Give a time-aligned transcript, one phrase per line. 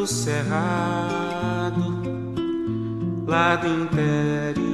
[0.00, 1.84] do cerrado,
[3.26, 4.69] lá do interior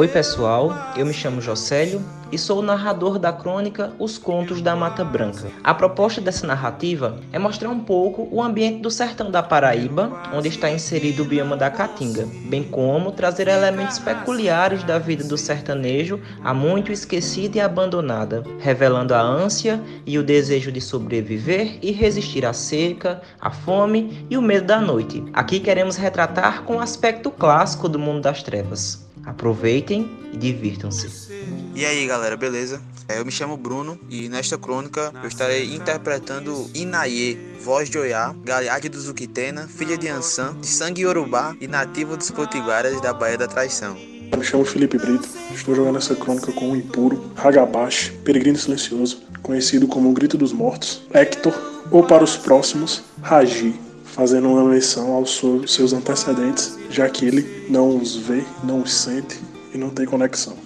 [0.00, 4.76] Oi, pessoal, eu me chamo Jocélio e sou o narrador da crônica Os Contos da
[4.76, 5.50] Mata Branca.
[5.64, 10.46] A proposta dessa narrativa é mostrar um pouco o ambiente do sertão da Paraíba, onde
[10.46, 16.20] está inserido o bioma da Caatinga, bem como trazer elementos peculiares da vida do sertanejo
[16.44, 22.46] há muito esquecida e abandonada, revelando a ânsia e o desejo de sobreviver e resistir
[22.46, 25.24] à seca, à fome e o medo da noite.
[25.32, 29.07] Aqui queremos retratar com o aspecto clássico do mundo das trevas.
[29.28, 31.30] Aproveitem e divirtam-se.
[31.74, 32.80] E aí galera, beleza?
[33.06, 38.34] É, eu me chamo Bruno e nesta crônica eu estarei interpretando Inaye, voz de Oiá,
[38.42, 43.36] Galeade do Zuquitena, filha de Ansan, de sangue Yorubá e nativa dos Potiguaras da Baía
[43.36, 43.96] da Traição.
[44.32, 49.22] Eu me chamo Felipe Brito, estou jogando essa crônica com o impuro, Hagabashi, peregrino silencioso,
[49.42, 51.54] conhecido como o Grito dos Mortos, Hector,
[51.90, 53.74] ou para os próximos, Raji,
[54.18, 59.40] fazendo uma menção aos seus antecedentes, já que ele não os vê, não os sente
[59.72, 60.56] e não tem conexão.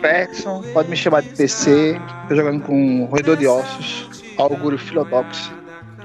[0.00, 5.52] Ferguson, pode me chamar de PC, tô jogando com roedor de ossos, augúrio filodox,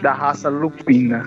[0.02, 1.26] da raça lupina.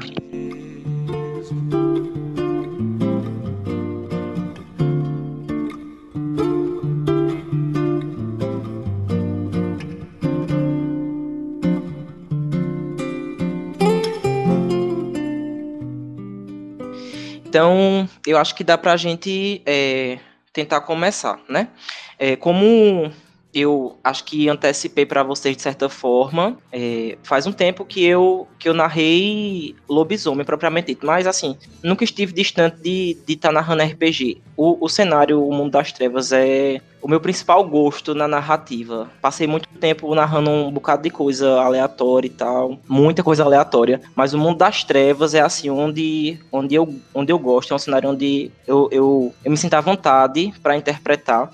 [17.50, 20.20] Então, eu acho que dá pra gente é,
[20.52, 21.66] tentar começar, né?
[22.16, 23.10] É, como
[23.52, 26.56] eu acho que antecipei para vocês de certa forma.
[26.72, 32.04] É, faz um tempo que eu que eu narrei lobisomem propriamente dito, mas assim nunca
[32.04, 34.40] estive distante de estar tá narrando RPG.
[34.56, 39.10] O, o cenário, o mundo das trevas é o meu principal gosto na narrativa.
[39.20, 44.34] Passei muito tempo narrando um bocado de coisa aleatória e tal, muita coisa aleatória, mas
[44.34, 48.10] o mundo das trevas é assim onde onde eu onde eu gosto, é um cenário
[48.10, 51.50] onde eu, eu, eu me sinto à vontade para interpretar.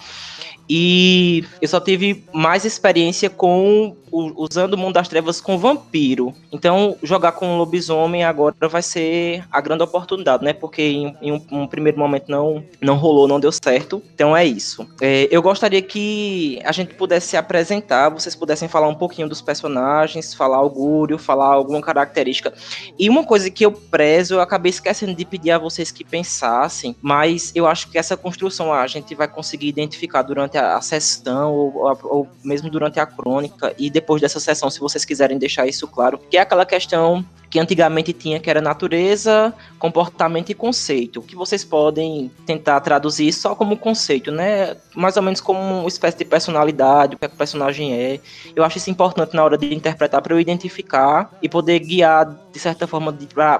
[0.68, 3.96] E eu só tive mais experiência com
[4.36, 6.34] usando o mundo das trevas com vampiro.
[6.50, 10.52] Então, jogar com lobisomem agora vai ser a grande oportunidade, né?
[10.52, 14.02] Porque em, em um, um, primeiro momento não, não rolou, não deu certo.
[14.14, 14.86] Então é isso.
[15.00, 19.42] É, eu gostaria que a gente pudesse se apresentar, vocês pudessem falar um pouquinho dos
[19.42, 22.52] personagens, falar augúrio, falar alguma característica.
[22.98, 26.96] E uma coisa que eu prezo, eu acabei esquecendo de pedir a vocês que pensassem,
[27.02, 31.52] mas eu acho que essa construção a gente vai conseguir identificar durante a, a sessão
[31.52, 35.66] ou, ou, ou mesmo durante a crônica e depois dessa sessão, se vocês quiserem deixar
[35.66, 37.24] isso claro, que é aquela questão
[37.56, 43.54] que antigamente tinha, que era natureza, comportamento e conceito, que vocês podem tentar traduzir só
[43.54, 44.76] como conceito, né?
[44.94, 48.20] Mais ou menos como uma espécie de personalidade, o que, é que o personagem é.
[48.54, 52.58] Eu acho isso importante na hora de interpretar para eu identificar e poder guiar de
[52.58, 53.16] certa forma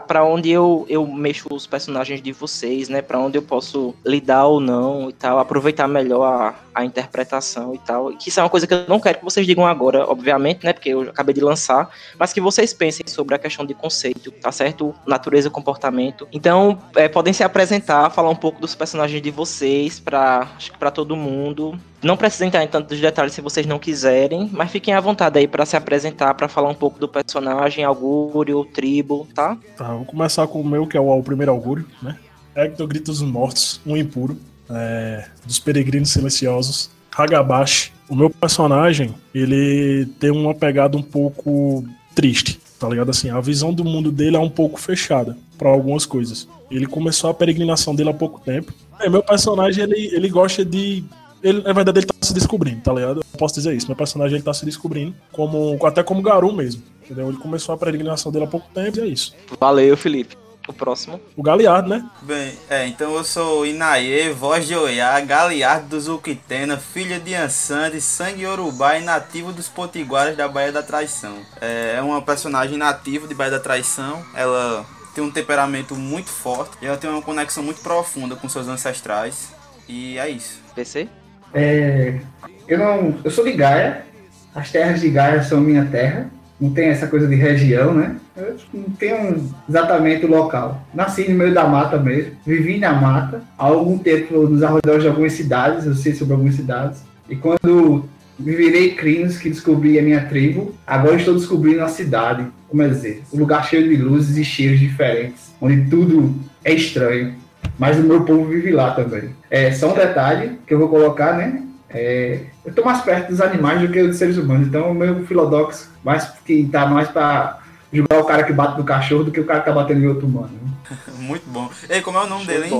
[0.06, 3.00] para onde eu, eu mexo os personagens de vocês, né?
[3.00, 7.78] Para onde eu posso lidar ou não e tal, aproveitar melhor a, a interpretação e
[7.78, 8.08] tal.
[8.16, 10.72] Que isso é uma coisa que eu não quero que vocês digam agora, obviamente, né?
[10.72, 14.50] Porque eu acabei de lançar, mas que vocês pensem sobre a questão de conceito, tá
[14.50, 14.92] certo?
[15.06, 16.26] Natureza comportamento.
[16.32, 20.48] Então, é, podem se apresentar, falar um pouco dos personagens de vocês para
[20.78, 21.78] para todo mundo.
[22.02, 25.46] Não precisem entrar em tantos detalhes se vocês não quiserem, mas fiquem à vontade aí
[25.46, 29.56] para se apresentar, para falar um pouco do personagem, augúrio, tribo, tá?
[29.76, 32.16] Tá, vou começar com o meu, que é o, o primeiro augúrio, né?
[32.54, 34.36] Hector Grita dos Mortos, um impuro,
[34.70, 37.92] é, dos Peregrinos Silenciosos, Hagabashi.
[38.08, 43.10] O meu personagem, ele tem uma pegada um pouco triste tá ligado?
[43.10, 46.48] Assim, a visão do mundo dele é um pouco fechada para algumas coisas.
[46.70, 48.72] Ele começou a peregrinação dele há pouco tempo.
[49.00, 51.04] É, meu personagem, ele, ele gosta de.
[51.42, 53.18] Ele, na verdade, ele tá se descobrindo, tá ligado?
[53.18, 53.86] Eu posso dizer isso.
[53.86, 56.82] Meu personagem, ele tá se descobrindo, como, até como Garu mesmo.
[57.04, 57.28] Entendeu?
[57.28, 59.34] Ele começou a peregrinação dele há pouco tempo e é isso.
[59.60, 60.36] Valeu, Felipe.
[60.66, 61.20] O próximo.
[61.36, 62.04] O Galeardo, né?
[62.22, 67.90] Bem, é, então eu sou Inaê, voz de Oiá, Galeardo do Zuquitena, filha de Ansan,
[67.90, 71.36] de sangue Yorubá e nativo dos Potiguaras da Baía da Traição.
[71.60, 74.24] É, é uma personagem nativa de Baía da Traição.
[74.34, 74.84] Ela
[75.14, 79.54] tem um temperamento muito forte e ela tem uma conexão muito profunda com seus ancestrais.
[79.88, 80.60] E é isso.
[80.74, 81.08] PC?
[81.54, 82.18] É,
[82.66, 83.20] eu não.
[83.22, 84.04] Eu sou de Gaia.
[84.52, 86.28] As terras de Gaia são minha terra
[86.60, 88.16] não tem essa coisa de região, né?
[88.36, 90.82] Eu não tenho exatamente o local.
[90.94, 95.08] Nasci no meio da mata mesmo, vivi na mata, há algum tempo nos arredores de
[95.08, 97.02] algumas cidades, eu sei sobre algumas cidades.
[97.28, 98.04] E quando
[98.38, 102.88] me virei crinos que descobri a minha tribo, agora estou descobrindo a cidade, como é
[102.88, 107.34] dizer, um lugar cheio de luzes e cheiros diferentes, onde tudo é estranho.
[107.78, 109.30] mas o meu povo vive lá também.
[109.50, 111.62] É só um detalhe que eu vou colocar, né?
[111.98, 115.24] É, eu estou mais perto dos animais do que dos seres humanos, então o meu
[115.24, 117.60] filodox mais que tá mais para
[117.90, 120.06] julgar o cara que bate no cachorro do que o cara que tá batendo em
[120.06, 120.50] outro humano.
[120.62, 120.96] Né?
[121.18, 121.70] Muito bom.
[121.88, 122.74] Ei, como é o nome Show dele, hein?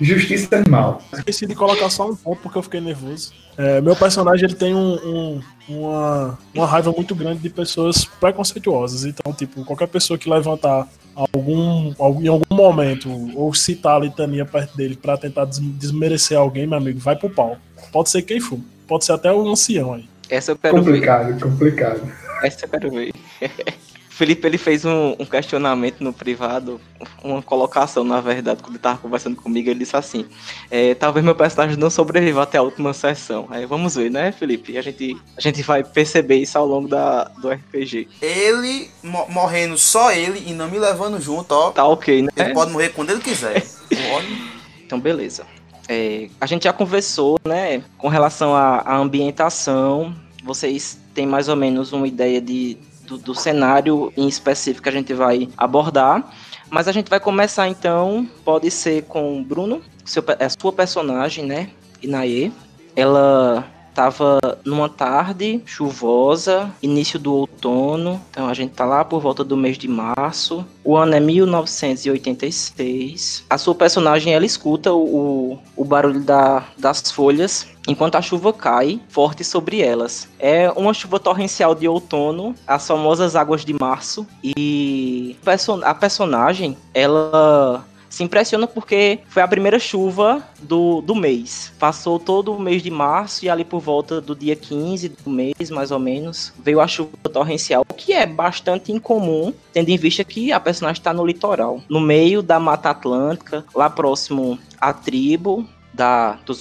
[0.00, 1.02] Justiça Animal.
[1.12, 3.32] Esqueci de colocar só um ponto porque eu fiquei nervoso.
[3.58, 9.04] É, meu personagem ele tem um, um, uma, uma raiva muito grande de pessoas preconceituosas.
[9.04, 14.76] Então, tipo, qualquer pessoa que levantar algum, em algum momento ou citar a litania perto
[14.76, 17.58] dele para tentar desmerecer alguém, meu amigo, vai pro pau.
[17.92, 18.58] Pode ser quem for.
[18.86, 20.08] Pode ser até o ancião aí.
[20.30, 21.40] Essa eu quero complicado, ver.
[21.40, 22.42] Complicado, complicado.
[22.42, 23.12] Essa eu quero ver.
[24.18, 26.80] Felipe ele fez um, um, questionamento no privado,
[27.22, 30.26] uma colocação, na verdade, quando ele estava conversando comigo, ele disse assim:
[30.68, 33.46] é, talvez meu personagem não sobreviva até a última sessão.
[33.48, 34.76] Aí vamos ver, né, Felipe?
[34.76, 38.08] A gente, a gente vai perceber isso ao longo da, do RPG.
[38.20, 38.90] Ele
[39.28, 41.70] morrendo só ele e não me levando junto, ó.
[41.70, 42.28] Tá ok, né?
[42.36, 43.64] Ele pode morrer quando ele quiser.
[44.84, 45.46] então, beleza.
[45.88, 50.14] É, a gente já conversou, né, com relação à, ambientação.
[50.44, 52.76] Vocês têm mais ou menos uma ideia de
[53.08, 56.30] do, do cenário em específico que a gente vai abordar.
[56.70, 60.72] Mas a gente vai começar então, pode ser com o Bruno, seu, a é sua
[60.72, 61.70] personagem, né?
[62.02, 62.52] Inaê.
[62.94, 63.66] Ela
[63.98, 69.56] estava numa tarde chuvosa, início do outono, então a gente tá lá por volta do
[69.56, 70.64] mês de março.
[70.84, 73.44] O ano é 1986.
[73.50, 79.00] A sua personagem ela escuta o, o barulho da, das folhas enquanto a chuva cai
[79.08, 80.28] forte sobre elas.
[80.38, 85.34] É uma chuva torrencial de outono, as famosas águas de março e
[85.82, 87.84] a personagem ela
[88.18, 91.72] se impressiona porque foi a primeira chuva do, do mês.
[91.78, 95.70] Passou todo o mês de março e ali por volta do dia 15 do mês,
[95.70, 100.50] mais ou menos, veio a chuva torrencial, que é bastante incomum, tendo em vista que
[100.50, 106.38] a personagem está no litoral, no meio da Mata Atlântica, lá próximo à tribo, da,
[106.44, 106.54] do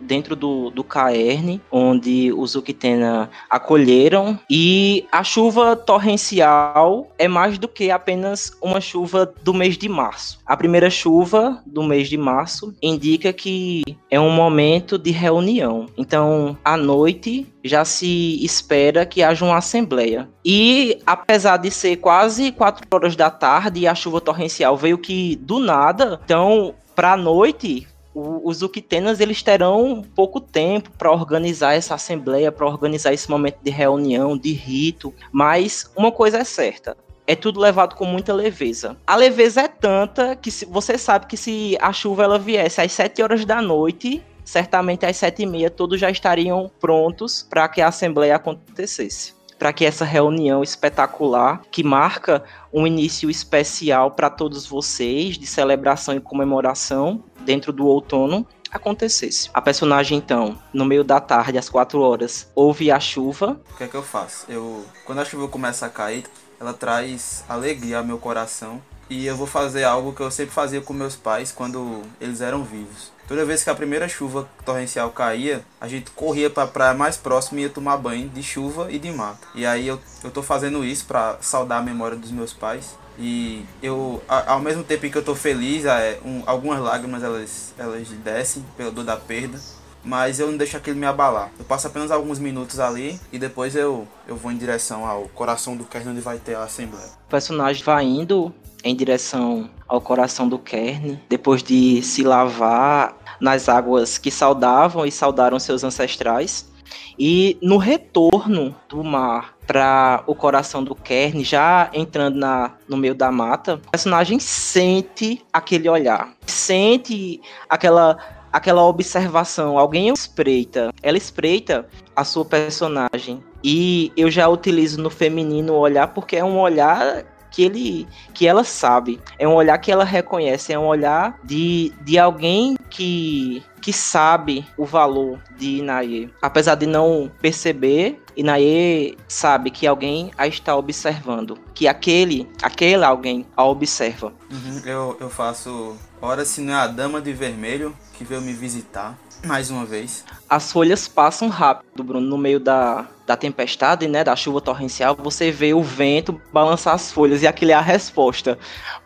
[0.00, 4.38] dentro do, do Caerne, onde os Zuctena acolheram.
[4.48, 10.38] E a chuva torrencial é mais do que apenas uma chuva do mês de março.
[10.46, 15.86] A primeira chuva do mês de março indica que é um momento de reunião.
[15.96, 20.28] Então, à noite, já se espera que haja uma assembleia.
[20.44, 25.36] E apesar de ser quase 4 horas da tarde e a chuva torrencial veio que
[25.36, 27.86] do nada, então para a noite
[28.16, 33.70] os Uquitenas eles terão pouco tempo para organizar essa assembleia, para organizar esse momento de
[33.70, 36.96] reunião, de rito, mas uma coisa é certa,
[37.26, 38.96] é tudo levado com muita leveza.
[39.06, 42.92] A leveza é tanta que se, você sabe que se a chuva ela viesse às
[42.92, 47.82] 7 horas da noite, certamente às 7 e meia todos já estariam prontos para que
[47.82, 49.35] a assembleia acontecesse.
[49.58, 56.14] Para que essa reunião espetacular, que marca um início especial para todos vocês, de celebração
[56.14, 59.48] e comemoração, dentro do outono acontecesse.
[59.54, 63.60] A personagem, então, no meio da tarde, às 4 horas, ouve a chuva.
[63.72, 64.44] O que é que eu faço?
[64.48, 66.24] Eu, quando a chuva começa a cair,
[66.60, 68.80] ela traz alegria ao meu coração.
[69.08, 72.64] E eu vou fazer algo que eu sempre fazia com meus pais quando eles eram
[72.64, 73.12] vivos.
[73.28, 77.16] Toda vez que a primeira chuva torrencial caía, a gente corria para a praia mais
[77.16, 79.48] próxima e ia tomar banho de chuva e de mato.
[79.54, 83.64] E aí eu, eu tô fazendo isso para saudar a memória dos meus pais e
[83.82, 88.08] eu, ao mesmo tempo em que eu tô feliz, é, um, algumas lágrimas elas, elas
[88.08, 89.58] descem pela dor da perda,
[90.04, 91.50] mas eu não deixo aquilo me abalar.
[91.58, 95.76] Eu passo apenas alguns minutos ali e depois eu, eu vou em direção ao coração
[95.76, 97.08] do Kern onde vai ter a assembleia.
[97.26, 98.54] O personagem vai indo
[98.86, 105.10] em direção ao coração do Kern, depois de se lavar nas águas que saudavam e
[105.10, 106.70] saudaram seus ancestrais.
[107.18, 113.14] E no retorno do mar para o coração do Kern, já entrando na, no meio
[113.14, 118.16] da mata, o personagem sente aquele olhar, sente aquela
[118.52, 123.44] aquela observação, alguém espreita, ela espreita a sua personagem.
[123.62, 128.64] E eu já utilizo no feminino olhar porque é um olhar que ele que ela
[128.64, 133.92] sabe, é um olhar que ela reconhece, é um olhar de, de alguém que que
[133.92, 136.28] sabe o valor de Inaye.
[136.42, 143.46] Apesar de não perceber, Inaye sabe que alguém a está observando, que aquele, aquele alguém
[143.56, 144.32] a observa.
[144.50, 148.52] Uhum, eu, eu faço, ora se não é a dama de vermelho que veio me
[148.52, 150.24] visitar, mais uma vez.
[150.48, 155.50] As folhas passam rápido, Bruno, no meio da, da tempestade, né, da chuva torrencial, você
[155.50, 158.58] vê o vento balançar as folhas e aquilo é a resposta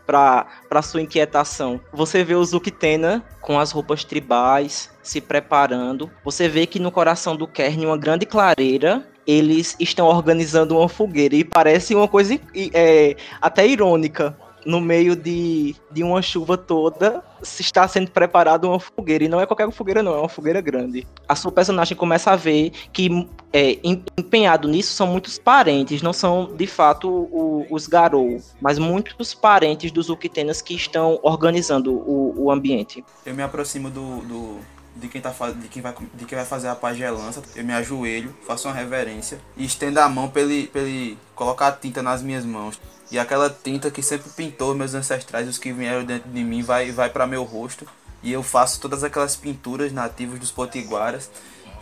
[0.07, 1.81] para sua inquietação.
[1.93, 6.11] Você vê o Zuctena com as roupas tribais se preparando.
[6.25, 11.37] Você vê que no coração do Kern uma grande clareira eles estão organizando uma fogueira
[11.37, 12.39] e parece uma coisa
[12.75, 18.81] é, até irônica no meio de, de uma chuva toda, se está sendo preparada uma
[18.81, 19.25] fogueira.
[19.25, 21.07] E não é qualquer fogueira, não, é uma fogueira grande.
[21.29, 23.79] A sua personagem começa a ver que é,
[24.17, 29.91] empenhado nisso são muitos parentes, não são de fato o, os Garou, mas muitos parentes
[29.91, 33.05] dos Uquitenas que estão organizando o, o ambiente.
[33.25, 34.61] Eu me aproximo do, do
[34.97, 38.35] de quem, tá, de, quem vai, de quem vai fazer a pagelança, eu me ajoelho,
[38.47, 42.45] faço uma reverência e estendo a mão para ele, pra ele colocar tinta nas minhas
[42.45, 42.81] mãos.
[43.11, 46.93] E aquela tinta que sempre pintou meus ancestrais, os que vieram dentro de mim, vai,
[46.93, 47.87] vai para meu rosto.
[48.23, 51.31] E eu faço todas aquelas pinturas nativas dos potiguaras.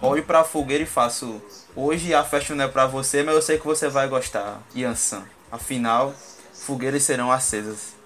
[0.00, 1.42] Olho para a fogueira e faço:
[1.75, 5.25] Hoje a festa não é para você, mas eu sei que você vai gostar, Yansan.
[5.50, 6.14] Afinal,
[6.52, 7.97] fogueiras serão acesas.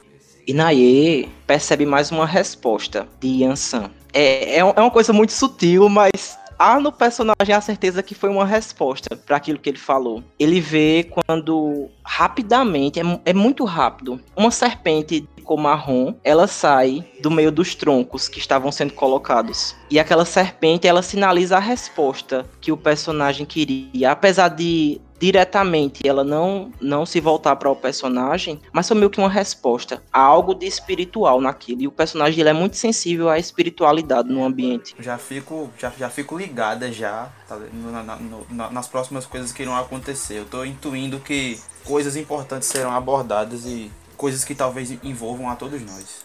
[0.47, 3.91] Inaye percebe mais uma resposta de Yansan.
[4.13, 8.31] É, é, é uma coisa muito sutil, mas há no personagem a certeza que foi
[8.31, 10.23] uma resposta para aquilo que ele falou.
[10.39, 17.31] Ele vê quando rapidamente, é, é muito rápido, uma serpente cor marrom, ela sai do
[17.31, 19.75] meio dos troncos que estavam sendo colocados.
[19.91, 24.13] E aquela serpente, ela sinaliza a resposta que o personagem queria.
[24.13, 29.21] Apesar de diretamente ela não não se voltar para o personagem, mas foi meio que
[29.21, 31.83] uma resposta a algo de espiritual naquilo.
[31.83, 34.97] E o personagem ele é muito sensível à espiritualidade no ambiente.
[34.99, 38.19] Já fico já, já fico ligada já tá, na, na,
[38.51, 40.41] na, nas próximas coisas que irão acontecer.
[40.41, 45.81] Eu tô intuindo que coisas importantes serão abordadas e coisas que talvez envolvam a todos
[45.83, 46.25] nós.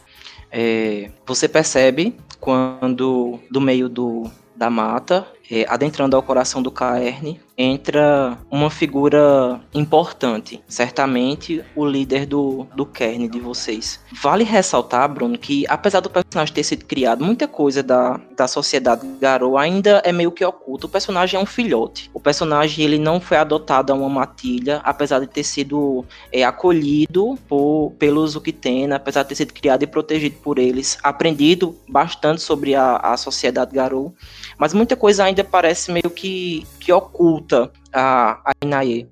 [0.51, 4.23] É, você percebe quando do meio do
[4.55, 12.27] da mata, é, adentrando ao coração do Caerne, entra uma figura importante, certamente o líder
[12.27, 13.99] do, do kern de vocês.
[14.21, 19.07] Vale ressaltar, Bruno, que apesar do personagem ter sido criado, muita coisa da, da sociedade
[19.19, 20.85] Garou ainda é meio que oculta.
[20.85, 22.11] O personagem é um filhote.
[22.13, 27.37] O personagem ele não foi adotado a uma matilha, apesar de ter sido é, acolhido
[27.47, 32.75] por, pelos Uquitena, apesar de ter sido criado e protegido por eles, aprendido bastante sobre
[32.75, 34.13] a, a sociedade Garou,
[34.57, 37.46] mas muita coisa ainda parece meio que, que oculta
[37.93, 39.09] a, a Inaye.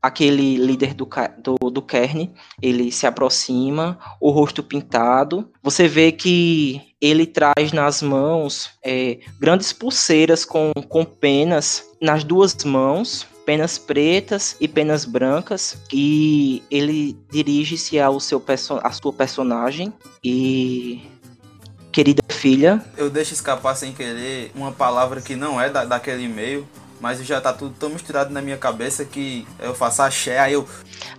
[0.00, 1.08] Aquele líder do,
[1.38, 2.32] do, do Kern,
[2.62, 5.50] ele se aproxima, o rosto pintado.
[5.62, 12.54] Você vê que ele traz nas mãos é, grandes pulseiras com, com penas nas duas
[12.64, 18.42] mãos, penas pretas e penas brancas e ele dirige-se ao seu
[18.82, 19.92] à sua personagem
[20.22, 21.02] e
[21.92, 22.84] querida filha.
[22.96, 26.66] Eu deixo escapar sem querer uma palavra que não é da, daquele e-mail,
[27.06, 30.66] mas já tá tudo tão misturado na minha cabeça que eu faço axé, aí eu.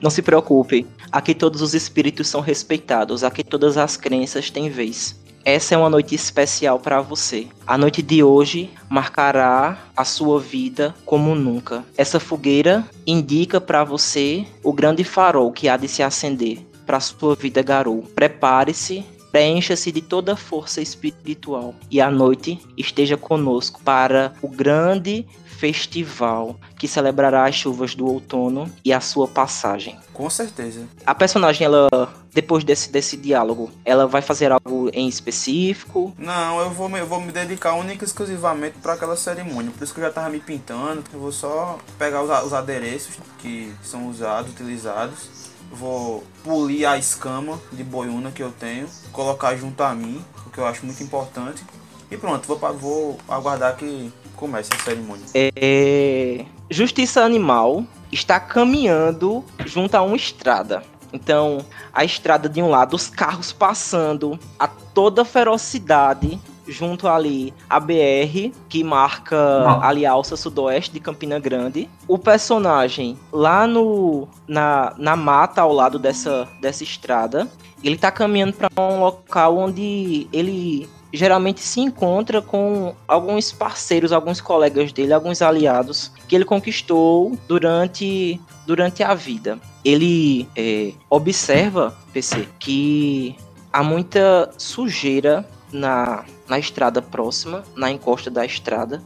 [0.02, 5.18] Não se preocupe, aqui todos os espíritos são respeitados, aqui todas as crenças têm vez.
[5.46, 7.48] Essa é uma noite especial para você.
[7.66, 11.86] A noite de hoje marcará a sua vida como nunca.
[11.96, 17.34] Essa fogueira indica para você o grande farol que há de se acender para sua
[17.34, 18.02] vida, Garou.
[18.14, 25.28] Prepare-se Preencha-se de toda força espiritual e à noite esteja conosco para o grande
[25.58, 29.98] festival que celebrará as chuvas do outono e a sua passagem.
[30.14, 30.88] Com certeza.
[31.06, 31.90] A personagem, ela,
[32.34, 36.14] depois desse, desse diálogo, ela vai fazer algo em específico?
[36.18, 39.72] Não, eu vou, eu vou me dedicar única e exclusivamente para aquela cerimônia.
[39.72, 43.18] Por isso que eu já tava me pintando, eu vou só pegar os, os adereços
[43.40, 49.84] que são usados, utilizados vou polir a escama de boiuna que eu tenho, colocar junto
[49.84, 51.62] a mim, o que eu acho muito importante.
[52.10, 55.26] E pronto, vou, vou aguardar que comece a cerimônia.
[55.34, 56.46] É...
[56.70, 60.82] Justiça Animal está caminhando junto a uma estrada.
[61.12, 67.80] Então, a estrada de um lado, os carros passando a toda ferocidade junto ali a
[67.80, 69.88] BR, que marca ah.
[69.88, 71.90] ali a alça sudoeste de Campina Grande.
[72.08, 77.48] O personagem lá no na, na mata ao lado dessa, dessa estrada,
[77.84, 84.42] ele tá caminhando para um local onde ele geralmente se encontra com alguns parceiros, alguns
[84.42, 89.60] colegas dele, alguns aliados que ele conquistou durante, durante a vida.
[89.84, 93.36] Ele é, observa, PC, que
[93.72, 99.02] há muita sujeira na, na estrada próxima, na encosta da estrada.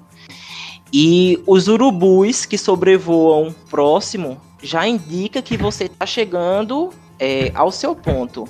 [0.93, 6.89] E os urubus que sobrevoam próximo já indica que você está chegando
[7.19, 8.47] é, ao seu ponto.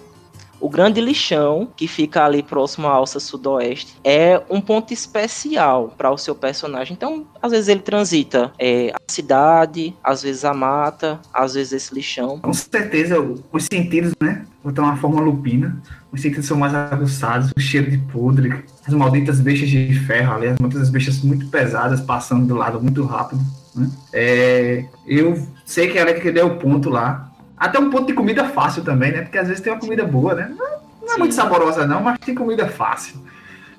[0.61, 6.11] O grande lixão, que fica ali próximo à alça sudoeste, é um ponto especial para
[6.11, 6.93] o seu personagem.
[6.93, 11.95] Então, às vezes ele transita é, a cidade, às vezes a mata, às vezes esse
[11.95, 12.39] lixão.
[12.39, 13.19] Com certeza,
[13.51, 14.45] os sentidos, né?
[14.63, 15.81] Vou ter uma forma lupina.
[16.11, 20.47] Os sentidos são mais aguçados, o cheiro de podre, as malditas bestas de ferro ali,
[20.47, 23.41] as malditas bestas muito pesadas passando do lado muito rápido.
[23.73, 23.89] Né?
[24.13, 27.30] É, eu sei que era que deu o ponto lá,
[27.61, 29.21] Até um ponto de comida fácil também, né?
[29.21, 30.51] Porque às vezes tem uma comida boa, né?
[30.57, 30.67] Não,
[30.99, 33.17] não é muito saborosa, não, mas tem comida fácil.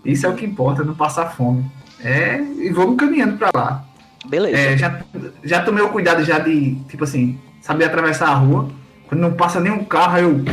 [0.05, 1.69] Isso é o que importa, não passar fome.
[1.99, 3.85] É, e vamos caminhando pra lá.
[4.25, 4.57] Beleza.
[4.57, 5.01] É, já,
[5.43, 8.69] já tomei o cuidado já de, tipo assim, saber atravessar a rua.
[9.09, 10.45] Quando não passa nenhum carro, eu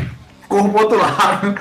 [0.47, 1.55] corro pro outro lado.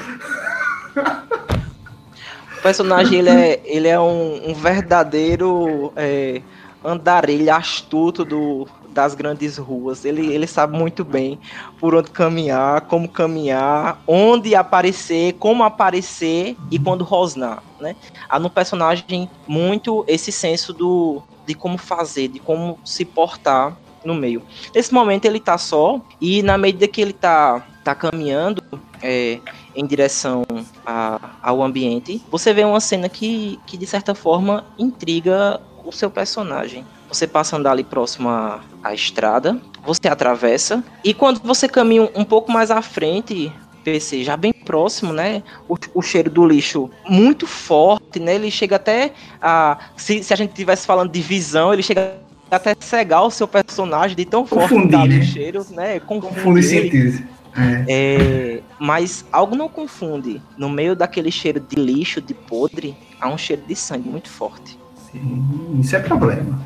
[2.57, 6.41] O personagem ele é, ele é um, um verdadeiro é,
[6.83, 10.05] andarilho astuto do, das grandes ruas.
[10.05, 11.39] Ele, ele sabe muito bem
[11.79, 17.95] por onde caminhar, como caminhar, onde aparecer, como aparecer e quando rosnar, né?
[18.29, 24.15] Há no personagem muito esse senso do de como fazer, de como se portar no
[24.15, 24.43] meio.
[24.75, 28.63] Nesse momento ele tá só e na medida que ele tá, tá caminhando
[29.03, 29.41] é,
[29.75, 30.45] em direção
[30.85, 36.11] a, ao ambiente, você vê uma cena que, que de certa forma intriga o seu
[36.11, 36.85] personagem.
[37.09, 42.11] Você passa a andar ali próximo à, à estrada, você atravessa, e quando você caminha
[42.15, 43.51] um, pouco mais à frente,
[43.83, 45.43] PC, já bem próximo, né?
[45.69, 48.35] O, o, cheiro do lixo muito forte, né?
[48.35, 49.79] Ele chega até a.
[49.97, 52.19] Se, se a gente estivesse falando de visão, ele chega
[52.51, 55.23] até cegar o seu personagem de tão forte Confundir, que tá né?
[55.23, 56.01] cheiro, né?
[56.01, 57.21] Confunde sentidos.
[57.57, 57.85] É.
[57.89, 60.41] É, mas algo não confunde.
[60.57, 64.79] No meio daquele cheiro de lixo, de podre, há um cheiro de sangue muito forte.
[65.11, 66.61] Sim, isso é problema.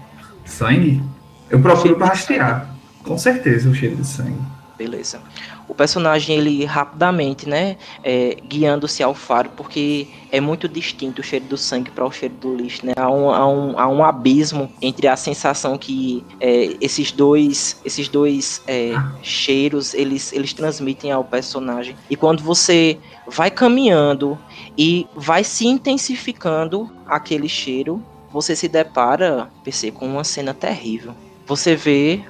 [0.45, 1.03] Sangue?
[1.51, 2.75] Eu procuro pra rastrear.
[3.03, 4.39] Com certeza o cheiro de sangue.
[4.77, 5.21] Beleza.
[5.69, 11.45] O personagem, ele rapidamente, né, é, guiando-se ao faro, porque é muito distinto o cheiro
[11.45, 12.93] do sangue para o cheiro do lixo, né?
[12.97, 18.09] Há um, há um, há um abismo entre a sensação que é, esses dois, esses
[18.09, 21.95] dois é, cheiros, eles, eles transmitem ao personagem.
[22.11, 24.37] E quando você vai caminhando
[24.77, 31.15] e vai se intensificando aquele cheiro, você se depara, PC, com uma cena terrível.
[31.47, 32.23] Você vê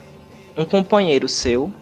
[0.57, 1.73] um companheiro seu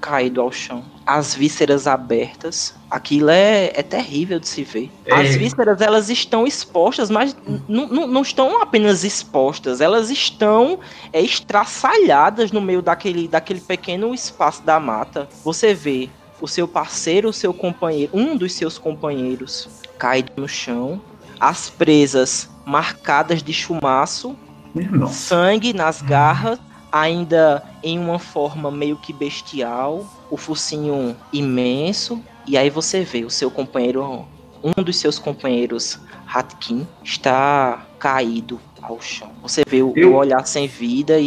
[0.00, 2.74] caído ao chão, as vísceras abertas.
[2.90, 4.90] Aquilo é, é terrível de se ver.
[5.10, 5.38] As É.
[5.38, 7.36] vísceras elas estão expostas, mas
[7.68, 10.78] não estão apenas expostas, elas estão
[11.12, 15.28] é, estraçalhadas no meio daquele, daquele pequeno espaço da mata.
[15.44, 16.08] Você vê
[16.40, 21.00] o seu parceiro, o seu companheiro, um dos seus companheiros caído no chão,
[21.40, 24.36] as presas marcadas de chumaço
[24.76, 25.08] irmão.
[25.08, 26.58] sangue nas garras,
[26.92, 33.30] ainda em uma forma meio que bestial, o focinho imenso, e aí você vê o
[33.30, 34.24] seu companheiro,
[34.62, 39.30] um dos seus companheiros, Hatkin, está caído ao chão.
[39.42, 41.26] Você vê o, Eu- o olhar sem vida e,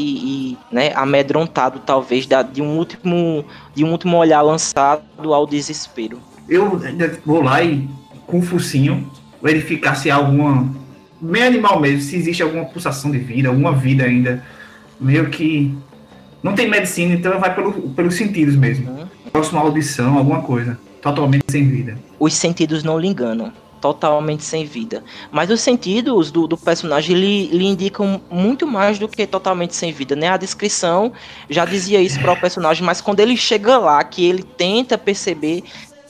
[0.54, 3.44] e, né, amedrontado talvez da- de um último
[3.76, 6.20] de um último olhar lançado ao desespero.
[6.48, 6.80] Eu
[7.26, 7.88] vou lá e,
[8.28, 9.10] com o focinho,
[9.42, 10.74] verificar se há alguma.
[11.22, 14.44] Meio animal mesmo, se existe alguma pulsação de vida, alguma vida ainda.
[15.00, 15.76] Meio que.
[16.42, 18.90] Não tem medicina, então vai pelo, pelos sentidos mesmo.
[18.90, 19.08] Uhum.
[19.32, 20.78] Próxima audição, alguma coisa.
[21.02, 21.98] Totalmente sem vida.
[22.20, 23.52] os sentidos não lhe enganam.
[23.80, 25.04] Totalmente sem vida.
[25.32, 29.92] Mas os sentidos do, do personagem lhe, lhe indicam muito mais do que totalmente sem
[29.92, 30.30] vida, né?
[30.30, 31.12] A descrição
[31.50, 35.64] já dizia isso para o personagem, mas quando ele chega lá, que ele tenta perceber,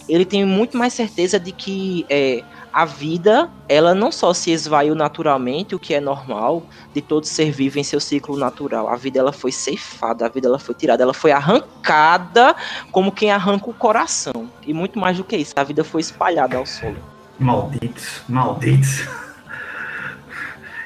[0.09, 4.95] ele tem muito mais certeza de que é, a vida, ela não só se esvaiu
[4.95, 8.87] naturalmente, o que é normal de todo ser vivo em seu ciclo natural.
[8.87, 12.55] A vida ela foi ceifada, a vida ela foi tirada, ela foi arrancada
[12.91, 14.49] como quem arranca o coração.
[14.65, 16.97] E muito mais do que isso, a vida foi espalhada ao solo.
[17.37, 19.07] Malditos, malditos.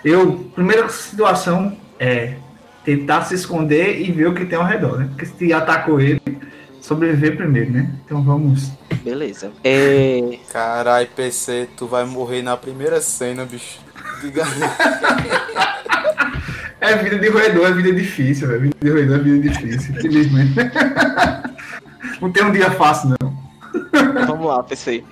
[0.04, 2.38] Eu, primeira situação é
[2.84, 5.08] tentar se esconder e ver o que tem ao redor, né?
[5.10, 6.22] Porque se atacou ele,
[6.80, 7.92] sobreviver primeiro, né?
[8.06, 8.72] Então vamos.
[9.06, 9.52] Beleza.
[9.64, 13.80] É, Carai, PC, tu vai morrer na primeira cena, bicho.
[14.20, 14.44] Diga
[16.82, 18.62] É vida de roedor, é vida difícil, velho.
[18.62, 20.56] Vida de roedor é vida difícil, infelizmente.
[22.20, 23.45] Não tem um dia fácil, não.
[24.28, 25.04] vamos lá, PC.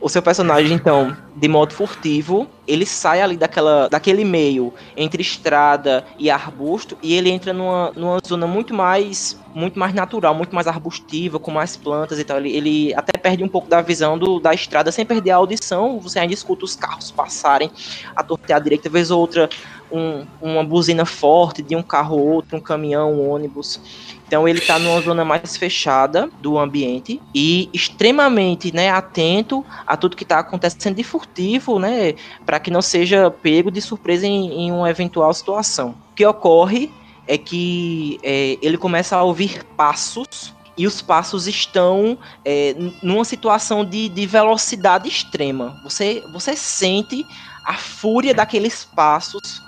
[0.00, 6.04] O seu personagem, então, de modo furtivo, ele sai ali daquela, daquele meio entre estrada
[6.18, 10.66] e arbusto e ele entra numa, numa zona muito mais muito mais natural, muito mais
[10.66, 12.38] arbustiva, com mais plantas e tal.
[12.38, 15.98] Ele, ele até perde um pouco da visão do, da estrada, sem perder a audição.
[16.00, 17.70] Você ainda escuta os carros passarem
[18.16, 19.50] a tortear à direita, vez ou outra
[19.92, 23.80] um- uma buzina forte de um carro ou outro, um caminhão, um ônibus.
[24.26, 30.16] Então ele tá numa zona mais fechada do ambiente e extremamente, né, atento a tudo
[30.16, 32.14] que tá acontecendo de furtivo, né,
[32.46, 35.90] para que não seja pego de surpresa em, em uma eventual situação.
[36.12, 36.90] O que ocorre
[37.26, 43.84] é que é, ele começa a ouvir passos e os passos estão é, numa situação
[43.84, 45.78] de, de velocidade extrema.
[45.84, 47.24] Você, você sente
[47.66, 49.62] a fúria daqueles passos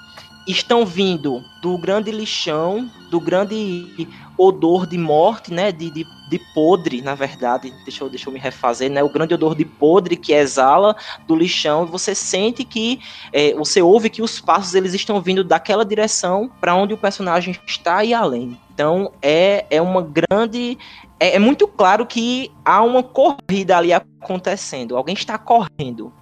[0.46, 5.72] estão vindo do grande lixão, do grande odor de morte, né?
[5.72, 7.72] De, de, de podre, na verdade.
[7.84, 9.02] Deixa eu, deixa eu me refazer, né?
[9.02, 13.00] O grande odor de podre que exala do lixão e você sente que
[13.32, 17.56] é, você ouve que os passos eles estão vindo daquela direção para onde o personagem
[17.66, 18.58] está e além.
[18.72, 20.76] Então é, é uma grande.
[21.18, 24.96] É, é muito claro que há uma corrida ali acontecendo.
[24.96, 26.12] Alguém está correndo.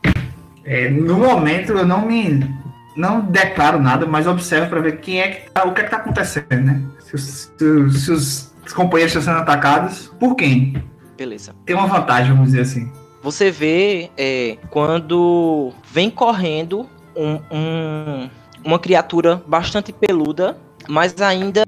[0.65, 2.63] É, no momento eu não me
[2.97, 5.91] não declaro nada, mas observo para ver quem é que tá, o que é que
[5.91, 6.83] tá acontecendo, né?
[7.01, 10.83] Se, se, se os companheiros estão sendo atacados, por quem?
[11.17, 11.55] Beleza.
[11.65, 12.91] Tem uma vantagem, vamos dizer assim.
[13.23, 18.31] Você vê é, quando vem correndo um, um,
[18.65, 21.63] uma criatura bastante peluda, mas ainda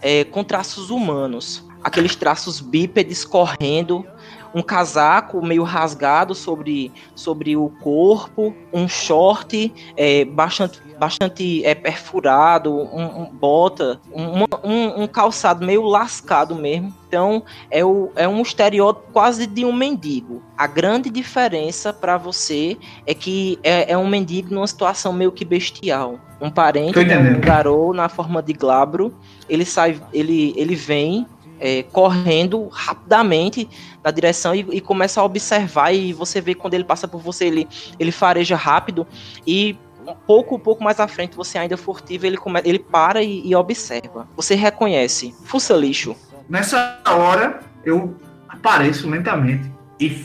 [0.00, 1.66] é, com traços humanos.
[1.82, 4.06] Aqueles traços bípedes correndo
[4.54, 12.72] um casaco meio rasgado sobre, sobre o corpo, um short é, bastante, bastante é, perfurado,
[12.72, 16.92] um, um bota, um, um, um, calçado meio lascado mesmo.
[17.08, 20.42] Então é, o, é um estereótipo quase de um mendigo.
[20.56, 25.44] A grande diferença para você é que é, é, um mendigo numa situação meio que
[25.44, 26.18] bestial.
[26.40, 29.14] Um parente, né, um garoto na forma de glabro,
[29.48, 31.26] ele sai, ele, ele vem
[31.60, 33.68] é, correndo rapidamente
[34.02, 37.44] na direção e, e, começa a observar e você vê quando ele passa por você,
[37.44, 37.68] ele,
[37.98, 39.06] ele fareja rápido
[39.46, 43.46] e um pouco, pouco mais à frente, você ainda furtivo, ele, come, ele para e,
[43.46, 44.26] e observa.
[44.34, 45.34] Você reconhece.
[45.44, 46.16] Fuça lixo.
[46.48, 48.16] Nessa hora, eu
[48.48, 49.70] apareço lentamente
[50.00, 50.24] e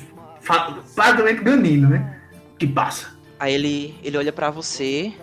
[0.95, 2.19] praticamente ganindo, né?
[2.57, 3.13] Que passa.
[3.39, 5.13] Aí ele, ele olha para você.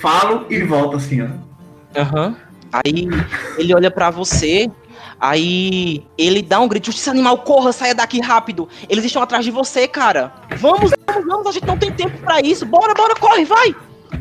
[0.00, 1.28] Falo e volta assim, ó.
[1.96, 2.28] Aham.
[2.28, 2.36] Uhum.
[2.72, 3.08] Aí
[3.56, 4.70] ele olha para você
[5.20, 8.68] Aí ele dá um grito: Justiça animal, corra, saia daqui rápido.
[8.88, 10.32] Eles estão atrás de você, cara.
[10.56, 12.64] Vamos, vamos, vamos, a gente não tem tempo para isso.
[12.64, 13.74] Bora, bora, corre, vai.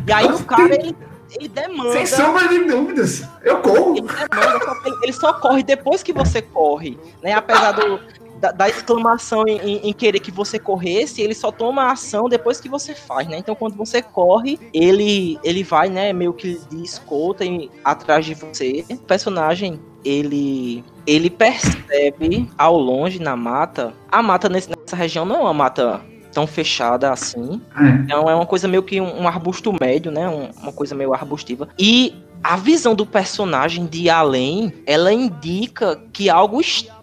[0.07, 0.95] E aí o cara, ele,
[1.31, 1.91] ele demanda.
[1.93, 3.97] Sem sombra de dúvidas, eu corro.
[3.97, 7.33] Ele demanda, só, ele só corre depois que você corre, né?
[7.33, 7.99] Apesar do,
[8.39, 12.29] da, da exclamação em, em, em, querer que você corresse, ele só toma a ação
[12.29, 13.37] depois que você faz, né?
[13.37, 18.33] Então quando você corre, ele ele vai, né, meio que de escolta em, atrás de
[18.33, 18.85] você.
[18.89, 25.37] O personagem, ele ele percebe ao longe na mata, a mata nesse, nessa região não
[25.37, 27.61] é uma mata tão fechada assim.
[27.75, 27.89] É.
[28.03, 30.29] Então é uma coisa meio que um, um arbusto médio, né?
[30.29, 31.67] Um, uma coisa meio arbustiva.
[31.79, 36.96] E a visão do personagem de além, ela indica que algo estranho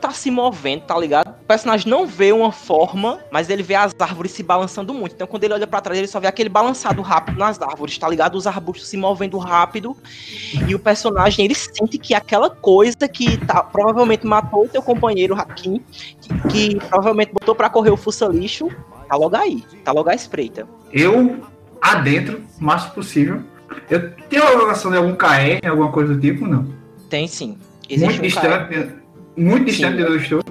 [0.00, 1.28] tá se movendo, tá ligado?
[1.28, 5.14] O personagem não vê uma forma, mas ele vê as árvores se balançando muito.
[5.14, 8.08] Então quando ele olha para trás, ele só vê aquele balançado rápido nas árvores, tá
[8.08, 8.36] ligado?
[8.36, 9.96] Os arbustos se movendo rápido.
[10.66, 15.34] E o personagem, ele sente que aquela coisa que tá, provavelmente matou o teu companheiro
[15.34, 15.80] Hakim,
[16.20, 18.68] que, que provavelmente botou para correr o fuça lixo,
[19.08, 19.64] tá logo aí.
[19.84, 20.66] Tá logo à espreita.
[20.92, 21.40] Eu,
[21.80, 23.42] adentro, o máximo possível.
[23.88, 26.66] Eu tenho uma relação de algum KR, alguma coisa do tipo, não?
[27.08, 27.56] Tem sim.
[27.88, 29.01] Existe Muito um distante.
[29.36, 30.42] Muito distante de onde eu estou?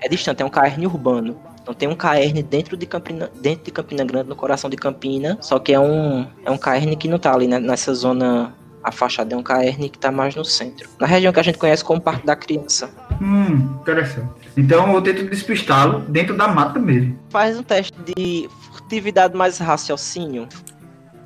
[0.00, 1.36] É distante, é um caerne urbano.
[1.62, 5.36] Então tem um caerne dentro de Campina, dentro de Campina Grande, no coração de Campina,
[5.40, 9.34] só que é um é um caerne que não tá ali né, nessa zona afastada,
[9.34, 10.88] é um caerne que tá mais no centro.
[10.98, 12.90] Na região que a gente conhece como Parque da Criança.
[13.20, 14.30] Hum, interessante.
[14.56, 17.18] Então eu tento despistá-lo dentro da mata mesmo.
[17.28, 20.48] Faz um teste de furtividade mais raciocínio.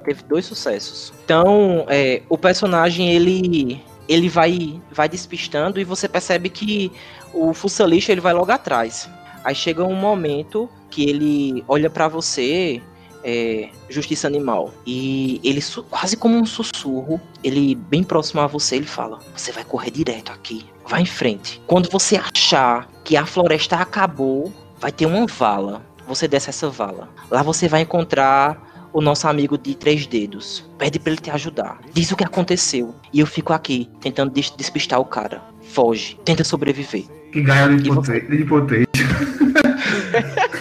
[0.04, 1.12] Teve dois sucessos.
[1.24, 3.80] Então, é, o personagem ele
[4.12, 6.92] ele vai vai despistando e você percebe que
[7.32, 9.08] o fuçalixo ele vai logo atrás.
[9.44, 12.80] Aí chega um momento que ele olha para você,
[13.24, 18.86] é, Justiça Animal, e ele quase como um sussurro, ele bem próximo a você, ele
[18.86, 21.60] fala: "Você vai correr direto aqui, vai em frente.
[21.66, 25.82] Quando você achar que a floresta acabou, vai ter uma vala.
[26.06, 27.08] Você desce essa vala.
[27.30, 30.68] Lá você vai encontrar o nosso amigo de três dedos.
[30.78, 31.80] Pede para ele te ajudar.
[31.92, 32.94] Diz o que aconteceu.
[33.12, 35.42] E eu fico aqui, tentando des despistar o cara.
[35.62, 36.18] Foge.
[36.24, 37.04] Tenta sobreviver.
[37.32, 38.86] Que ganha de potência.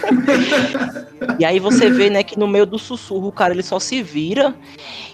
[1.38, 4.02] e aí você vê, né, que no meio do sussurro o cara ele só se
[4.02, 4.54] vira.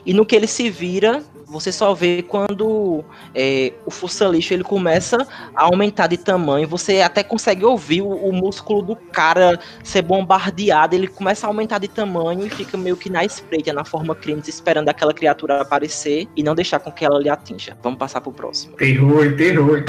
[0.05, 3.03] E no que ele se vira, você só vê quando
[3.35, 6.69] é, o fuça lixo ele começa a aumentar de tamanho.
[6.69, 10.95] Você até consegue ouvir o, o, músculo do cara ser bombardeado.
[10.95, 14.43] Ele começa a aumentar de tamanho e fica meio que na espreita, na forma crime,
[14.47, 17.77] esperando aquela criatura aparecer e não deixar com que ela lhe atinja.
[17.83, 18.77] Vamos passar pro próximo.
[18.77, 19.85] Terror, terror.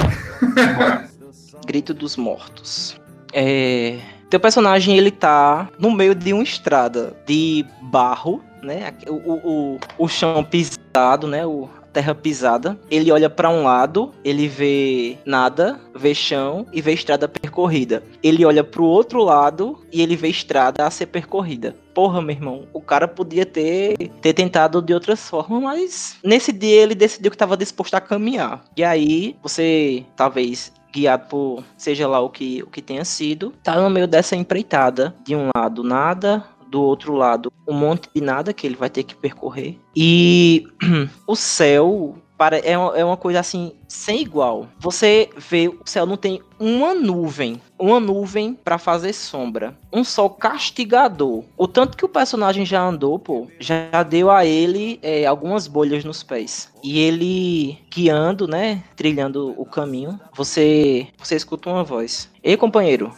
[1.66, 2.98] Grito dos mortos.
[3.32, 3.98] É,
[4.30, 8.92] teu personagem ele tá no meio de uma estrada de barro né?
[9.08, 11.46] O, o, o chão pisado, né?
[11.46, 12.78] O, terra pisada.
[12.90, 18.02] Ele olha para um lado, ele vê nada, vê chão e vê estrada percorrida.
[18.22, 21.74] Ele olha para o outro lado e ele vê estrada a ser percorrida.
[21.94, 26.82] porra, meu irmão, o cara podia ter, ter tentado de outras formas, mas nesse dia
[26.82, 28.64] ele decidiu que estava disposto a caminhar.
[28.76, 33.80] E aí, você talvez guiado por seja lá o que, o que tenha sido, tá
[33.80, 35.14] no meio dessa empreitada.
[35.24, 39.02] De um lado, nada, do outro lado, um monte de nada que ele vai ter
[39.02, 39.78] que percorrer.
[39.94, 40.64] E
[41.26, 42.16] o céu
[42.48, 44.66] é uma, é uma coisa assim, sem igual.
[44.78, 49.76] Você vê, o céu não tem uma nuvem, uma nuvem para fazer sombra.
[49.92, 51.44] Um sol castigador.
[51.56, 56.04] O tanto que o personagem já andou, pô, já deu a ele é, algumas bolhas
[56.04, 56.72] nos pés.
[56.82, 62.30] E ele guiando, né, trilhando o caminho, você, você escuta uma voz.
[62.42, 63.12] Ei, companheiro.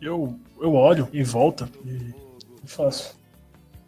[0.00, 3.16] Eu, eu olho em volta e faço.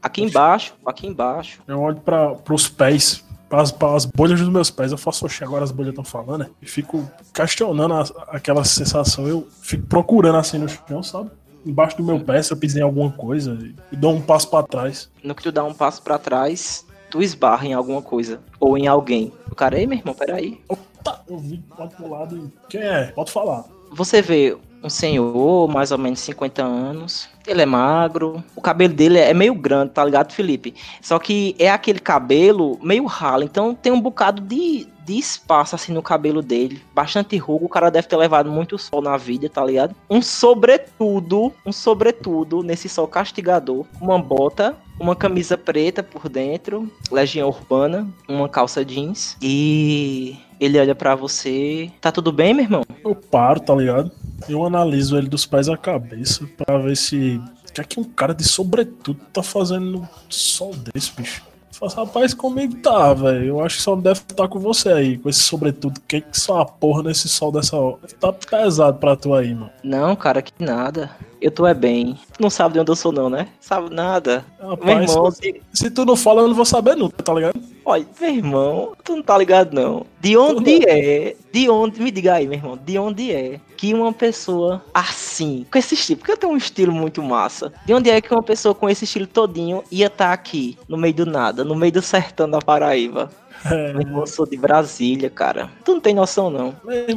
[0.02, 1.60] Aqui embaixo, aqui embaixo.
[1.66, 4.92] Eu olho para os pés as, as bolhas dos meus pés.
[4.92, 6.50] Eu faço, oxe, agora as bolhas estão falando, né?
[6.62, 9.26] E fico questionando a, aquela sensação.
[9.26, 11.30] Eu fico procurando assim no chão, sabe?
[11.64, 13.58] Embaixo do meu pé, se eu pisei em alguma coisa,
[13.92, 15.10] e dou um passo para trás.
[15.22, 18.40] No que tu dá um passo para trás, tu esbarra em alguma coisa.
[18.58, 19.32] Ou em alguém.
[19.50, 20.60] O cara, ei, meu irmão, peraí.
[20.68, 21.62] Opa, eu vi
[21.96, 22.68] pro lado e.
[22.68, 23.06] Quem é?
[23.08, 23.64] Pode falar.
[23.92, 27.28] Você vê um senhor, mais ou menos 50 anos.
[27.46, 30.74] Ele é magro, o cabelo dele é meio grande, tá ligado, Felipe?
[31.00, 35.92] Só que é aquele cabelo meio ralo, então tem um bocado de, de espaço assim
[35.92, 36.82] no cabelo dele.
[36.94, 39.94] Bastante rugo, o cara deve ter levado muito sol na vida, tá ligado?
[40.08, 47.48] Um sobretudo, um sobretudo nesse sol castigador, uma bota, uma camisa preta por dentro, legião
[47.48, 51.90] urbana, uma calça jeans e ele olha para você.
[52.00, 52.84] Tá tudo bem, meu irmão?
[53.02, 54.12] Eu paro, tá ligado?
[54.46, 57.40] Eu analiso ele dos pés à cabeça para ver se.
[57.68, 61.42] O que é que um cara de sobretudo tá fazendo no sol desse, bicho?
[61.72, 63.46] Fala, rapaz, comigo tá, velho.
[63.46, 65.98] Eu acho que só deve estar tá com você aí, com esse sobretudo.
[66.06, 68.00] Que que só a porra nesse sol dessa hora?
[68.20, 69.70] Tá pesado pra tu aí, mano.
[69.82, 71.10] Não, cara, que nada.
[71.40, 72.18] Eu tô é bem.
[72.32, 73.48] Tu não sabe de onde eu sou, não, né?
[73.60, 74.44] Sabe nada.
[74.60, 77.58] Rapaz, Meu irmão, se, se tu não fala, eu não vou saber nunca, tá ligado?
[77.84, 80.06] Olha, meu irmão, tu não tá ligado não.
[80.20, 81.34] De onde é?
[81.50, 85.78] De onde, me diga aí, meu irmão, de onde é que uma pessoa assim, com
[85.78, 87.72] esse estilo, porque eu tenho um estilo muito massa.
[87.86, 90.98] De onde é que uma pessoa com esse estilo todinho ia estar tá aqui, no
[90.98, 93.30] meio do nada, no meio do sertão da Paraíba?
[93.64, 95.70] É, meu irmão, eu sou de Brasília, cara.
[95.84, 96.74] Tu não tem noção, não.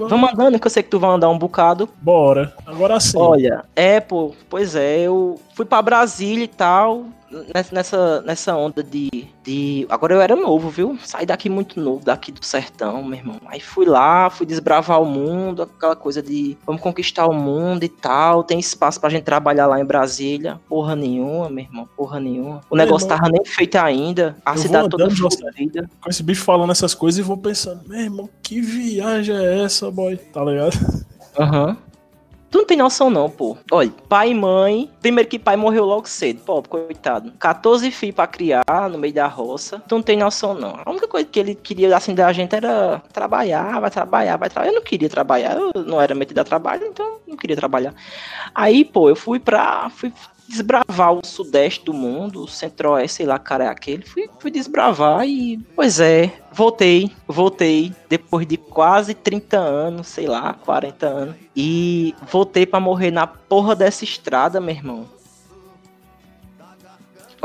[0.08, 1.90] Vamos andando, que eu sei que tu vai andar um bocado.
[2.02, 2.54] Bora.
[2.66, 3.18] Agora sim.
[3.18, 7.06] Olha, é, pô, pois é, eu fui para Brasília e tal
[7.72, 9.10] nessa, nessa onda de,
[9.43, 9.86] de.
[9.89, 10.98] Agora eu era novo, viu?
[11.04, 13.39] Saí daqui muito novo, daqui do sertão, meu irmão.
[13.46, 17.89] Aí fui lá, fui desbravar o mundo, aquela coisa de vamos conquistar o mundo e
[17.89, 18.43] tal.
[18.43, 20.60] Tem espaço pra gente trabalhar lá em Brasília.
[20.67, 22.62] Porra nenhuma, meu irmão, porra nenhuma.
[22.69, 24.36] O meu negócio irmão, tava nem feito ainda.
[24.46, 25.89] A cidade toda fodida.
[26.02, 29.89] Com esse bicho falando essas coisas e vou pensando, meu irmão, que viagem é essa,
[29.89, 30.17] boy?
[30.17, 30.78] Tá ligado?
[31.39, 31.67] Aham.
[31.67, 31.93] Uhum.
[32.54, 33.58] Tu não tem noção, não, pô.
[33.72, 34.88] Olha, pai e mãe.
[35.02, 37.34] Primeiro que pai morreu logo cedo, pô, coitado.
[37.39, 39.82] 14 filhos pra criar no meio da roça.
[39.88, 40.80] Tu não tem noção, não.
[40.86, 44.72] A única coisa que ele queria assim da gente era trabalhar, vai trabalhar, vai trabalhar.
[44.72, 47.96] Eu não queria trabalhar, eu não era metido a trabalho, então não queria trabalhar.
[48.54, 49.89] Aí, pô, eu fui pra.
[49.89, 50.13] Fui
[50.54, 54.06] desbravar o sudeste do mundo, o centro-oeste, sei lá, cara, é aquele.
[54.06, 60.54] Fui, fui desbravar e, pois é, voltei, voltei depois de quase 30 anos, sei lá,
[60.54, 61.36] 40 anos.
[61.56, 65.08] E voltei para morrer na porra dessa estrada, meu irmão.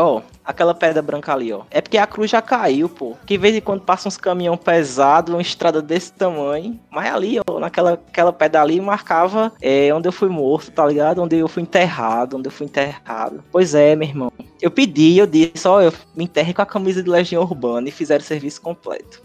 [0.00, 1.62] Ó, oh, aquela pedra branca ali, ó.
[1.72, 3.16] É porque a cruz já caiu, pô.
[3.26, 6.78] Que de vez em quando passa uns caminhão pesado, uma estrada desse tamanho.
[6.88, 11.20] Mas ali, ó, naquela aquela pedra ali marcava é, onde eu fui morto, tá ligado?
[11.20, 13.42] Onde eu fui enterrado, onde eu fui enterrado.
[13.50, 14.32] Pois é, meu irmão.
[14.62, 17.92] Eu pedi, eu disse, ó, eu me enterre com a camisa de Legião Urbana e
[17.92, 19.20] fizeram o serviço completo.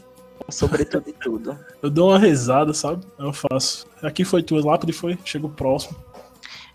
[0.49, 1.55] Sobretudo e tudo.
[1.83, 3.05] eu dou uma risada, sabe?
[3.19, 3.85] Eu faço.
[4.01, 5.19] Aqui foi tua lápide, foi?
[5.23, 5.95] Chego próximo.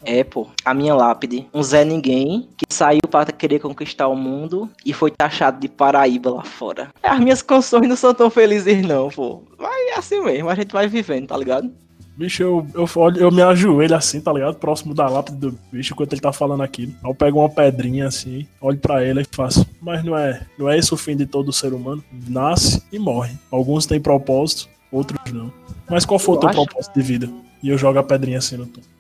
[0.05, 1.47] É, pô, a minha lápide.
[1.53, 6.31] Um Zé Ninguém que saiu para querer conquistar o mundo e foi taxado de Paraíba
[6.31, 6.89] lá fora.
[7.03, 9.43] As minhas canções não são tão felizes, não, pô.
[9.59, 11.71] Mas é assim mesmo, a gente vai vivendo, tá ligado?
[12.19, 14.57] Bicho, eu, eu, eu me ajoelho assim, tá ligado?
[14.57, 16.93] Próximo da lápide do bicho, enquanto ele tá falando aquilo.
[17.05, 19.65] Aí eu pego uma pedrinha assim, olho para ele e faço.
[19.81, 22.03] Mas não é, não é esse o fim de todo ser humano.
[22.29, 23.39] Nasce e morre.
[23.53, 25.53] Alguns têm propósito, outros não.
[25.89, 26.65] Mas qual foi o teu acho...
[26.65, 27.31] propósito de vida?
[27.63, 28.98] E eu jogo a pedrinha assim no topo.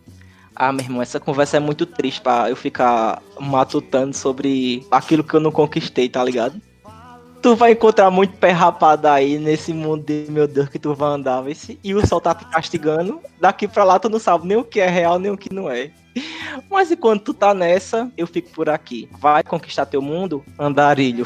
[0.60, 5.32] Ah, meu irmão, essa conversa é muito triste pra eu ficar matutando sobre aquilo que
[5.32, 6.60] eu não conquistei, tá ligado?
[7.40, 11.10] Tu vai encontrar muito pé rapado aí nesse mundo de meu Deus que tu vai
[11.10, 13.20] andar, esse, e o sol tá te castigando.
[13.40, 15.70] Daqui pra lá tu não sabe nem o que é real, nem o que não
[15.70, 15.92] é.
[16.68, 19.08] Mas enquanto tu tá nessa, eu fico por aqui.
[19.20, 20.44] Vai conquistar teu mundo?
[20.58, 21.24] Andarilho.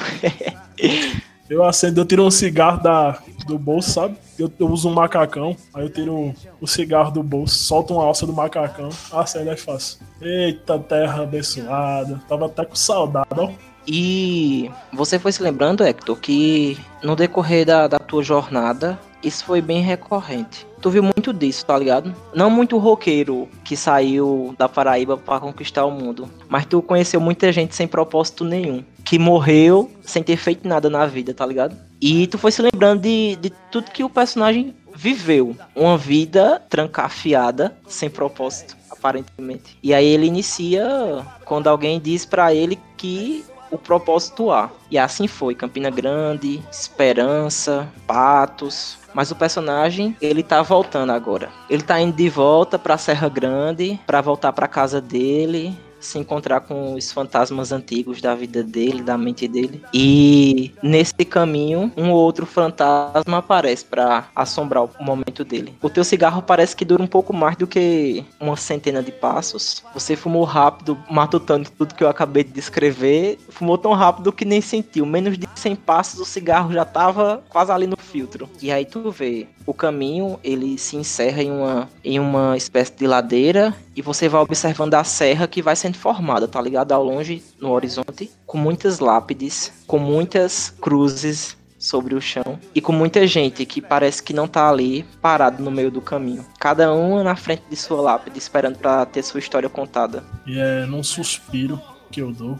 [1.48, 4.18] eu acendo, eu tiro um cigarro da, do bolso, sabe?
[4.42, 8.26] Eu, eu uso um macacão, aí eu tiro o cigarro do bolso, solto uma alça
[8.26, 10.00] do macacão, acende e faço.
[10.20, 13.50] Eita terra abençoada, tava até com saudade, ó.
[13.86, 19.60] E você foi se lembrando, Hector, que no decorrer da, da tua jornada, isso foi
[19.60, 20.66] bem recorrente.
[20.80, 22.14] Tu viu muito disso, tá ligado?
[22.34, 27.52] Não muito roqueiro que saiu da Paraíba para conquistar o mundo, mas tu conheceu muita
[27.52, 31.76] gente sem propósito nenhum, que morreu sem ter feito nada na vida, tá ligado?
[32.02, 35.56] E tu foi se lembrando de, de tudo que o personagem viveu.
[35.72, 39.78] Uma vida trancafiada, sem propósito, aparentemente.
[39.80, 44.68] E aí ele inicia quando alguém diz para ele que o propósito A.
[44.90, 51.50] E assim foi, Campina Grande, Esperança, Patos, mas o personagem, ele tá voltando agora.
[51.70, 56.60] Ele tá indo de volta pra Serra Grande, para voltar pra casa dele, se encontrar
[56.60, 59.82] com os fantasmas antigos da vida dele, da mente dele.
[59.94, 65.74] E nesse caminho, um ou outro fantasma aparece para assombrar o momento dele.
[65.80, 69.82] O teu cigarro parece que dura um pouco mais do que uma centena de passos.
[69.94, 73.38] Você fumou rápido, matutando tudo que eu acabei de descrever.
[73.48, 75.06] Fumou tão rápido que nem sentiu.
[75.06, 78.48] Menos de 100 passos, o cigarro já tava quase ali no filtro.
[78.60, 83.06] E aí tu vê, o caminho ele se encerra em uma, em uma espécie de
[83.06, 86.92] ladeira e você vai observando a serra que vai sendo formada, tá ligado?
[86.92, 92.92] Ao longe, no horizonte, com muitas lápides, com muitas cruzes sobre o chão e com
[92.92, 96.46] muita gente que parece que não tá ali parado no meio do caminho.
[96.58, 100.22] Cada um na frente de sua lápide esperando para ter sua história contada.
[100.46, 102.58] E é num suspiro que eu dou,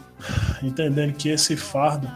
[0.61, 2.09] entendendo que esse fardo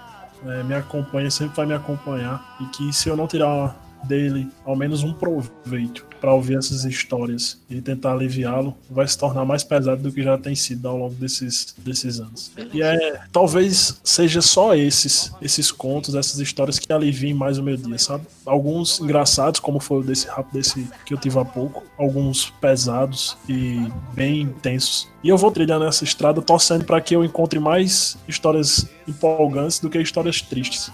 [0.46, 4.76] é, me acompanha, sempre vai me acompanhar e que se eu não tirar dele ao
[4.76, 10.02] menos um proveito para ouvir essas histórias e tentar aliviá-lo, vai se tornar mais pesado
[10.02, 12.52] do que já tem sido ao longo desses, desses anos.
[12.74, 17.78] E é, talvez seja só esses, esses contos, essas histórias que aliviem mais o meu
[17.78, 18.26] dia, sabe?
[18.46, 23.38] Alguns engraçados, como foi o desse rápido desse que eu tive há pouco, alguns pesados
[23.48, 23.80] e
[24.14, 25.08] bem intensos.
[25.24, 29.90] E eu vou trilhando essa estrada torcendo para que eu encontre mais histórias empolgantes do
[29.90, 30.92] que histórias tristes.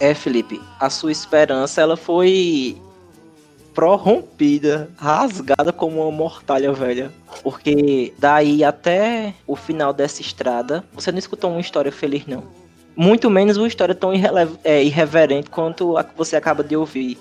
[0.00, 2.80] É, Felipe, a sua esperança ela foi
[3.74, 7.10] prorrompida, rasgada como uma mortalha velha.
[7.42, 12.44] Porque daí até o final dessa estrada, você não escutou uma história feliz, não.
[12.94, 14.12] Muito menos uma história tão
[14.64, 17.18] é, irreverente quanto a que você acaba de ouvir.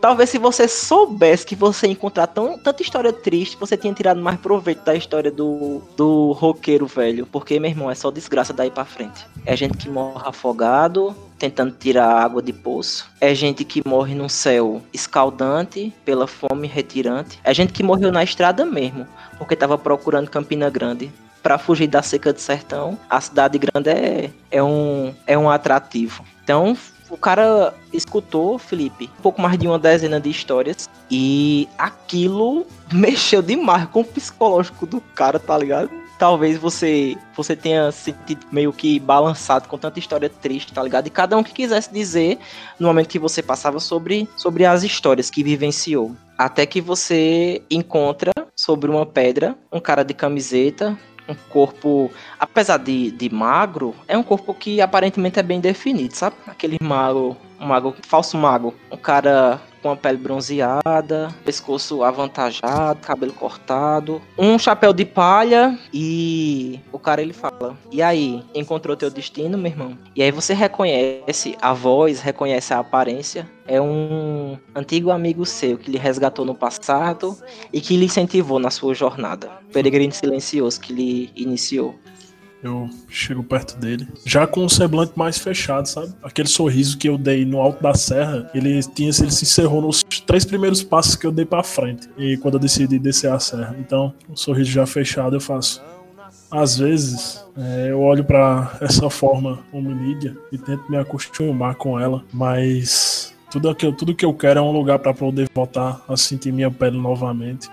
[0.00, 4.20] Talvez se você soubesse que você ia encontrar tão, tanta história triste, você tinha tirado
[4.20, 7.24] mais proveito da história do, do roqueiro velho.
[7.24, 9.24] Porque, meu irmão, é só desgraça daí pra frente.
[9.46, 13.10] É gente que morre afogado, tentando tirar água de poço.
[13.20, 17.40] É gente que morre num céu escaldante, pela fome retirante.
[17.42, 21.10] É gente que morreu na estrada mesmo, porque tava procurando Campina Grande
[21.42, 26.24] para fugir da seca do sertão, a cidade grande é, é, um, é um atrativo.
[26.44, 26.76] Então,
[27.10, 33.42] o cara escutou, Felipe, um pouco mais de uma dezena de histórias e aquilo mexeu
[33.42, 35.90] demais com o psicológico do cara, tá ligado?
[36.22, 41.08] Talvez você você tenha sentido meio que balançado com tanta história triste, tá ligado?
[41.08, 42.38] E cada um que quisesse dizer
[42.78, 46.14] no momento que você passava sobre, sobre as histórias que vivenciou.
[46.38, 50.96] Até que você encontra sobre uma pedra um cara de camiseta,
[51.28, 52.08] um corpo,
[52.38, 56.36] apesar de, de magro, é um corpo que aparentemente é bem definido, sabe?
[56.46, 63.32] Aquele mago, um mago, falso mago, um cara com a pele bronzeada, pescoço avantajado, cabelo
[63.32, 69.56] cortado, um chapéu de palha e o cara ele fala: "E aí, encontrou teu destino,
[69.56, 75.46] meu irmão?" E aí você reconhece a voz, reconhece a aparência, é um antigo amigo
[75.46, 77.36] seu que lhe resgatou no passado
[77.72, 79.50] e que lhe incentivou na sua jornada.
[79.72, 81.94] Peregrino silencioso que lhe iniciou.
[82.62, 86.12] Eu chego perto dele, já com um semblante mais fechado, sabe?
[86.22, 90.04] Aquele sorriso que eu dei no alto da serra, ele tinha, ele se encerrou nos
[90.24, 92.08] três primeiros passos que eu dei para frente.
[92.16, 95.82] E quando eu decidi descer a serra, então, o um sorriso já fechado, eu faço.
[96.48, 102.22] Às vezes, é, eu olho para essa forma hominídea e tento me acostumar com ela,
[102.32, 106.52] mas tudo eu, tudo que eu quero é um lugar para poder voltar a sentir
[106.52, 107.68] minha pele novamente.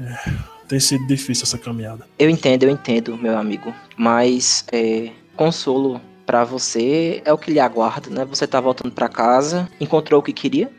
[0.00, 2.06] É tem sido difícil essa caminhada.
[2.18, 3.74] Eu entendo, eu entendo, meu amigo.
[3.96, 8.24] Mas é, consolo para você é o que lhe aguarda, né?
[8.26, 10.70] Você tá voltando para casa, encontrou o que queria?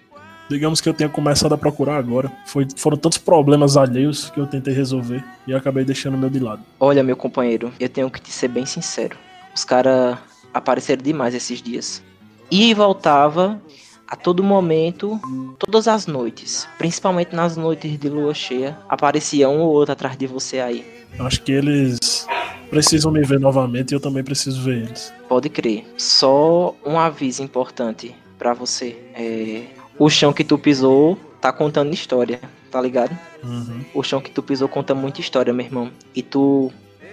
[0.49, 2.31] Digamos que eu tenha começado a procurar agora.
[2.45, 6.39] Foi, foram tantos problemas alheios que eu tentei resolver e acabei deixando o meu de
[6.39, 6.63] lado.
[6.79, 9.17] Olha, meu companheiro, eu tenho que te ser bem sincero.
[9.55, 10.17] Os caras
[10.53, 12.03] apareceram demais esses dias.
[12.49, 13.61] E voltava
[14.09, 15.19] a todo momento,
[15.59, 20.25] todas as noites, principalmente nas noites de lua cheia, aparecia um ou outro atrás de
[20.25, 20.83] você aí.
[21.19, 22.25] Acho que eles
[22.71, 25.13] precisam me ver novamente e eu também preciso ver eles.
[25.27, 25.85] Pode crer.
[25.95, 28.97] Só um aviso importante para você.
[29.13, 29.65] É,
[29.99, 32.39] o chão que tu pisou tá contando história,
[32.71, 33.15] tá ligado?
[33.43, 33.85] Uhum.
[33.93, 35.91] O chão que tu pisou conta muita história, meu irmão.
[36.15, 36.71] E tu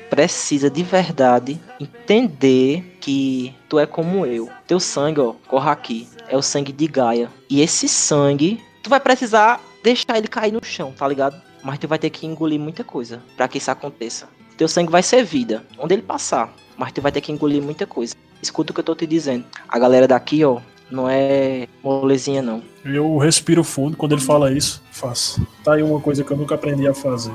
[0.08, 4.48] precisa de verdade entender que tu é como eu.
[4.66, 6.08] Teu sangue, ó, corre aqui.
[6.28, 7.30] É o sangue de Gaia.
[7.48, 11.40] E esse sangue, tu vai precisar deixar ele cair no chão, tá ligado?
[11.62, 14.28] Mas tu vai ter que engolir muita coisa para que isso aconteça.
[14.56, 16.52] Teu sangue vai ser vida, onde ele passar.
[16.76, 18.14] Mas tu vai ter que engolir muita coisa.
[18.42, 19.44] Escuta o que eu tô te dizendo.
[19.68, 20.60] A galera daqui, ó,
[20.90, 22.62] não é molezinha, não.
[22.84, 25.46] Eu respiro fundo quando ele fala isso, faço.
[25.64, 27.32] Tá aí uma coisa que eu nunca aprendi a fazer.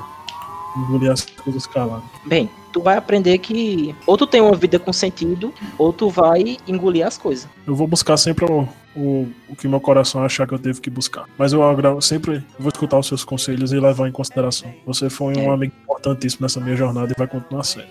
[0.77, 2.03] Engolir as coisas calado.
[2.25, 6.57] Bem, tu vai aprender que ou tu tem uma vida com sentido, ou tu vai
[6.67, 7.47] engolir as coisas.
[7.67, 10.89] Eu vou buscar sempre o, o, o que meu coração achar que eu teve que
[10.89, 11.25] buscar.
[11.37, 14.73] Mas eu agravo, sempre vou escutar os seus conselhos e levar em consideração.
[14.85, 15.53] Você foi um É.
[15.53, 17.87] amigo importantíssimo nessa minha jornada e vai continuar sendo.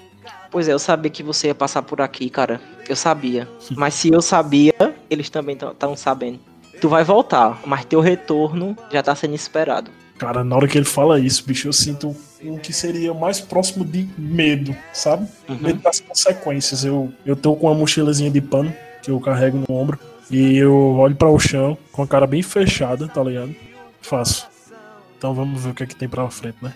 [0.51, 2.61] Pois é, eu sabia que você ia passar por aqui, cara.
[2.89, 3.49] Eu sabia.
[3.77, 4.75] Mas se eu sabia,
[5.09, 6.41] eles também estão sabendo.
[6.81, 9.91] Tu vai voltar, mas teu retorno já tá sendo esperado.
[10.19, 13.85] Cara, na hora que ele fala isso, bicho, eu sinto o que seria mais próximo
[13.85, 15.27] de medo, sabe?
[15.49, 15.57] Uhum.
[15.61, 16.85] Medo das consequências.
[16.85, 18.73] Eu, eu tô com uma mochilazinha de pano
[19.03, 19.99] que eu carrego no ombro
[20.31, 23.55] e eu olho para o chão com a cara bem fechada, tá ligado?
[24.01, 24.49] Faço.
[25.19, 26.73] Então vamos ver o que é que tem pra frente, né?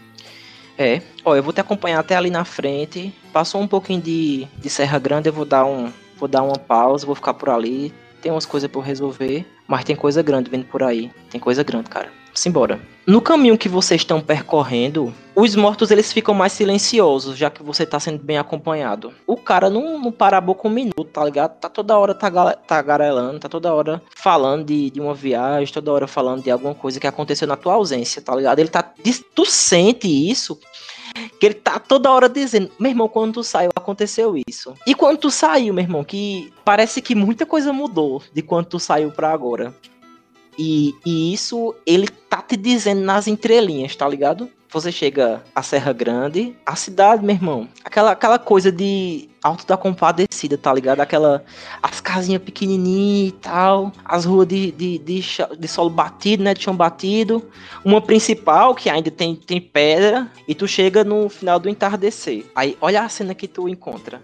[0.77, 3.15] É, ó, eu vou te acompanhar até ali na frente.
[3.33, 7.07] Passou um pouquinho de, de Serra Grande, eu vou dar um, vou dar uma pausa,
[7.07, 7.93] vou ficar por ali.
[8.21, 11.11] Tem umas coisas eu resolver, mas tem coisa grande vindo por aí.
[11.31, 12.11] Tem coisa grande, cara.
[12.35, 12.81] Simbora.
[13.07, 17.85] No caminho que vocês estão percorrendo, os mortos eles ficam mais silenciosos, já que você
[17.87, 19.13] tá sendo bem acompanhado.
[19.27, 21.59] O cara não, não para a boca um minuto, tá ligado?
[21.61, 26.07] Tá toda hora taga- tagarelando, tá toda hora falando de, de uma viagem, toda hora
[26.09, 28.59] falando de alguma coisa que aconteceu na tua ausência, tá ligado?
[28.59, 28.83] Ele tá.
[29.35, 30.59] Tu sente isso?
[31.39, 34.75] Que ele tá toda hora dizendo, meu irmão, quando tu saiu, aconteceu isso.
[34.87, 38.81] E quando tu saiu, meu irmão, que parece que muita coisa mudou de quando tu
[38.81, 39.73] saiu pra agora.
[40.59, 44.49] E, e isso ele tá te dizendo nas entrelinhas, tá ligado?
[44.71, 49.77] Você chega à Serra Grande, a cidade, meu irmão, aquela, aquela coisa de Alto da
[49.77, 50.99] Compadecida, tá ligado?
[50.99, 51.45] Aquela,
[51.81, 55.21] as casinhas pequenininhas e tal, as ruas de, de, de,
[55.61, 57.49] de solo batido, né, de chão batido,
[57.85, 62.45] uma principal que ainda tem, tem pedra, e tu chega no final do entardecer.
[62.53, 64.21] Aí, olha a cena que tu encontra.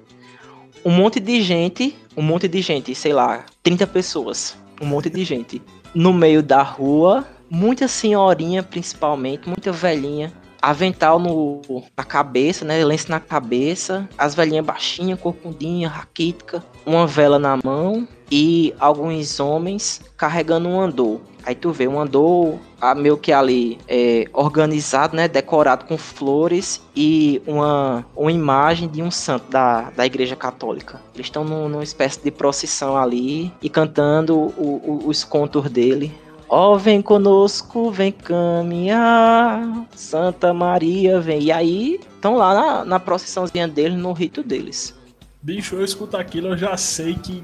[0.85, 5.23] Um monte de gente, um monte de gente, sei lá, 30 pessoas, um monte de
[5.23, 5.63] gente
[5.95, 10.33] no meio da rua, muita senhorinha principalmente, muita velhinha,
[10.63, 11.63] avental no,
[11.97, 18.07] na cabeça, né, lenço na cabeça, as velhinhas baixinhas, corcundinha, raquítica, uma vela na mão
[18.31, 21.21] e alguns homens carregando um andor.
[21.45, 26.83] Aí tu vê um andor ah, meio que ali é, organizado, né, decorado com flores
[26.95, 31.01] e uma, uma imagem de um santo da, da igreja católica.
[31.15, 36.13] Eles estão num- numa espécie de procissão ali e cantando o- o- os contos dele.
[36.47, 41.43] Ó, vem conosco, vem caminhar, Santa Maria vem.
[41.45, 44.95] E aí, estão lá na, na procissãozinha deles, no rito deles.
[45.43, 47.43] Bicho, eu escuto aquilo, eu já sei que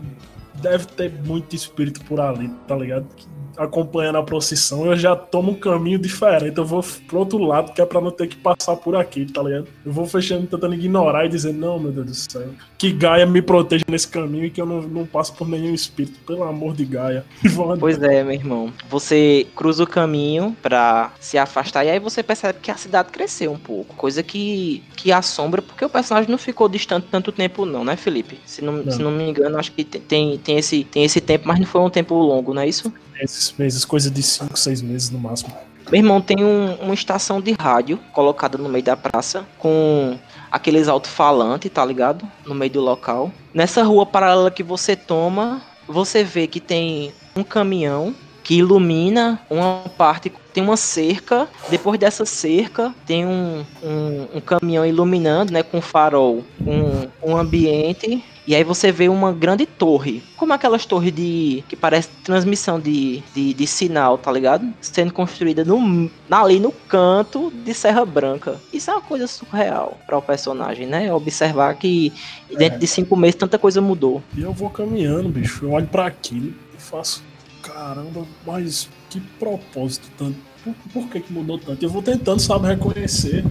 [0.61, 3.07] deve ter muito espírito por ali, tá ligado?
[3.15, 3.27] Que
[3.57, 6.57] acompanhando a procissão, eu já tomo um caminho diferente.
[6.57, 9.43] Eu vou pro outro lado, que é pra não ter que passar por aqui, tá
[9.43, 9.67] ligado?
[9.85, 12.49] Eu vou fechando, tentando ignorar e dizendo, não, meu Deus do céu.
[12.79, 16.19] Que Gaia me proteja nesse caminho e que eu não, não passe por nenhum espírito,
[16.27, 17.25] pelo amor de Gaia.
[17.81, 18.73] Pois é, meu irmão.
[18.89, 23.51] Você cruza o caminho pra se afastar e aí você percebe que a cidade cresceu
[23.53, 23.95] um pouco.
[23.97, 28.39] Coisa que, que assombra, porque o personagem não ficou distante tanto tempo não, né, Felipe?
[28.45, 28.93] Se não, Não.
[28.93, 31.81] Se não me engano, acho que tem, tem, esse, tem esse tempo, mas não foi
[31.81, 32.93] um tempo longo, não é isso?
[33.21, 35.53] Esses meses, coisa de 5, 6 meses no máximo.
[35.91, 40.19] Meu irmão tem um- uma estação de rádio colocada no meio da praça com
[40.51, 42.27] aqueles alto-falantes, tá ligado?
[42.45, 43.31] No meio do local.
[43.55, 49.83] Nessa rua paralela que você toma, você vê que tem um caminhão que ilumina uma
[49.97, 51.49] parte, tem uma cerca.
[51.69, 58.25] Depois dessa cerca, tem um, um, um caminhão iluminando, né, com farol, um, um ambiente.
[58.47, 63.21] E aí você vê uma grande torre, como aquelas torres de que parece transmissão de,
[63.35, 64.73] de, de sinal, tá ligado?
[64.81, 68.61] Sendo construída no, ali no canto de Serra Branca.
[68.73, 71.13] Isso é uma coisa surreal para o personagem, né?
[71.13, 72.13] Observar que
[72.57, 74.23] dentro de cinco meses tanta coisa mudou.
[74.37, 75.65] E eu vou caminhando, bicho.
[75.65, 77.25] Eu olho pra aquilo e faço.
[77.63, 80.37] Caramba, mas que propósito tanto.
[80.63, 81.85] Por, por que, que mudou tanto?
[81.85, 83.45] Eu vou tentando, sabe, reconhecer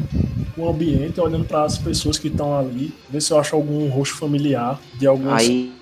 [0.57, 4.15] o ambiente, olhando para as pessoas que estão ali, ver se eu acho algum rosto
[4.17, 5.73] familiar de alguma Aí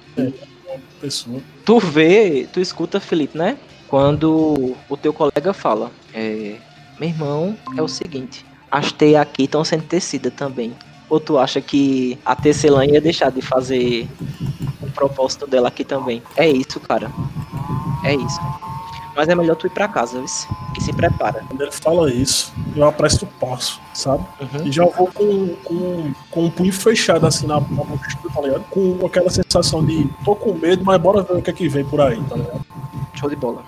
[1.00, 1.40] pessoa.
[1.66, 3.58] tu vê, tu escuta, Felipe, né?
[3.88, 6.56] Quando o teu colega fala, é,
[7.00, 10.74] meu irmão, é o seguinte, as teias aqui estão sendo tecidas também.
[11.10, 14.08] Ou tu acha que a tecelã ia deixar de fazer
[14.82, 16.24] o propósito dela aqui também?
[16.36, 17.12] É isso, cara.
[18.04, 18.40] É isso.
[19.16, 20.28] Mas é melhor tu ir pra casa, viu?
[20.74, 21.44] Que se prepara.
[21.48, 24.26] Quando ele fala isso, eu apresto o passo, sabe?
[24.42, 24.66] Uhum.
[24.66, 28.64] E já vou com, com, com o punho fechado assim na, na mochila, tá ligado?
[28.70, 31.86] Com aquela sensação de tô com medo, mas bora ver o que é que vem
[31.86, 32.66] por aí, tá ligado?
[33.16, 33.64] Show de bola.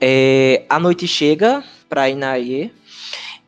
[0.00, 2.72] É, a noite chega pra Inaie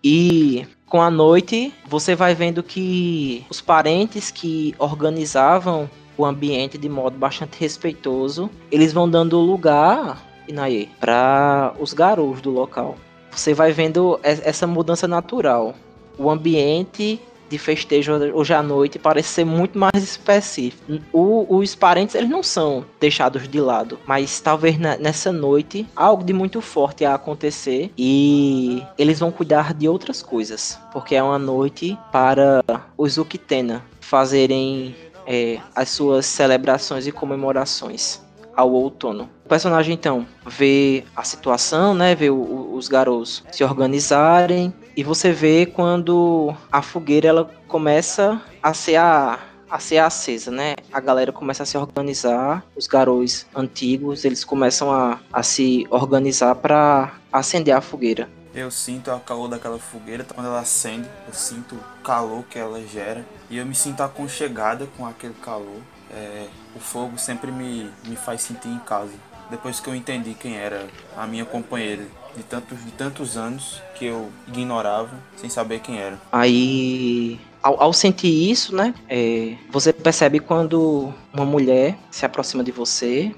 [0.04, 6.88] e com a noite você vai vendo que os parentes que organizavam o ambiente de
[6.88, 12.96] modo bastante respeitoso, eles vão dando lugar, Inaie, para os garotos do local.
[13.30, 15.74] Você vai vendo essa mudança natural.
[16.18, 20.82] O ambiente de festejo hoje à noite parece ser muito mais específico.
[21.12, 26.32] O- os parentes eles não são deixados de lado, mas talvez nessa noite algo de
[26.32, 31.96] muito forte a acontecer e eles vão cuidar de outras coisas, porque é uma noite
[32.10, 32.62] para
[32.96, 34.94] os Uktena fazerem
[35.26, 38.21] é, as suas celebrações e comemorações
[38.56, 39.28] ao outono.
[39.44, 45.02] O personagem então vê a situação, né, vê o- o- os garotos se organizarem e
[45.02, 49.38] você vê quando a fogueira ela começa a ser a
[49.70, 50.74] a ser acesa, né?
[50.92, 56.54] A galera começa a se organizar, os garotos antigos, eles começam a, a se organizar
[56.56, 58.28] para acender a fogueira.
[58.54, 62.82] Eu sinto a calor daquela fogueira quando ela acende, eu sinto o calor que ela
[62.86, 65.80] gera e eu me sinto aconchegada com aquele calor.
[66.12, 66.46] É,
[66.76, 69.12] o fogo sempre me, me faz sentir em casa.
[69.50, 70.86] Depois que eu entendi quem era
[71.16, 72.04] a minha companheira
[72.36, 76.18] de tantos, de tantos anos que eu ignorava sem saber quem era.
[76.30, 82.72] Aí, ao, ao sentir isso, né, é, você percebe quando uma mulher se aproxima de
[82.72, 83.34] você,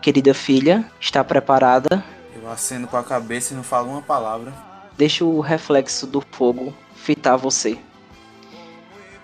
[0.00, 2.02] querida filha, está preparada,
[2.34, 4.52] Eu aceno com a cabeça e não falo uma palavra.
[4.96, 7.76] deixa o reflexo do fogo fitar você.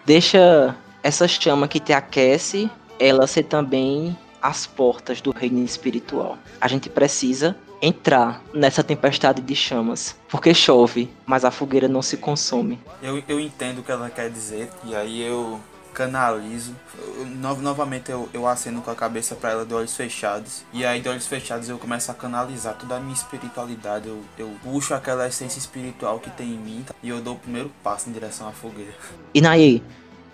[0.05, 6.37] Deixa essa chama que te aquece, ela ser também as portas do reino espiritual.
[6.61, 12.17] A gente precisa entrar nessa tempestade de chamas, porque chove, mas a fogueira não se
[12.17, 12.79] consome.
[13.03, 15.61] Eu, eu entendo o que ela quer dizer e aí eu
[15.93, 16.75] canalizo.
[17.19, 20.63] Eu- no- novamente eu, eu aceno com a cabeça pra ela de olhos fechados.
[20.73, 24.09] E aí de olhos fechados eu começo a canalizar toda a minha espiritualidade.
[24.09, 26.95] Eu, eu puxo aquela essência espiritual que tem em mim tá?
[27.03, 28.93] e eu dou o primeiro passo em direção à fogueira.
[29.35, 29.83] E Naê,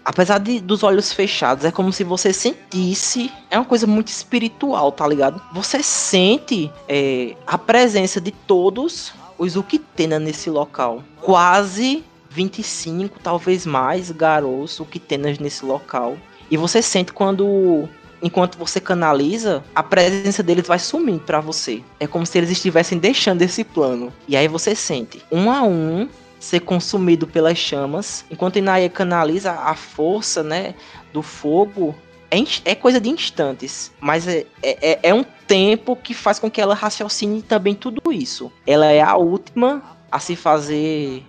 [0.08, 3.30] apesar de, dos olhos fechados, é como se você sentisse.
[3.50, 5.38] É uma coisa muito espiritual, tá ligado?
[5.52, 11.04] Você sente é, a presença de todos os Uktena nesse local.
[11.20, 16.16] Quase 25, talvez mais, garotos Uktenas nesse local.
[16.50, 17.86] E você sente quando.
[18.20, 21.84] Enquanto você canaliza, a presença deles vai sumindo pra você.
[22.00, 24.12] É como se eles estivessem deixando esse plano.
[24.26, 26.08] E aí você sente, um a um,
[26.38, 30.74] ser consumido pelas chamas, enquanto Inaia canaliza a força, né,
[31.12, 31.94] do fogo,
[32.30, 36.50] é, é coisa de instantes, mas é, é, é- é um tempo que faz com
[36.50, 38.52] que ela raciocine também tudo isso.
[38.66, 39.82] Ela é a última
[40.12, 41.24] a se fazer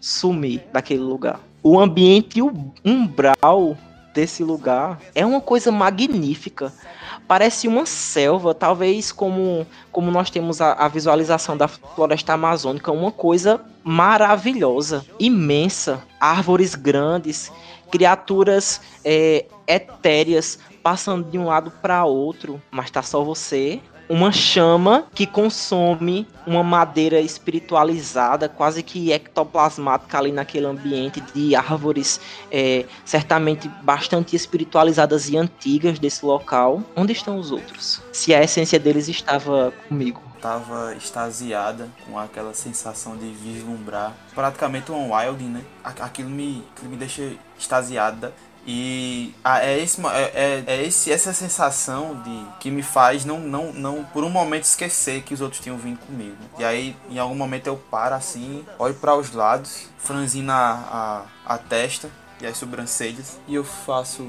[0.00, 1.40] sumir daquele lugar.
[1.62, 3.76] O ambiente um- umbral
[4.14, 6.72] desse lugar é uma coisa magnífica.
[7.26, 13.10] Parece uma selva, talvez como, como nós temos a, a visualização da floresta amazônica, uma
[13.10, 17.50] coisa maravilhosa, imensa, árvores grandes,
[17.90, 23.80] criaturas é, etéreas passando de um lado para outro, mas tá só você.
[24.08, 32.20] Uma chama que consome uma madeira espiritualizada, quase que ectoplasmática ali naquele ambiente de árvores
[32.50, 36.82] é, certamente bastante espiritualizadas e antigas desse local.
[36.96, 38.02] Onde estão os outros?
[38.12, 40.20] Se a essência deles estava comigo.
[40.40, 44.12] Tava extasiada com aquela sensação de vislumbrar.
[44.34, 45.62] Praticamente um wild, né?
[45.84, 48.32] Aquilo me, aquilo me deixa extasiada.
[48.66, 53.40] E ah, é, esse, é, é, é esse, essa sensação de que me faz não,
[53.40, 56.36] não, não por um momento esquecer que os outros tinham vindo comigo.
[56.58, 61.54] E aí, em algum momento, eu paro assim, olho para os lados, franzindo a, a,
[61.54, 62.08] a testa
[62.40, 64.28] e as sobrancelhas, e eu faço.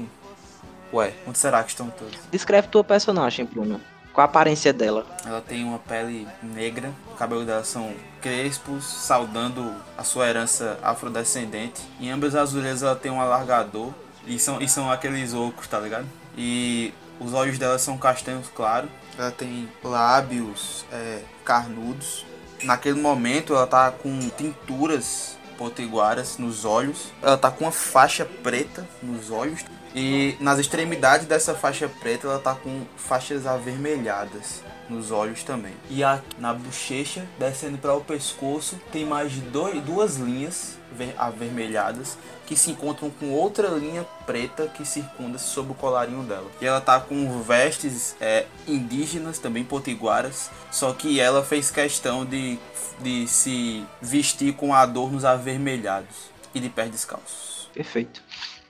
[0.92, 2.18] Ué, onde será que estão todos?
[2.30, 3.80] Descreve tua personagem, Bruno.
[4.12, 5.04] Qual a aparência dela?
[5.26, 11.82] Ela tem uma pele negra, o cabelo dela são crespos, saudando a sua herança afrodescendente.
[11.98, 13.92] Em ambas as orelhas ela tem um alargador
[14.26, 16.06] e são, e são aqueles ocos, tá ligado?
[16.36, 18.90] E os olhos dela são castanhos claros.
[19.18, 22.26] Ela tem lábios é, carnudos.
[22.62, 27.12] Naquele momento ela tá com tinturas potiguaras nos olhos.
[27.22, 29.64] Ela tá com uma faixa preta nos olhos.
[29.94, 34.62] E nas extremidades dessa faixa preta ela tá com faixas avermelhadas.
[34.88, 35.72] nos olhos também.
[35.88, 40.76] E a, na bochecha, descendo para o pescoço, tem mais dois, duas linhas
[41.16, 42.16] avermelhadas
[42.46, 46.50] que se encontram com outra linha preta que circunda sobre o colarinho dela.
[46.60, 52.58] E ela tá com vestes é, indígenas, também potiguaras, só que ela fez questão de,
[53.00, 57.68] de se vestir com adornos avermelhados e de pés descalços.
[57.72, 58.22] Perfeito.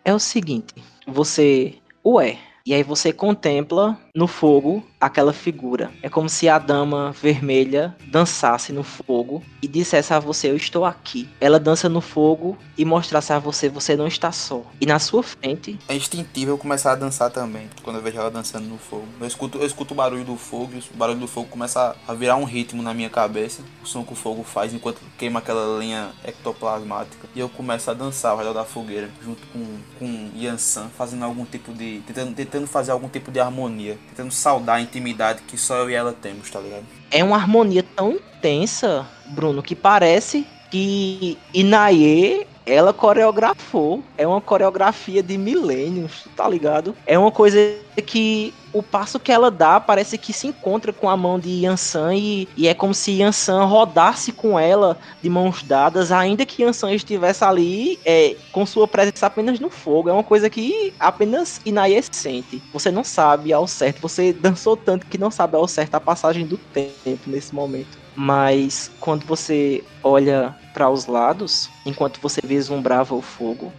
[0.05, 0.75] É o seguinte,
[1.07, 1.75] você.
[2.05, 5.91] Ué, e aí você contempla no fogo aquela figura.
[6.03, 10.85] É como se a dama vermelha dançasse no fogo e dissesse a você: Eu estou
[10.85, 11.29] aqui.
[11.41, 14.63] Ela dança no fogo e mostrasse a você: Você não está só.
[14.81, 15.79] E na sua frente.
[15.89, 17.69] É instintivo eu começar a dançar também.
[17.83, 19.07] Quando eu vejo ela dançando no fogo.
[19.21, 22.15] Eu escuto, eu escuto o barulho do fogo e o barulho do fogo começa a
[22.15, 23.63] virar um ritmo na minha cabeça.
[23.83, 27.29] O som que o fogo faz enquanto queima aquela linha ectoplasmática.
[27.35, 29.65] E eu começo a dançar ao redor da fogueira, junto com,
[29.99, 32.01] com Yansan, fazendo algum tipo de.
[32.07, 33.99] Tentando, tentando fazer algum tipo de harmonia.
[34.09, 36.85] Tentando saudar a intimidade que só eu e ela temos, tá ligado?
[37.11, 44.03] É uma harmonia tão intensa, Bruno, que parece que Inaye ela coreografou.
[44.17, 46.95] É uma coreografia de milênios, tá ligado?
[47.07, 47.59] É uma coisa
[48.07, 52.15] que o passo que ela dá parece que se encontra com a mão de Yansan
[52.17, 56.93] e, e é como se Yansan rodasse com ela de mãos dadas, ainda que Yansan
[56.93, 60.09] estivesse ali é, com sua presença apenas no fogo.
[60.09, 62.61] É uma coisa que apenas Inaye sente.
[62.73, 66.45] Você não sabe ao certo, você dançou tanto que não sabe ao certo a passagem
[66.45, 68.04] do tempo nesse momento.
[68.17, 73.73] Mas quando você olha para os lados, enquanto você vislumbrava o fogo,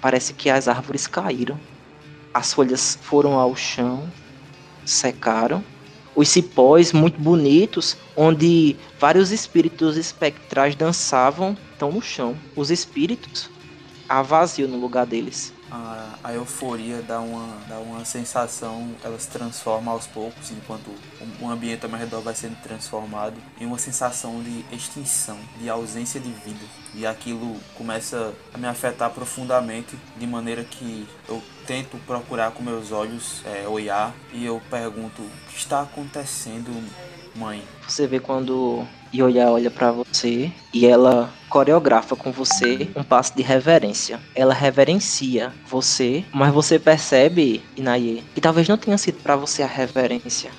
[0.00, 1.58] parece que as árvores caíram.
[2.34, 4.10] As folhas foram ao chão,
[4.84, 5.64] secaram.
[6.14, 12.36] Os cipós muito bonitos, onde vários espíritos espectrais dançavam, estão no chão.
[12.56, 13.48] Os espíritos
[14.08, 19.28] há vazio no lugar deles a, a euforia dá uma, dá uma sensação, ela se
[19.28, 23.78] transforma aos poucos, enquanto o, o ambiente ao meu redor vai sendo transformado em uma
[23.78, 26.64] sensação de extinção, de ausência de vida.
[26.94, 32.90] E aquilo começa a me afetar profundamente, de maneira que eu tento procurar com meus
[32.90, 36.70] olhos é, olhar e eu pergunto: o que está acontecendo,
[37.36, 37.62] mãe?
[37.86, 43.42] Você vê quando Ioya olha para você e ela coreografa com você um passo de
[43.42, 44.20] reverência.
[44.34, 49.66] Ela reverencia você, mas você percebe, Inaye, que talvez não tenha sido para você a
[49.66, 50.50] reverência.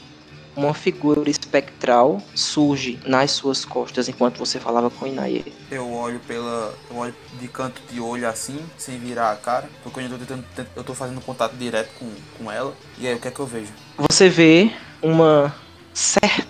[0.54, 5.46] Uma figura espectral surge nas suas costas enquanto você falava com Inaye.
[5.72, 6.76] Eu olho pela.
[6.90, 9.70] Eu olho de canto de olho assim, sem virar a cara.
[9.82, 12.74] Porque eu tô, tentando, eu tô fazendo contato direto com, com ela.
[13.00, 13.72] E aí o que é que eu vejo?
[13.98, 14.72] Você vê
[15.02, 15.56] uma
[15.94, 16.41] serpente.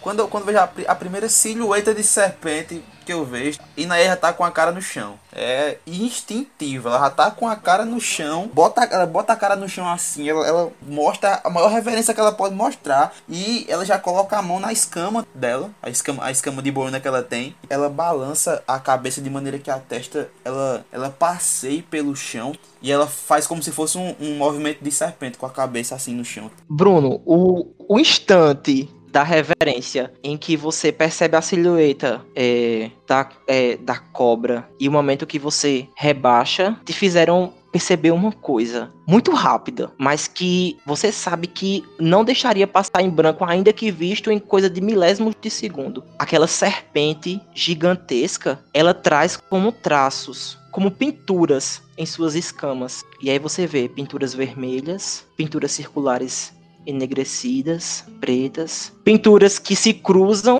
[0.00, 4.32] Quando, quando vejo a, a, primeira silhueta de serpente que eu vejo, Inaê já tá
[4.32, 5.18] com a cara no chão.
[5.32, 9.56] É instintivo, ela já tá com a cara no chão, bota, ela bota a cara
[9.56, 13.84] no chão assim, ela, ela mostra a maior reverência que ela pode mostrar e ela
[13.84, 17.22] já coloca a mão na escama dela, a escama, a escama de boina que ela
[17.22, 17.54] tem.
[17.68, 22.52] Ela balança a cabeça de maneira que a testa ela, ela passeie pelo chão
[22.82, 26.14] e ela faz como se fosse um, um movimento de serpente com a cabeça assim
[26.14, 26.50] no chão.
[26.68, 33.76] Bruno, o, o instante da reverência em que você percebe a silhueta é, da, é,
[33.76, 39.92] da cobra e o momento que você rebaixa te fizeram perceber uma coisa muito rápida,
[39.96, 44.68] mas que você sabe que não deixaria passar em branco, ainda que visto em coisa
[44.68, 46.04] de milésimos de segundo.
[46.18, 53.02] Aquela serpente gigantesca, ela traz como traços, como pinturas em suas escamas.
[53.22, 56.52] E aí você vê pinturas vermelhas, pinturas circulares
[56.86, 60.58] enegrecidas, pretas, pinturas que se cruzam.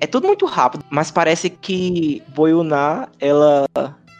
[0.00, 3.66] É tudo muito rápido, mas parece que Boyuná ela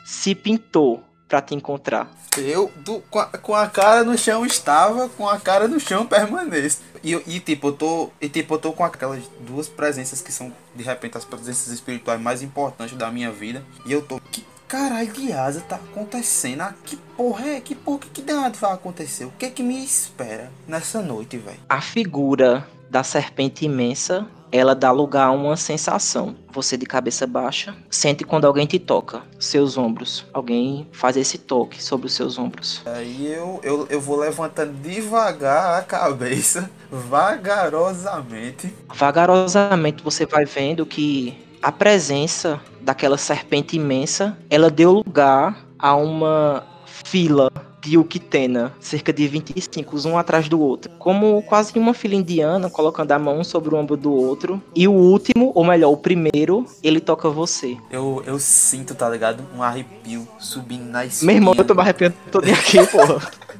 [0.04, 2.10] se pintou para te encontrar.
[2.36, 6.06] Eu, do, com, a, com, a, cara no chão estava, com a cara no chão
[6.06, 6.78] permanece.
[7.02, 10.52] E, e, tipo, eu tô, e tipo, eu tô com aquelas duas presenças que são,
[10.74, 13.62] de repente, as presenças espirituais mais importantes da minha vida.
[13.84, 16.62] E eu tô, que caralho de asa tá acontecendo?
[16.62, 17.60] Ah, que porra é?
[17.60, 19.26] Que porra que, que danado vai acontecer?
[19.26, 21.58] O que é que me espera nessa noite, velho?
[21.68, 26.34] A figura da serpente imensa, ela dá lugar a uma sensação.
[26.50, 30.24] Você de cabeça baixa, sente quando alguém te toca, seus ombros.
[30.32, 32.82] Alguém faz esse toque sobre os seus ombros.
[32.86, 38.72] Aí eu, eu, eu vou levantando devagar a cabeça, vagarosamente.
[38.94, 46.64] Vagarosamente você vai vendo que a presença daquela serpente imensa, ela deu lugar a uma
[47.04, 47.50] fila
[47.80, 53.10] de Uquitena, cerca de 25, um atrás do outro, como quase uma fila indiana, colocando
[53.10, 54.62] a mão sobre o ombro do outro.
[54.74, 57.76] E o último, ou melhor, o primeiro, ele toca você.
[57.90, 59.44] Eu, eu sinto, tá ligado?
[59.56, 61.26] Um arrepio subindo na espinha.
[61.26, 63.20] Meu irmão, eu tô me arrepiando todo aqui, porra.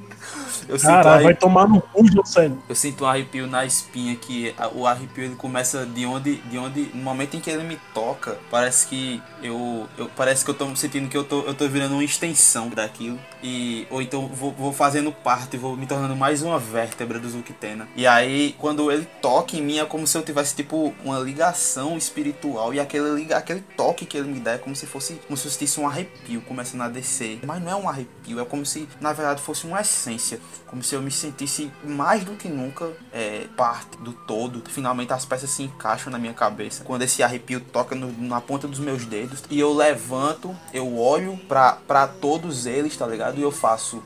[0.73, 2.51] Eu sinto, Caralho, vai arrepio, tomar no cu, José.
[2.66, 6.91] eu sinto um arrepio na espinha que o arrepio ele começa de onde, de onde,
[6.95, 10.75] no momento em que ele me toca, parece que eu, eu parece que eu tô
[10.75, 14.73] sentindo que eu tô, eu tô virando uma extensão daquilo e ou então vou, vou
[14.73, 17.87] fazendo parte, vou me tornando mais uma vértebra do Zuktena.
[17.95, 21.99] E aí quando ele toca em mim é como se eu tivesse tipo uma ligação
[21.99, 25.51] espiritual e aquele aquele toque que ele me dá é como se fosse como se
[25.51, 27.41] sentisse um arrepio começando a descer.
[27.45, 30.95] Mas não é um arrepio, é como se na verdade fosse uma essência, como se
[30.95, 34.63] eu me sentisse mais do que nunca é, parte do todo.
[34.71, 36.85] Finalmente as peças se encaixam na minha cabeça.
[36.85, 41.37] Quando esse arrepio toca no- na ponta dos meus dedos e eu levanto, eu olho
[41.49, 43.39] pra todos eles, tá ligado?
[43.39, 44.03] E eu faço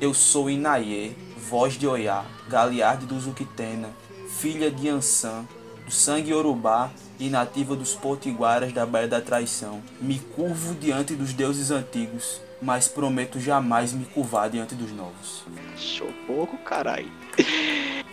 [0.00, 1.16] eu sou Inaye,
[1.48, 3.88] voz de Oiá, Galiarde do Zuquitena,
[4.38, 5.44] filha de Ansan,
[5.86, 9.80] do sangue Yorubá e nativa dos potiguaras da Baía da Traição.
[10.00, 15.44] Me curvo diante dos deuses antigos, mas prometo jamais me curvar diante dos novos.
[15.76, 17.10] Show pouco, caralho.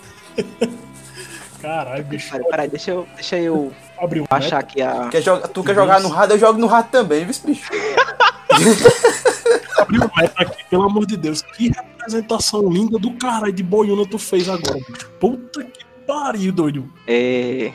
[1.62, 2.32] Caralho, bicho.
[2.32, 5.10] Peraí, peraí, deixa eu, deixa eu Abriu um baixar aqui a.
[5.10, 6.34] Quer joga- tu quer jogar no rato?
[6.34, 7.70] Eu jogo no rato também, viu, bicho?
[9.78, 11.44] Abriu o meta aqui, pelo amor de Deus.
[11.44, 15.08] Que representação linda do caralho de boiuna tu fez agora, bicho.
[15.20, 16.92] Puta que pariu, doido.
[17.08, 17.72] É.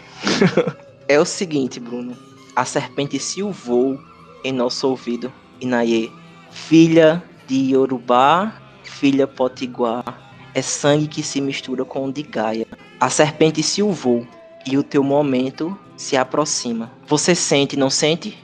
[1.06, 2.16] é o seguinte, Bruno.
[2.56, 3.96] A serpente silvou
[4.42, 5.32] em nosso ouvido.
[5.60, 6.10] Inaye,
[6.56, 8.52] filha de Yorubá,
[8.82, 10.32] filha potiguar.
[10.54, 12.66] É sangue que se mistura com o de Gaia.
[12.98, 14.26] A serpente silvou
[14.66, 16.90] e o teu momento se aproxima.
[17.06, 18.36] Você sente, não sente?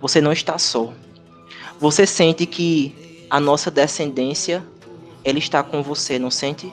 [0.00, 0.92] Você não está só.
[1.78, 4.64] Você sente que a nossa descendência
[5.22, 6.72] ela está com você, não sente?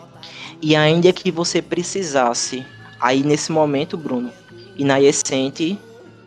[0.61, 2.65] E ainda que você precisasse,
[2.99, 4.32] aí nesse momento, Bruno,
[4.77, 5.77] Inaê sente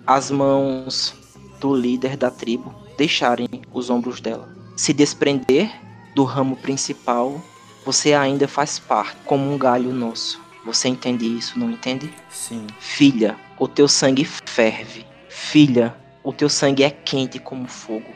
[0.07, 1.14] as mãos
[1.59, 4.49] do líder da tribo deixarem os ombros dela.
[4.76, 5.70] Se desprender
[6.14, 7.40] do ramo principal,
[7.84, 10.40] você ainda faz parte, como um galho nosso.
[10.64, 12.12] Você entende isso, não entende?
[12.30, 12.66] Sim.
[12.78, 15.05] Filha, o teu sangue ferve.
[15.28, 18.11] Filha, o teu sangue é quente como fogo.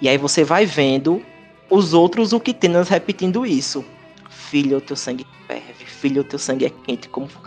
[0.00, 1.22] E aí você vai vendo
[1.68, 3.84] os outros Uquitenas repetindo isso.
[4.30, 5.84] Filha, o teu sangue ferve.
[5.84, 7.46] Filha, o teu sangue é quente como fogo.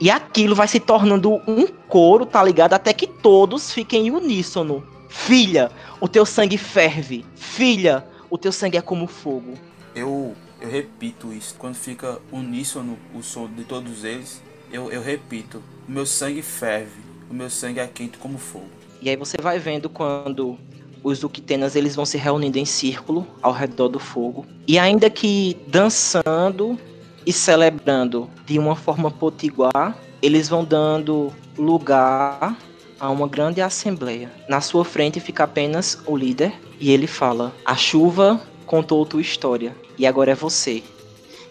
[0.00, 2.72] E aquilo vai se tornando um coro, tá ligado?
[2.72, 4.95] Até que todos fiquem em uníssono.
[5.08, 7.24] Filha, o teu sangue ferve.
[7.34, 9.54] Filha, o teu sangue é como fogo.
[9.94, 11.54] Eu, eu repito isso.
[11.58, 14.42] Quando fica uníssono o som de todos eles,
[14.72, 15.62] eu, eu repito.
[15.88, 17.00] O meu sangue ferve.
[17.30, 18.68] O meu sangue é quente como fogo.
[19.00, 20.58] E aí você vai vendo quando
[21.02, 24.44] os Uquitenas eles vão se reunindo em círculo ao redor do fogo.
[24.66, 26.78] E ainda que dançando
[27.24, 32.56] e celebrando de uma forma potiguar, eles vão dando lugar
[32.98, 34.30] a uma grande assembleia.
[34.48, 39.74] Na sua frente fica apenas o líder e ele fala: "A chuva contou tua história
[39.98, 40.82] e agora é você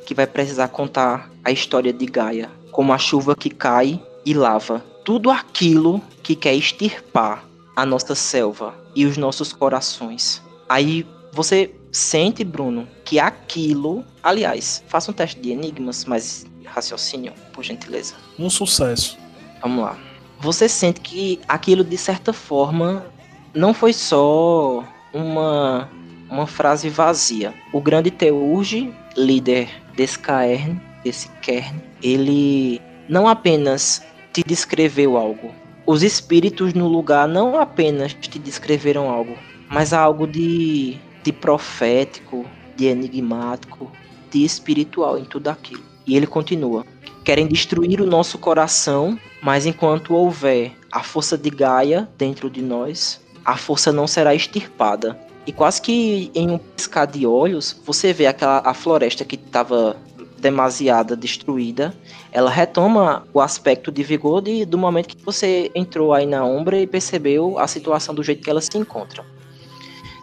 [0.05, 4.83] que vai precisar contar a história de Gaia, como a chuva que cai e lava
[5.03, 10.41] tudo aquilo que quer extirpar a nossa selva e os nossos corações.
[10.67, 14.03] Aí você sente, Bruno, que aquilo.
[14.23, 18.15] Aliás, faça um teste de enigmas, mas raciocínio, por gentileza.
[18.39, 19.17] Um sucesso.
[19.61, 20.04] Vamos lá.
[20.39, 23.05] Você sente que aquilo, de certa forma,
[23.53, 24.83] não foi só
[25.13, 25.89] uma,
[26.29, 27.53] uma frase vazia.
[27.71, 35.51] O grande Teurge, líder desse caern, desse kern, ele não apenas te descreveu algo.
[35.85, 39.37] Os espíritos no lugar não apenas te descreveram algo,
[39.69, 43.91] mas algo de, de profético, de enigmático,
[44.31, 45.83] de espiritual em tudo aquilo.
[46.05, 46.85] E ele continua:
[47.23, 53.21] querem destruir o nosso coração, mas enquanto houver a força de Gaia dentro de nós,
[53.43, 55.19] a força não será extirpada.
[55.45, 59.95] E quase que em um piscar de olhos, você vê aquela a floresta que estava
[60.39, 61.93] demasiada destruída,
[62.31, 66.79] ela retoma o aspecto de vigor de, do momento que você entrou aí na Umbra
[66.79, 69.25] e percebeu a situação do jeito que ela se encontra.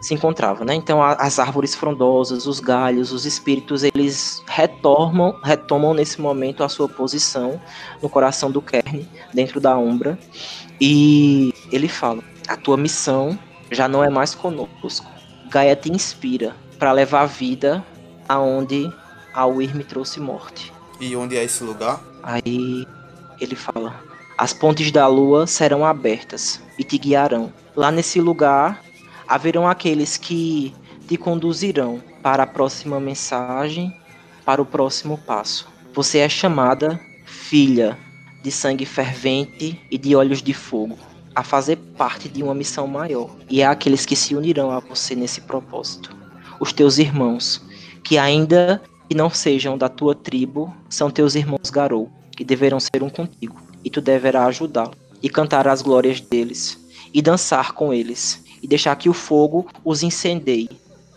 [0.02, 0.74] Se encontrava, né?
[0.74, 6.68] Então a, as árvores frondosas, os galhos, os espíritos, eles retomam, retomam nesse momento a
[6.68, 7.60] sua posição
[8.02, 10.18] no coração do Kern, dentro da Umbra,
[10.80, 13.38] e ele fala: a tua missão
[13.70, 15.06] já não é mais conosco.
[15.48, 17.84] Gaia te inspira para levar a vida
[18.28, 18.92] aonde
[19.34, 20.72] a me trouxe morte.
[21.00, 22.00] E onde é esse lugar?
[22.22, 22.86] Aí
[23.40, 24.00] ele fala:
[24.36, 27.52] As pontes da lua serão abertas e te guiarão.
[27.74, 28.82] Lá nesse lugar
[29.32, 30.74] haverão aqueles que
[31.08, 33.90] te conduzirão para a próxima mensagem,
[34.44, 35.66] para o próximo passo.
[35.94, 37.96] Você é chamada filha
[38.42, 40.98] de sangue fervente e de olhos de fogo,
[41.34, 43.34] a fazer parte de uma missão maior.
[43.48, 46.14] E há aqueles que se unirão a você nesse propósito.
[46.60, 47.62] Os teus irmãos,
[48.04, 53.02] que ainda que não sejam da tua tribo são teus irmãos Garou, que deverão ser
[53.02, 56.78] um contigo, e tu deverás ajudá-lo, e cantar as glórias deles,
[57.14, 60.70] e dançar com eles, e deixar que o fogo os incendeie,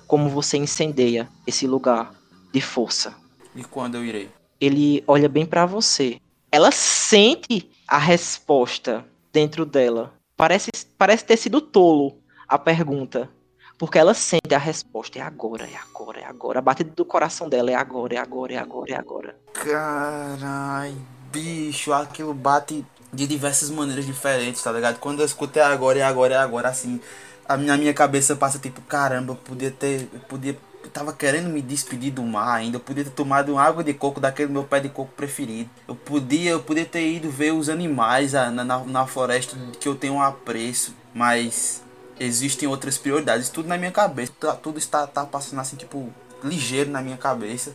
[0.08, 2.14] como você incendeia esse lugar
[2.52, 3.16] de força.
[3.56, 4.30] E quando eu irei?
[4.60, 6.20] Ele olha bem para você.
[6.52, 10.14] Ela sente a resposta dentro dela.
[10.36, 12.18] Parece, parece ter sido tolo
[12.48, 13.30] a pergunta.
[13.78, 15.20] Porque ela sente a resposta.
[15.20, 16.60] É agora, é agora, é agora.
[16.60, 19.36] A batida do coração dela é agora, é agora, é agora, é agora.
[19.54, 20.96] Carai,
[21.32, 25.00] bicho, aquilo bate de diversas maneiras diferentes, tá ligado?
[25.00, 27.02] Quando eu escuto é agora, é agora, é agora, assim,
[27.48, 30.08] a minha, minha cabeça passa tipo, caramba, eu podia ter.
[30.14, 30.58] Eu podia.
[30.84, 32.78] Eu tava querendo me despedir do mar ainda.
[32.78, 35.70] Eu podia ter tomado uma água de coco daquele meu pé de coco preferido.
[35.88, 39.96] Eu podia, eu podia ter ido ver os animais na, na, na floresta que eu
[39.96, 40.94] tenho um apreço.
[41.14, 41.82] Mas
[42.20, 43.50] existem outras prioridades.
[43.50, 44.32] Tudo na minha cabeça.
[44.62, 46.12] Tudo está tá passando assim, tipo,
[46.44, 47.74] ligeiro na minha cabeça.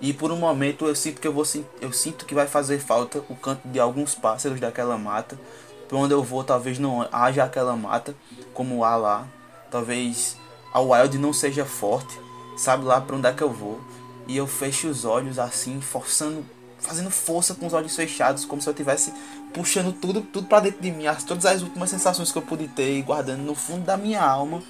[0.00, 1.44] E por um momento eu sinto que eu vou
[1.80, 5.38] eu sinto que vai fazer falta o canto de alguns pássaros daquela mata.
[5.88, 8.14] Por onde eu vou, talvez não haja aquela mata
[8.52, 9.26] como há lá.
[9.70, 10.36] Talvez
[10.72, 12.18] a wild não seja forte.
[12.56, 13.80] Sabe lá para onde é que eu vou?
[14.26, 16.44] E eu fecho os olhos assim, forçando,
[16.78, 19.12] fazendo força com os olhos fechados, como se eu tivesse
[19.52, 22.66] puxando tudo, tudo para dentro de mim, as, todas as últimas sensações que eu pude
[22.68, 24.62] ter e guardando no fundo da minha alma.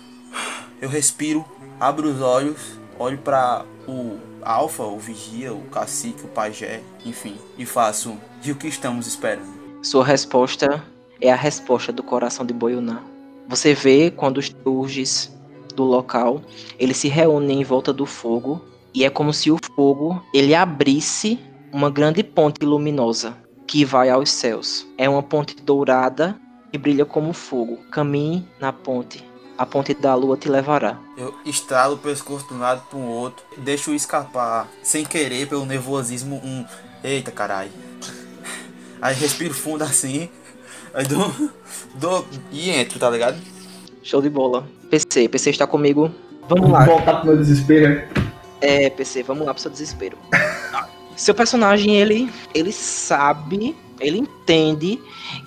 [0.80, 1.44] Eu respiro,
[1.80, 7.64] abro os olhos, olho para o alfa, o vigia, o cacique, o pajé, enfim, e
[7.64, 9.56] faço e o que estamos esperando.
[9.82, 10.84] Sua resposta
[11.20, 13.02] é a resposta do coração de Boyuná.
[13.48, 15.34] Você vê quando os turges
[15.74, 16.42] do local,
[16.78, 18.60] eles se reúnem em volta do fogo
[18.92, 21.38] e é como se o fogo ele abrisse
[21.72, 23.36] uma grande ponte luminosa
[23.66, 24.86] que vai aos céus.
[24.96, 26.40] É uma ponte dourada
[26.70, 27.78] que brilha como fogo.
[27.90, 29.24] Caminhe na ponte.
[29.58, 30.98] A ponte da lua te levará.
[31.16, 35.64] Eu estralo o pescoço de um lado para o outro, deixo escapar, sem querer, pelo
[35.64, 36.64] nervosismo, um.
[37.02, 37.70] Eita caralho.
[39.00, 40.28] Aí respiro fundo assim,
[40.97, 41.32] aí dou,
[41.94, 43.36] dou e entro, tá ligado?
[44.03, 44.66] Show de bola.
[44.90, 46.11] PC, PC está comigo.
[46.49, 46.84] Vamos lá.
[46.84, 48.03] Voltar pro meu desespero.
[48.61, 50.16] É, PC, vamos lá pro seu desespero.
[51.14, 55.01] Seu personagem, ele, ele sabe, ele entende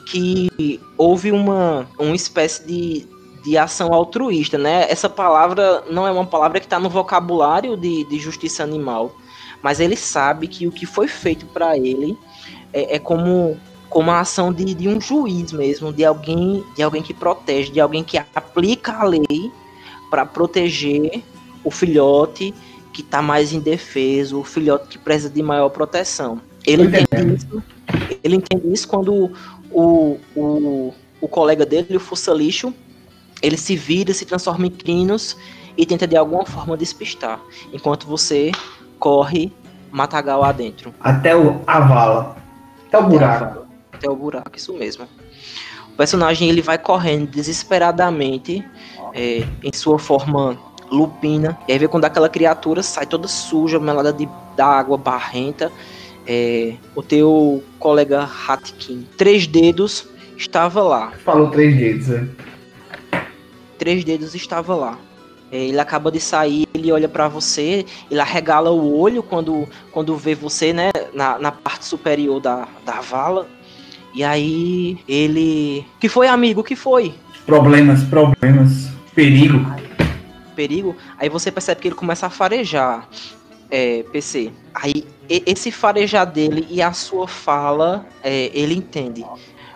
[0.08, 3.08] que houve uma, uma espécie de,
[3.43, 4.88] de ação altruísta, né?
[4.89, 9.16] Essa palavra não é uma palavra que está no vocabulário de, de justiça animal,
[9.62, 12.18] mas ele sabe que o que foi feito para ele
[12.74, 13.58] é, é, como
[13.90, 17.80] como a ação de, de um juiz mesmo, de alguém de alguém que protege, de
[17.80, 19.52] alguém que aplica a lei
[20.10, 21.24] para proteger
[21.64, 22.54] o filhote
[22.94, 26.42] que está mais indefeso, o filhote que precisa de maior proteção.
[26.66, 27.64] Ele entende isso,
[28.24, 29.32] ele entende isso quando
[29.72, 32.74] o, o, o colega dele, o Fussa Lixo,
[33.42, 35.38] ele se vira, se transforma em crinos
[35.78, 37.40] e tenta de alguma forma despistar,
[37.72, 38.52] enquanto você
[39.00, 39.52] corre
[39.92, 40.94] matagal adentro.
[41.00, 42.36] Até o, a vala.
[42.88, 43.68] Até o buraco.
[44.00, 45.06] Até o buraco, isso mesmo.
[45.91, 48.66] O personagem ele vai correndo desesperadamente
[49.14, 50.58] é, em sua forma
[50.89, 51.60] lupina.
[51.68, 54.28] E aí vê quando aquela criatura sai toda suja, melada de
[54.58, 55.70] água, barrenta.
[56.26, 61.12] É, o teu colega Hatkin, três dedos, estava lá.
[61.26, 62.30] Falou três dedos, né?
[63.78, 64.97] Três dedos estava lá.
[65.52, 70.16] É, ele acaba de sair, ele olha para você, ele arregala o olho quando, quando
[70.16, 73.47] vê você, né, na, na parte superior da, da vala.
[74.14, 75.86] E aí ele.
[75.99, 76.64] Que foi, amigo?
[76.64, 77.14] Que foi?
[77.45, 78.89] Problemas, problemas.
[79.16, 79.66] Perigo
[80.60, 83.07] perigo, aí você percebe que ele começa a farejar.
[83.72, 84.51] É, PC.
[84.74, 89.24] Aí esse farejar dele e a sua fala, é, ele entende.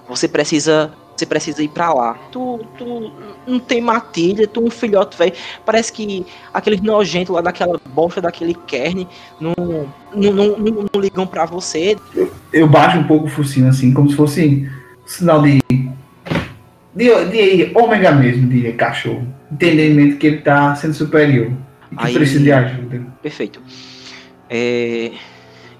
[0.09, 2.15] Você precisa você precisa ir para lá.
[2.31, 3.11] Tu, tu
[3.45, 5.33] não tem matilha, tu um filhote velho.
[5.63, 9.07] Parece que aqueles nojentos lá daquela bosta daquele kern
[9.39, 9.53] não,
[10.13, 11.95] não, não, não, não ligam para você.
[12.53, 14.69] Eu, baixo um pouco o focinho assim, como se fosse
[15.03, 15.59] um sinal de,
[16.95, 21.51] de, de ômega mesmo, de cachorro entendimento que ele está sendo superior
[21.91, 23.05] e que Aí, precisa de ajuda.
[23.21, 23.61] Perfeito.
[24.49, 25.11] É,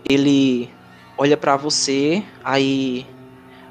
[0.08, 0.70] ele
[1.18, 3.06] olha para você, aí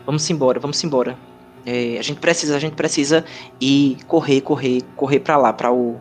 [0.04, 1.16] vamos embora, vamos embora.
[1.64, 3.24] É, a gente precisa, a gente precisa
[3.60, 6.00] ir correr, correr, correr para lá, para o,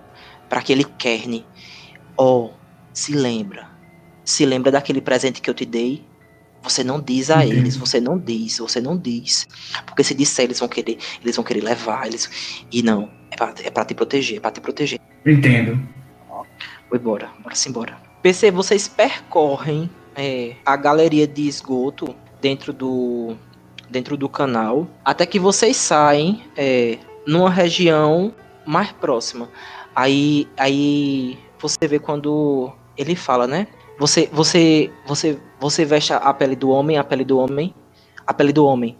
[0.49, 1.45] para aquele Kern.
[2.17, 2.49] Oh,
[2.91, 3.67] se lembra,
[4.25, 6.03] se lembra daquele presente que eu te dei?
[6.62, 9.47] Você não diz a eles, você não diz, você não diz.
[9.86, 12.30] Porque se disser, eles vão querer, eles vão querer levar, eles.
[12.72, 14.99] E não, é pra, é pra te proteger, é pra te proteger.
[15.26, 15.80] Entendo.
[16.88, 17.97] Foi embora, bora se embora.
[18.22, 23.36] PC, vocês percorrem é, a galeria de esgoto dentro do
[23.89, 26.97] dentro do canal, até que vocês saem é,
[27.28, 28.34] numa região
[28.66, 29.49] mais próxima.
[29.93, 33.68] Aí, aí você vê quando ele fala, né?
[33.99, 37.72] Você, você, você, você veste a pele do homem, a pele do homem,
[38.26, 38.97] a pele do homem.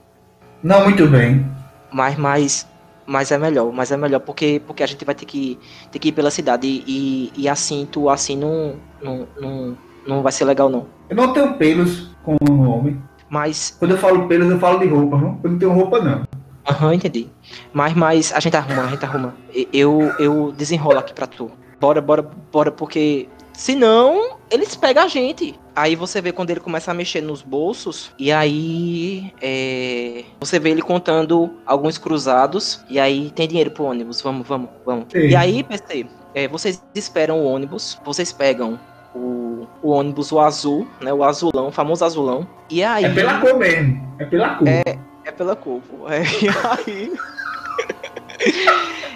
[0.62, 1.43] Não muito bem.
[1.91, 2.68] Mas, mas,
[3.07, 5.57] mas é melhor, mas é melhor porque, porque a gente vai ter que,
[5.91, 10.22] ter que ir pela cidade e, e, e assim, tu assim não, não, não, não
[10.22, 10.86] vai ser legal não.
[11.09, 13.01] Eu não tenho pelos como homem.
[13.28, 15.39] Mas, Quando eu falo pelos, eu falo de roupa, não?
[15.43, 16.24] Eu não tenho roupa, não.
[16.70, 17.28] aham, entendi.
[17.74, 19.34] Mas, mas a gente arruma, a gente arruma.
[19.74, 21.49] Eu, eu desenrolo aqui pra tu.
[21.80, 25.59] Bora, bora, bora, porque senão eles pegam a gente.
[25.76, 30.72] Aí você vê quando ele começa a mexer nos bolsos, e aí é, você vê
[30.72, 34.22] ele contando alguns cruzados, e aí tem dinheiro pro ônibus.
[34.22, 35.05] Vamos, vamos, vamos.
[35.09, 35.28] Sim.
[35.28, 36.05] E aí, PC,
[36.36, 38.80] é, vocês esperam o ônibus, vocês pegam
[39.15, 41.13] o, o ônibus, o azul, né?
[41.13, 42.47] O azulão, o famoso azulão.
[42.69, 43.05] E aí.
[43.05, 44.15] É pela cor mesmo.
[44.19, 44.67] É pela cor.
[44.67, 45.82] É pela cor.
[46.09, 46.49] É, e
[46.89, 47.13] aí.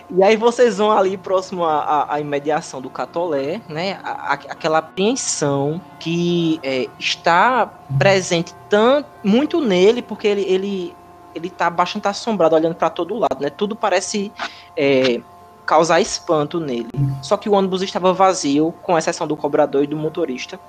[0.10, 4.00] E aí vocês vão ali próximo à, à- imediação do Catolé, né?
[4.04, 7.66] A- aquela apreensão que é, está
[7.98, 10.96] presente tanto, muito nele, porque ele, ele,
[11.34, 13.50] ele tá bastante assombrado, olhando para todo lado, né?
[13.50, 14.32] Tudo parece
[14.78, 15.20] é,
[15.66, 16.90] causar espanto nele.
[17.22, 20.60] Só que o ônibus estava vazio, com exceção do cobrador e do motorista.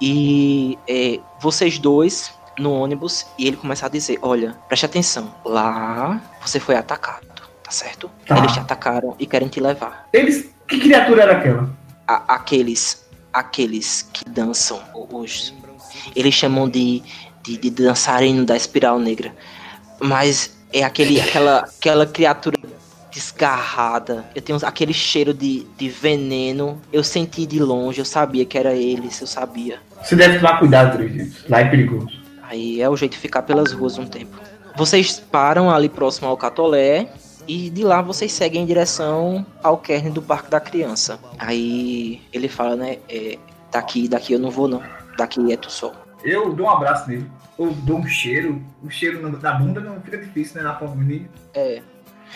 [0.00, 6.20] E é, vocês dois no ônibus e ele começa a dizer: Olha, preste atenção, lá
[6.40, 7.26] você foi atacado,
[7.74, 8.10] certo?
[8.26, 8.38] Tá.
[8.38, 10.08] Eles te atacaram e querem te levar.
[10.12, 10.50] Eles.
[10.66, 11.70] Que criatura era aquela?
[12.06, 15.52] A- aqueles, aqueles que dançam, os.
[16.16, 17.02] Eles chamam de,
[17.42, 19.34] de, de dançarino da espiral negra.
[20.00, 22.56] Mas é aquele, aquela, aquela criatura
[23.12, 24.24] desgarrada.
[24.34, 26.80] Eu tenho aquele cheiro de, de veneno.
[26.92, 29.78] Eu senti de longe, eu sabia que era eles, eu sabia.
[30.02, 32.08] Você deve tomar cuidado, Três Lá é perigoso.
[32.42, 34.36] Aí é o jeito de ficar pelas ruas um tempo.
[34.76, 37.08] Vocês param ali próximo ao Catolé
[37.46, 41.18] e de lá vocês seguem em direção ao Kern do Parque da Criança.
[41.38, 42.98] Aí ele fala, né?
[43.08, 43.38] é,
[43.72, 44.82] daqui, daqui eu não vou não.
[45.16, 45.92] Daqui é tu só.
[46.22, 47.30] Eu dou um abraço nele.
[47.58, 48.60] Eu dou um cheiro.
[48.82, 50.62] O cheiro na- da bunda não fica difícil, né?
[50.62, 51.28] Na forma menina.
[51.54, 51.82] É.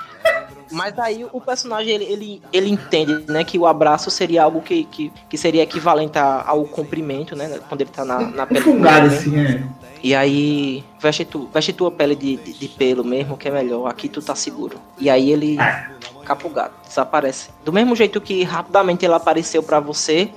[0.71, 4.85] Mas aí o personagem ele, ele, ele entende, né, que o abraço seria algo que,
[4.85, 8.65] que, que seria equivalente ao cumprimento, né, quando ele tá na, na Um pele do
[8.65, 9.63] fungado assim, é.
[10.03, 13.86] E aí, veste, tu, veste tua pele de, de, de pelo mesmo, que é melhor.
[13.86, 14.78] Aqui tu tá seguro.
[14.98, 15.57] E aí ele
[16.24, 17.50] capa o gato, desaparece.
[17.64, 20.28] Do mesmo jeito que rapidamente ele apareceu pra você,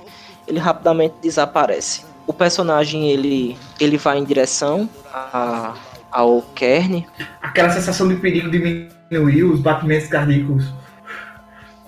[0.46, 2.04] ele rapidamente desaparece.
[2.26, 5.74] O personagem, ele, ele vai em direção a,
[6.12, 7.04] ao Kern.
[7.42, 10.64] Aquela sensação de perigo diminuiu, os batimentos cardíacos.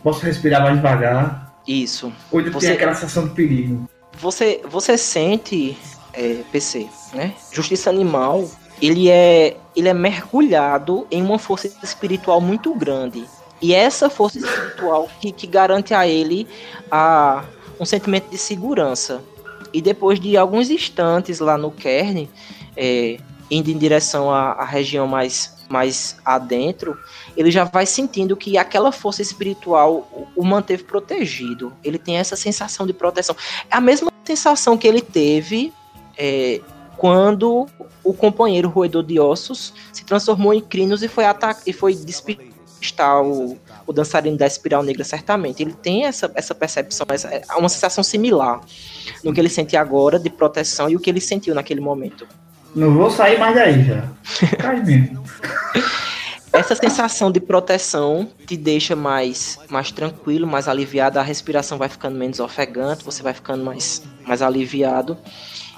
[0.03, 1.53] Posso respirar mais devagar.
[1.67, 2.13] Isso.
[2.31, 3.89] Hoje Você- tem aquela sensação de perigo.
[4.21, 5.77] Você, você sente,
[6.19, 7.33] é, PC, né?
[7.53, 8.51] Justiça Animal,
[8.83, 13.25] ele é, ele é mergulhado em uma força espiritual muito grande.
[13.63, 16.49] E é essa força espiritual que, que garante a ele
[16.91, 17.45] a,
[17.79, 19.23] um sentimento de segurança.
[19.73, 22.29] E depois de alguns instantes lá no Kern,
[22.77, 26.99] é, indo em direção à, à região mais, mais adentro,
[27.37, 31.73] ele já vai sentindo que aquela força espiritual o, o manteve protegido.
[31.85, 33.37] Ele tem essa sensação de proteção.
[33.71, 35.73] É a mesma sensação que ele teve
[36.19, 36.61] é,
[36.97, 37.67] quando
[38.03, 41.25] o companheiro roedor de ossos se transformou em Crinos e foi
[41.67, 43.57] e foi despistar o,
[43.87, 45.63] o dançarino da espiral negra certamente.
[45.63, 48.61] Ele tem essa, essa percepção, essa, é uma sensação similar
[49.23, 52.27] no que ele sente agora de proteção e o que ele sentiu naquele momento.
[52.75, 54.09] Não vou sair mais daí já.
[54.85, 55.23] Mesmo.
[56.53, 62.17] Essa sensação de proteção te deixa mais, mais tranquilo, mais aliviado, a respiração vai ficando
[62.17, 65.17] menos ofegante, você vai ficando mais, mais aliviado.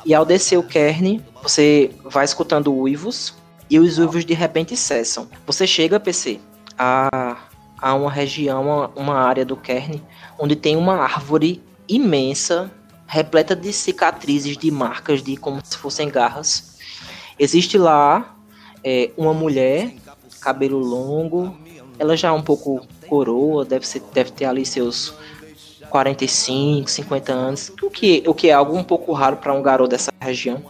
[0.04, 3.34] E ao descer o Kern, você vai escutando uivos
[3.68, 5.28] e os uivos de repente cessam.
[5.46, 6.40] Você chega, PC,
[6.78, 7.36] a,
[7.78, 10.02] a uma região, uma, uma área do Kern,
[10.38, 12.70] onde tem uma árvore imensa,
[13.06, 16.78] repleta de cicatrizes, de marcas, de como se fossem garras.
[17.38, 18.36] Existe lá
[18.82, 19.94] é, uma mulher
[20.40, 21.56] cabelo longo.
[21.98, 25.14] Ela já é um pouco coroa, deve, ser, deve ter ali seus
[25.90, 29.90] 45, 50 anos, o que, o que é algo um pouco raro para um garoto
[29.90, 30.62] dessa região.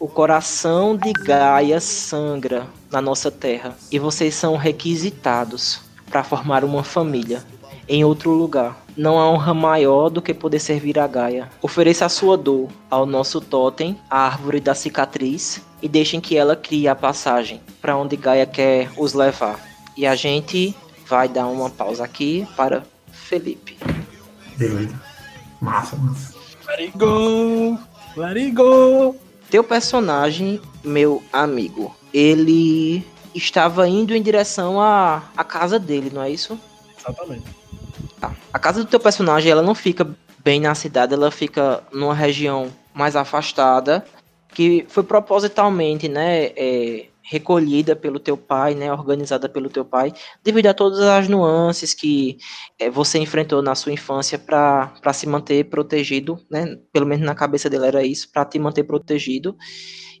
[0.00, 5.80] O coração de Gaia sangra na nossa terra e vocês são requisitados
[6.10, 7.42] para formar uma família
[7.88, 8.84] em outro lugar.
[8.96, 11.48] Não há honra maior do que poder servir a Gaia.
[11.62, 16.56] Ofereça a sua dor ao nosso totem, a árvore da cicatriz, e deixem que ela
[16.56, 19.60] crie a passagem para onde Gaia quer os levar.
[19.96, 20.74] E a gente
[21.06, 22.82] vai dar uma pausa aqui para
[23.12, 23.95] Felipe.
[24.56, 24.94] Beleza.
[25.60, 26.34] Massa, massa.
[26.66, 27.78] Let it go!
[28.16, 29.14] Let it go!
[29.50, 36.30] Teu personagem, meu amigo, ele estava indo em direção à, à casa dele, não é
[36.30, 36.58] isso?
[36.98, 37.44] Exatamente.
[38.20, 38.34] Tá.
[38.52, 40.08] A casa do teu personagem, ela não fica
[40.42, 44.04] bem na cidade, ela fica numa região mais afastada,
[44.48, 50.12] que foi propositalmente, né, é, recolhida pelo teu pai, né, organizada pelo teu pai,
[50.44, 52.38] devido a todas as nuances que
[52.78, 57.68] é, você enfrentou na sua infância para se manter protegido, né, pelo menos na cabeça
[57.68, 59.56] dele era isso, para te manter protegido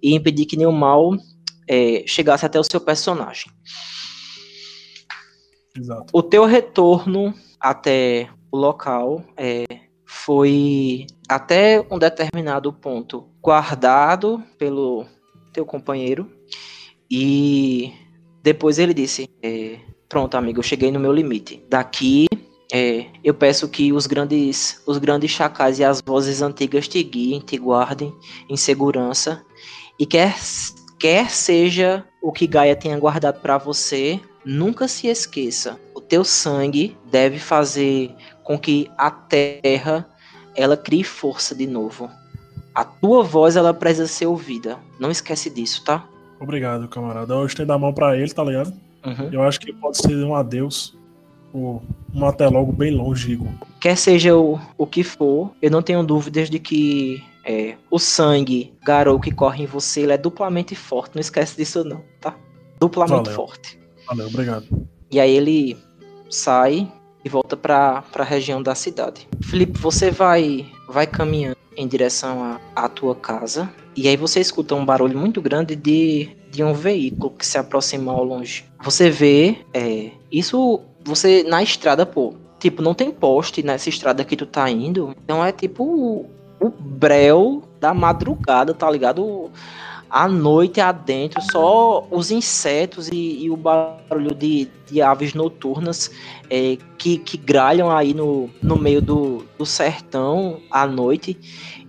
[0.02, 1.12] e impedir que nenhum mal
[1.68, 3.52] é, chegasse até o seu personagem.
[5.78, 6.06] Exato.
[6.12, 9.64] O teu retorno até o local é,
[10.04, 15.06] foi até um determinado ponto guardado pelo
[15.52, 16.28] teu companheiro
[17.10, 17.92] e
[18.42, 19.78] depois ele disse: é,
[20.08, 21.62] Pronto, amigo, eu cheguei no meu limite.
[21.68, 22.26] Daqui
[22.72, 27.40] é, eu peço que os grandes, os grandes chacais e as vozes antigas te guiem,
[27.40, 28.14] te guardem
[28.48, 29.44] em segurança.
[29.98, 30.34] E quer,
[30.98, 35.80] quer seja o que Gaia tenha guardado para você, nunca se esqueça.
[35.94, 40.08] O teu sangue deve fazer com que a terra
[40.54, 42.10] ela crie força de novo.
[42.74, 44.78] A tua voz ela precisa ser ouvida.
[45.00, 46.08] Não esquece disso, tá?
[46.40, 47.34] Obrigado, camarada.
[47.34, 48.72] Eu estendo a mão pra ele, tá ligado?
[49.04, 49.28] Uhum.
[49.32, 50.96] Eu acho que pode ser um adeus.
[51.52, 51.82] Ou
[52.14, 53.48] um até logo bem longe, Igor.
[53.80, 58.74] Quer seja o, o que for, eu não tenho dúvidas de que é, o sangue
[58.84, 61.14] garou que corre em você ele é duplamente forte.
[61.14, 62.36] Não esquece disso, não, tá?
[62.78, 63.34] Duplamente Valeu.
[63.34, 63.78] forte.
[64.06, 64.66] Valeu, obrigado.
[65.10, 65.76] E aí ele
[66.28, 66.90] sai
[67.26, 69.26] e volta para a região da cidade.
[69.42, 74.84] Felipe, você vai vai caminhando em direção à, tua casa e aí você escuta um
[74.84, 78.64] barulho muito grande de, de um veículo que se aproxima ao longe.
[78.80, 82.34] Você vê é, isso você na estrada, pô.
[82.60, 85.14] Tipo, não tem poste nessa estrada que tu tá indo.
[85.24, 89.50] Então é tipo o, o breu da madrugada, tá ligado?
[90.16, 96.10] À noite adentro, só os insetos e, e o barulho de, de aves noturnas
[96.48, 101.38] é, que, que gralham aí no, no meio do, do sertão à noite.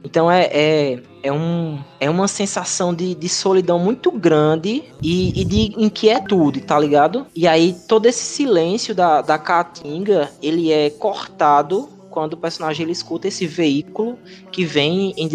[0.04, 5.46] Então é, é, é, um, é uma sensação de, de solidão muito grande e, e
[5.46, 7.26] de inquietude, tá ligado?
[7.34, 12.92] E aí todo esse silêncio da, da caatinga, ele é cortado quando o personagem ele
[12.92, 14.20] escuta esse veículo
[14.52, 15.30] que vem em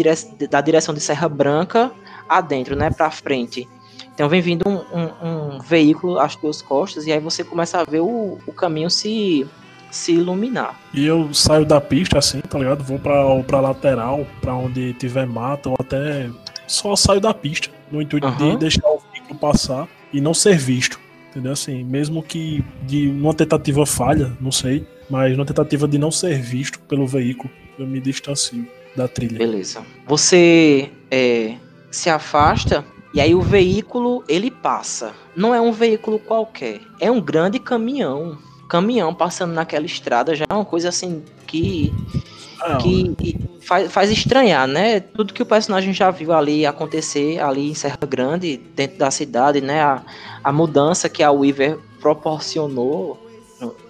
[0.47, 1.91] da direção de Serra Branca
[2.27, 3.67] adentro, né, pra frente.
[4.13, 7.83] Então vem vindo um, um, um veículo às tuas costas e aí você começa a
[7.83, 9.47] ver o, o caminho se
[9.93, 10.79] se iluminar.
[10.91, 12.83] E eu saio da pista assim, tá ligado?
[12.83, 16.29] Vou pra, ou pra lateral, pra onde tiver mata, ou até
[16.67, 18.53] só saio da pista, no intuito Aham.
[18.53, 20.99] de deixar o veículo passar e não ser visto.
[21.29, 21.51] Entendeu?
[21.51, 26.41] Assim, mesmo que de uma tentativa falha, não sei, mas uma tentativa de não ser
[26.41, 29.37] visto pelo veículo, eu me distancio da trilha.
[29.37, 29.83] Beleza.
[30.07, 31.55] Você é,
[31.93, 32.83] se afasta
[33.13, 35.13] e aí o veículo ele passa.
[35.35, 38.37] Não é um veículo qualquer, é um grande caminhão.
[38.67, 41.93] Caminhão passando naquela estrada já é uma coisa assim que
[42.59, 44.99] Ah, que faz, faz estranhar, né?
[44.99, 49.61] Tudo que o personagem já viu ali acontecer ali em Serra Grande, dentro da cidade,
[49.61, 49.81] né?
[49.81, 50.01] A,
[50.43, 53.19] a mudança que a Weaver proporcionou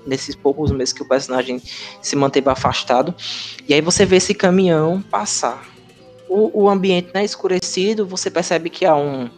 [0.06, 1.62] nesses poucos meses que o personagem
[2.02, 3.16] se manteve afastado.
[3.68, 5.73] E aí você vê esse caminhão passar.
[6.34, 9.30] O, o ambiente né, escurecido, você percebe que há um,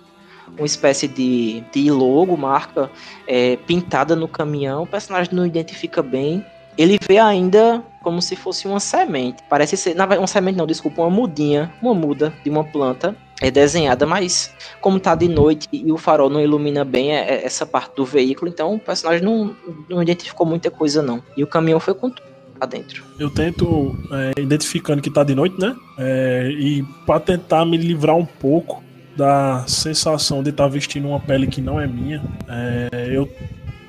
[0.57, 2.89] uma espécie de, de logo, marca
[3.27, 4.83] é, pintada no caminhão.
[4.83, 6.45] O personagem não identifica bem.
[6.77, 9.43] Ele vê ainda como se fosse uma semente.
[9.49, 9.93] Parece ser.
[9.93, 11.73] Não, uma semente não, desculpa, uma mudinha.
[11.81, 13.13] Uma muda de uma planta.
[13.41, 17.45] É desenhada, mas como tá de noite e o farol não ilumina bem é- é
[17.45, 19.53] essa parte do veículo, então o personagem não,
[19.89, 21.21] não identificou muita coisa, não.
[21.35, 22.34] E o caminhão foi com tudo
[22.66, 23.03] lá dentro.
[23.18, 25.76] Eu tento, é, identificando que tá de noite, né?
[25.97, 28.84] É, e pra tentar me livrar um pouco
[29.16, 33.32] da sensação de estar vestindo uma pele que não é minha, é, eu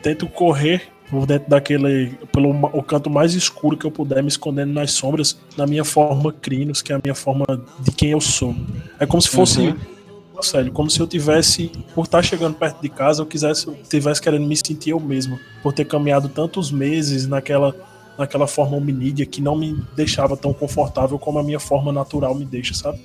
[0.00, 2.16] tento correr por dentro daquele.
[2.32, 6.32] pelo o canto mais escuro que eu puder, me escondendo nas sombras, na minha forma
[6.32, 7.44] Crinos, que é a minha forma
[7.80, 8.54] de quem eu sou.
[9.00, 9.60] É como se fosse.
[9.60, 9.96] Uhum.
[10.42, 14.20] Sério, como se eu tivesse, por estar chegando perto de casa, eu quisesse, eu tivesse
[14.20, 17.74] querendo me sentir eu mesmo, por ter caminhado tantos meses naquela
[18.18, 22.44] naquela forma hominídea que não me deixava tão confortável como a minha forma natural me
[22.44, 22.98] deixa, sabe?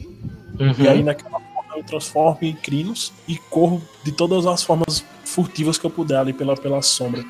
[0.80, 5.78] E aí naquela forma eu transformo em crinos e corro de todas as formas furtivas
[5.78, 7.24] que eu puder ali pela, pela sombra.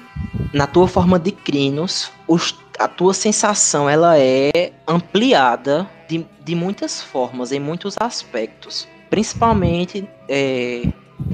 [0.53, 7.02] na tua forma de crinos, os- a tua sensação ela é ampliada de, de muitas
[7.02, 8.88] formas, em muitos aspectos.
[9.10, 10.84] Principalmente é,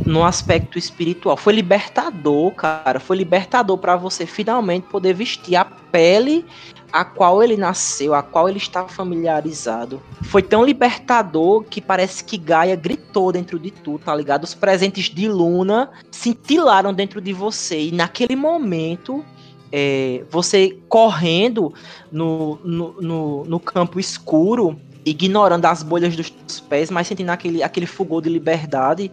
[0.05, 1.37] no aspecto espiritual.
[1.37, 2.99] Foi libertador, cara.
[2.99, 6.45] Foi libertador para você finalmente poder vestir a pele
[6.91, 10.01] a qual ele nasceu, a qual ele está familiarizado.
[10.23, 14.45] Foi tão libertador que parece que Gaia gritou dentro de tu, tá ligado?
[14.45, 17.87] Os presentes de Luna cintilaram dentro de você.
[17.87, 19.23] E naquele momento,
[19.71, 21.73] é, você correndo
[22.11, 27.85] no, no, no, no, campo escuro, ignorando as bolhas dos pés, mas sentindo aquele, aquele
[27.85, 29.11] fulgor de liberdade,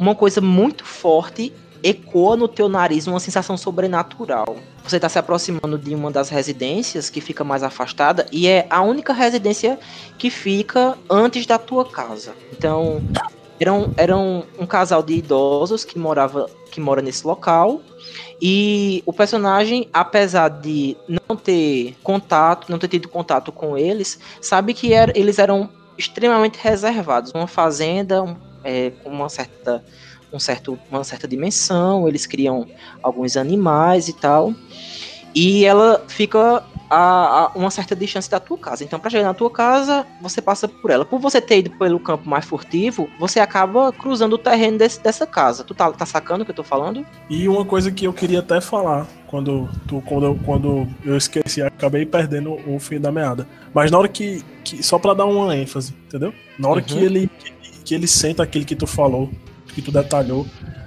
[0.00, 1.52] uma coisa muito forte
[1.82, 4.56] ecoa no teu nariz uma sensação sobrenatural.
[4.82, 8.80] Você está se aproximando de uma das residências que fica mais afastada e é a
[8.80, 9.78] única residência
[10.18, 12.34] que fica antes da tua casa.
[12.50, 13.02] Então,
[13.58, 17.82] eram, eram um casal de idosos que morava que mora nesse local
[18.40, 24.72] e o personagem, apesar de não ter contato, não ter tido contato com eles, sabe
[24.72, 25.68] que era, eles eram
[25.98, 27.32] extremamente reservados.
[27.34, 28.34] Uma fazenda um,
[28.64, 29.84] é, com uma certa,
[30.32, 32.66] um certo, uma certa dimensão, eles criam
[33.02, 34.54] alguns animais e tal.
[35.34, 38.82] E ela fica a, a, uma certa distância da tua casa.
[38.82, 41.04] Então, para chegar na tua casa, você passa por ela.
[41.04, 45.24] Por você ter ido pelo campo mais furtivo, você acaba cruzando o terreno desse, dessa
[45.26, 45.62] casa.
[45.62, 47.06] Tu tá, tá sacando o que eu tô falando?
[47.28, 51.62] E uma coisa que eu queria até falar, quando, tu, quando, eu, quando eu esqueci,
[51.62, 53.46] acabei perdendo o fim da meada.
[53.72, 54.42] Mas na hora que.
[54.64, 56.34] que só para dar uma ênfase, entendeu?
[56.58, 56.86] Na hora uhum.
[56.86, 57.30] que, ele,
[57.90, 59.28] que, ele senta aquilo que tu falou,
[59.74, 60.46] que tu detalhou,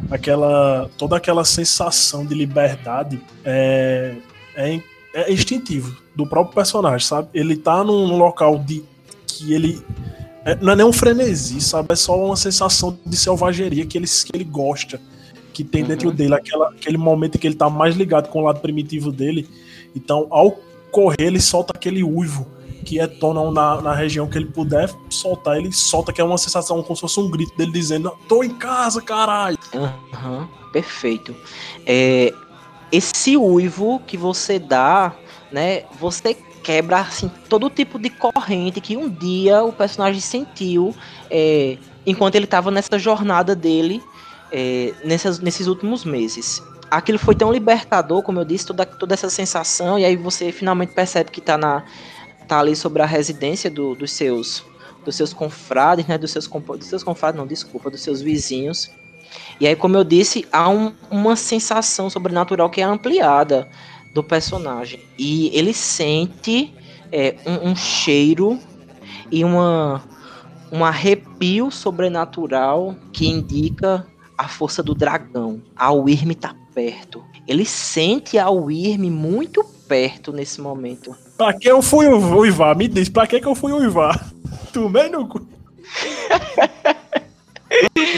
[0.10, 4.16] aquela toda aquela sensação de liberdade é,
[4.56, 4.80] é
[5.14, 7.30] é instintivo do próprio personagem, sabe?
[7.34, 8.84] Ele tá num, num local de
[9.28, 9.80] que ele
[10.44, 11.94] é, não é nem um frenesi, sabe?
[11.94, 15.00] É só uma sensação de selvageria que ele, que ele gosta,
[15.54, 15.88] que tem uhum.
[15.88, 19.12] dentro dele, aquela, aquele momento em que ele tá mais ligado com o lado primitivo
[19.12, 19.48] dele.
[19.96, 20.60] Então, ao
[20.92, 22.48] correr, ele solta aquele uivo
[22.84, 26.38] que é tona na, na região que ele puder soltar, ele solta, que é uma
[26.38, 29.58] sensação como se fosse um grito dele dizendo: tô em casa, caralho!
[29.74, 31.36] Uhum, perfeito.
[31.86, 32.34] É,
[32.92, 35.14] esse uivo que você dá,
[35.52, 35.84] né?
[36.00, 40.96] Você quebra assim todo tipo de corrente que um dia o personagem sentiu
[41.30, 44.02] é, enquanto ele estava nessa jornada dele
[44.54, 46.64] é, nessas, nesses últimos meses.
[46.90, 50.94] Aquilo foi tão libertador, como eu disse, toda, toda essa sensação, e aí você finalmente
[50.94, 51.84] percebe que está na,
[52.54, 54.64] tá ali sobre a residência do, dos seus
[55.04, 58.90] dos seus confrades, né, dos seus, dos seus confrades, não, desculpa, dos seus vizinhos.
[59.60, 63.68] E aí, como eu disse, há um, uma sensação sobrenatural que é ampliada
[64.14, 65.02] do personagem.
[65.18, 66.74] E ele sente
[67.12, 68.60] é, um, um, cheiro
[69.32, 70.04] e uma,
[70.72, 74.08] um arrepio sobrenatural que indica
[74.38, 75.62] a força do dragão.
[75.76, 77.24] A Wyrm tá perto.
[77.48, 81.16] Ele sente a Wyrm muito perto nesse momento.
[81.38, 82.76] Pra que eu fui uivar?
[82.76, 84.32] Me diz, pra que, que eu fui uivar?
[84.72, 85.40] Tu no cu.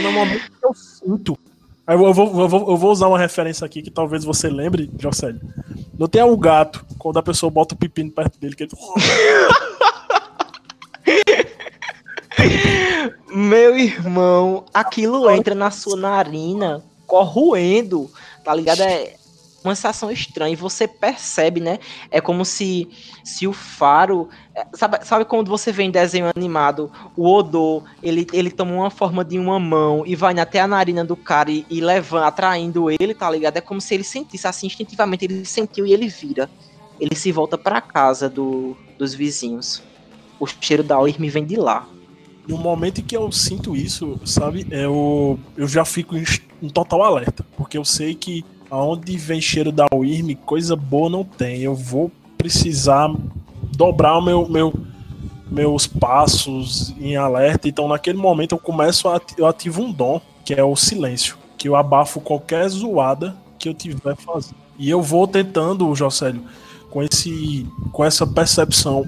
[0.02, 1.38] no momento que eu sinto.
[1.88, 2.14] Eu vou, eu,
[2.48, 5.42] vou, eu vou usar uma referência aqui que talvez você lembre, Jocélio.
[5.98, 8.72] Não tem o gato, quando a pessoa bota o pepino perto dele, que ele.
[13.30, 18.10] Meu irmão, aquilo entra na sua narina, corroendo,
[18.44, 18.82] tá ligado?
[18.82, 19.14] É,
[19.70, 20.54] uma sensação estranha.
[20.54, 21.80] E você percebe, né?
[22.12, 22.88] É como se,
[23.24, 24.30] se o faro.
[24.54, 28.90] É, sabe, sabe quando você vê em desenho animado o odor, ele, ele toma uma
[28.90, 32.90] forma de uma mão e vai até a narina do cara e, e leva, atraindo
[32.90, 33.58] ele, tá ligado?
[33.58, 36.50] É como se ele sentisse assim instintivamente, ele sentiu e ele vira.
[37.00, 39.84] Ele se volta para casa do, dos vizinhos.
[40.40, 41.88] O cheiro da me vem de lá.
[42.48, 46.24] No momento em que eu sinto isso, sabe, eu, eu já fico em,
[46.62, 47.46] em total alerta.
[47.58, 51.62] Porque eu sei que aonde vem cheiro da UIRM, coisa boa não tem.
[51.62, 53.14] Eu vou precisar
[53.76, 54.74] dobrar o meu, meu,
[55.50, 57.68] meus passos em alerta.
[57.68, 61.68] Então, naquele momento, eu começo a eu ativo um dom, que é o silêncio, que
[61.68, 64.56] eu abafo qualquer zoada que eu tiver fazendo.
[64.78, 66.44] E eu vou tentando, Jocélio,
[66.90, 69.08] com esse com essa percepção,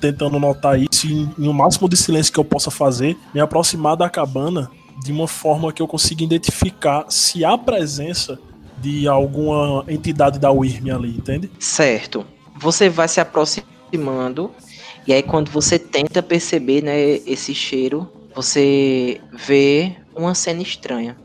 [0.00, 3.96] tentando notar isso em, em o máximo de silêncio que eu possa fazer, me aproximar
[3.96, 4.70] da cabana
[5.02, 8.38] de uma forma que eu consiga identificar se há presença
[8.80, 11.50] de alguma entidade da UIRM ali, entende?
[11.58, 12.24] Certo.
[12.58, 14.50] Você vai se aproximando
[15.06, 21.16] e aí quando você tenta perceber, né, esse cheiro, você vê uma cena estranha.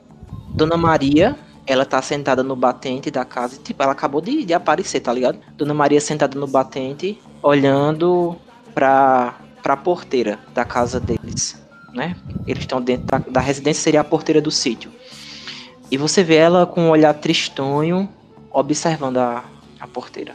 [0.56, 1.36] Dona Maria,
[1.68, 5.40] ela tá sentada no batente da casa, tipo, ela acabou de, de aparecer, tá ligado?
[5.58, 8.36] Dona Maria sentada no batente, olhando
[8.74, 11.62] pra, pra porteira da casa deles,
[11.94, 12.16] né?
[12.48, 14.92] Eles estão dentro da, da residência, seria a porteira do sítio.
[15.92, 18.10] E você vê ela com um olhar tristonho,
[18.52, 19.44] observando a,
[19.80, 20.34] a porteira.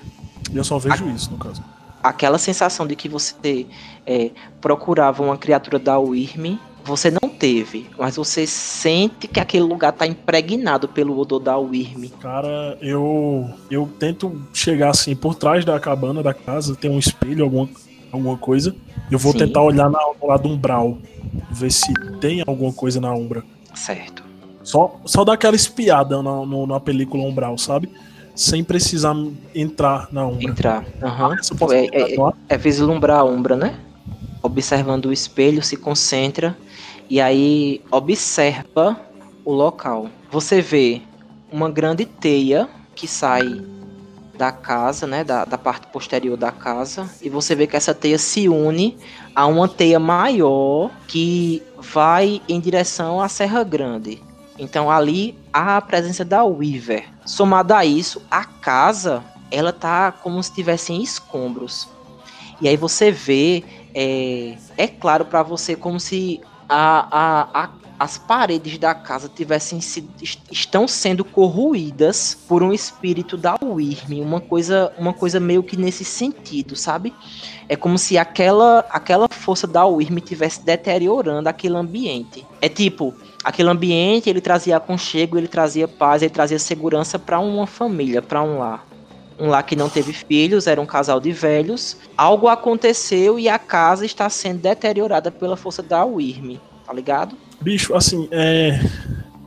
[0.52, 1.62] E eu só vejo a, isso, no caso.
[2.02, 3.66] Aquela sensação de que você
[4.06, 9.93] é, procurava uma criatura da Wyrm, você não teve, mas você sente que aquele lugar
[9.93, 12.09] tá impregnado pelo odor da Wyrm.
[12.20, 17.44] Cara, eu eu tento chegar assim por trás da cabana da casa, tem um espelho,
[17.44, 17.68] alguma,
[18.10, 18.74] alguma coisa.
[19.10, 19.39] Eu vou Sim.
[19.39, 20.98] tentar olhar na, no lado umbral,
[21.51, 23.44] ver se tem alguma coisa na umbra.
[23.74, 24.30] Certo.
[24.70, 27.90] Só, só dar aquela espiada na, no, na película Umbral, sabe?
[28.34, 29.14] sem precisar
[29.55, 30.51] entrar na Umbra.
[30.51, 30.84] Entrar.
[31.51, 32.16] Eu posso É, é,
[32.48, 33.78] é vislumbrar a Umbra, né?
[34.42, 36.56] Observando o espelho, se concentra
[37.09, 38.98] e aí observa
[39.44, 40.09] o local.
[40.30, 41.02] Você vê
[41.52, 43.62] uma grande teia que sai
[44.38, 45.22] da casa, né?
[45.22, 47.10] Da, da parte posterior da casa.
[47.20, 48.97] E você vê que essa teia se une
[49.34, 54.30] a uma teia maior que vai em direção à Serra Grande.
[54.61, 57.09] Então ali há a presença da Weaver.
[57.24, 61.89] Somado a isso, a casa ela tá como se estivesse em escombros.
[62.61, 63.65] E aí você vê,
[63.95, 69.78] é, é claro para você como se a, a, a- as paredes da casa tivessem
[70.51, 76.03] estão sendo corroídas por um espírito da Wyrm, uma coisa, uma coisa meio que nesse
[76.03, 77.12] sentido, sabe?
[77.69, 82.47] É como se aquela, aquela força da Wyrm tivesse deteriorando aquele ambiente.
[82.62, 87.66] É tipo, aquele ambiente ele trazia aconchego, ele trazia paz, ele trazia segurança para uma
[87.66, 88.86] família, para um lar
[89.40, 91.96] um lá que não teve filhos, era um casal de velhos.
[92.14, 97.34] Algo aconteceu e a casa está sendo deteriorada pela força da Wyrm, tá ligado?
[97.58, 98.78] Bicho, assim, é.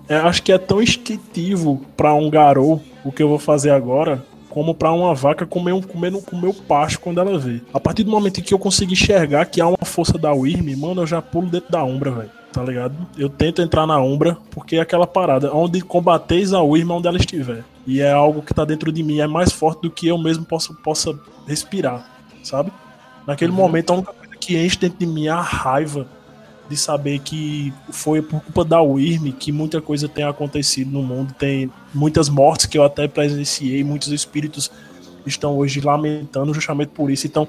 [0.10, 4.26] é, acho que é tão instintivo pra um garou o que eu vou fazer agora,
[4.50, 7.62] como pra uma vaca comer, um, comer, um- comer o pasto quando ela vê.
[7.72, 10.76] A partir do momento em que eu consigo enxergar que há uma força da Wyrm,
[10.76, 12.32] mano, eu já pulo dentro da Umbra, velho.
[12.54, 12.96] Tá ligado?
[13.18, 15.52] Eu tento entrar na Umbra, porque é aquela parada.
[15.54, 17.64] Onde combateis a Wyrm, é onde ela estiver.
[17.86, 20.46] E é algo que tá dentro de mim, é mais forte do que eu mesmo
[20.46, 22.08] possa, possa respirar,
[22.44, 22.72] sabe?
[23.26, 26.08] Naquele momento, a única coisa que enche dentro de mim é a raiva
[26.70, 31.34] de saber que foi por culpa da Wyrm que muita coisa tem acontecido no mundo,
[31.38, 34.72] tem muitas mortes que eu até presenciei, muitos espíritos
[35.26, 37.28] estão hoje lamentando justamente por isso.
[37.28, 37.48] Então,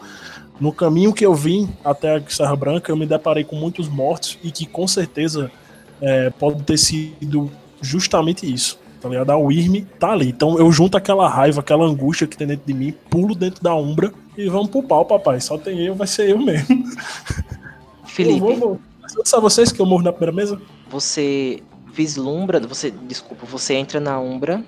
[0.60, 4.39] no caminho que eu vim até a Serra Branca, eu me deparei com muitos mortos
[4.43, 5.51] e que com certeza
[6.01, 7.51] é, pode ter sido
[7.81, 8.78] justamente isso.
[9.01, 9.31] Tá ligado?
[9.31, 10.28] A Wyrm tá ali.
[10.28, 13.74] Então eu junto aquela raiva, aquela angústia que tem dentro de mim, pulo dentro da
[13.74, 15.40] Umbra e vamos pro pau, papai.
[15.40, 16.85] Só tem eu, vai ser eu mesmo.
[18.06, 18.81] Felipe, Eu vou, vou.
[19.24, 20.60] Só vocês que eu morro na primeira mesa?
[20.94, 21.60] você
[21.93, 24.64] vislumbra, você, desculpa, você entra na Umbra.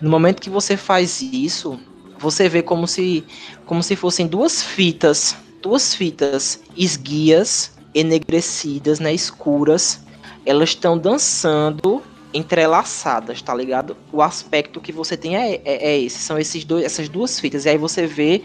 [0.00, 1.78] No momento que você faz isso,
[2.22, 3.24] você vê como se
[3.66, 10.00] como se fossem duas fitas, duas fitas esguias, enegrecidas, né, escuras.
[10.46, 13.96] Elas estão dançando entrelaçadas, tá ligado?
[14.12, 17.64] O aspecto que você tem é, é, é esse, são esses dois, essas duas fitas.
[17.64, 18.42] E aí você vê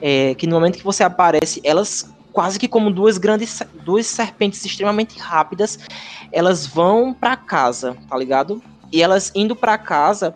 [0.00, 4.64] é, que no momento que você aparece, elas quase que como duas grandes, duas serpentes
[4.64, 5.78] extremamente rápidas,
[6.30, 8.62] elas vão pra casa, tá ligado?
[8.92, 10.34] E elas indo pra casa,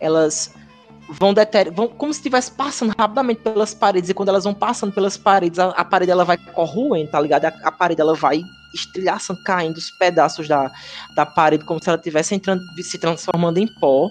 [0.00, 0.52] elas
[1.08, 1.72] vão, deter...
[1.72, 5.58] vão como se estivesse passando rapidamente pelas paredes, e quando elas vão passando pelas paredes,
[5.58, 7.44] a, a parede ela vai corroendo, tá ligado?
[7.46, 8.42] A, a parede ela vai
[8.74, 10.70] estilhaçando, caindo os pedaços da,
[11.14, 14.10] da parede, como se ela estivesse entrando, se transformando em pó.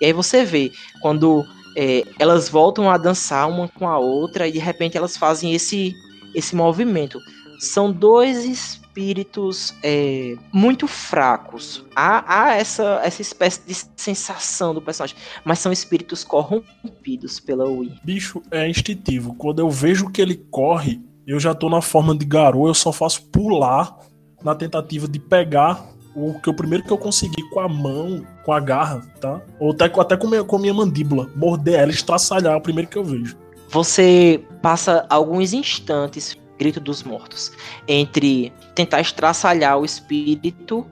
[0.00, 1.46] E aí você vê, quando
[1.76, 5.94] é, elas voltam a dançar uma com a outra, e de repente elas fazem esse,
[6.34, 7.20] esse movimento.
[7.58, 11.84] São dois espíritos é, muito fracos.
[11.96, 18.00] Há, há essa, essa espécie de sensação do personagem, mas são espíritos corrompidos pela Wii.
[18.04, 19.34] Bicho, é instintivo.
[19.34, 22.92] Quando eu vejo que ele corre, eu já tô na forma de garoto, eu só
[22.92, 23.96] faço pular
[24.42, 25.82] na tentativa de pegar
[26.14, 29.40] o que o primeiro que eu consegui com a mão, com a garra, tá?
[29.58, 32.90] Ou até, até com, minha, com a minha mandíbula, morder ela, estraçalhar, é o primeiro
[32.90, 33.36] que eu vejo.
[33.68, 37.50] Você passa alguns instantes, grito dos mortos,
[37.88, 40.86] entre tentar estraçalhar o espírito,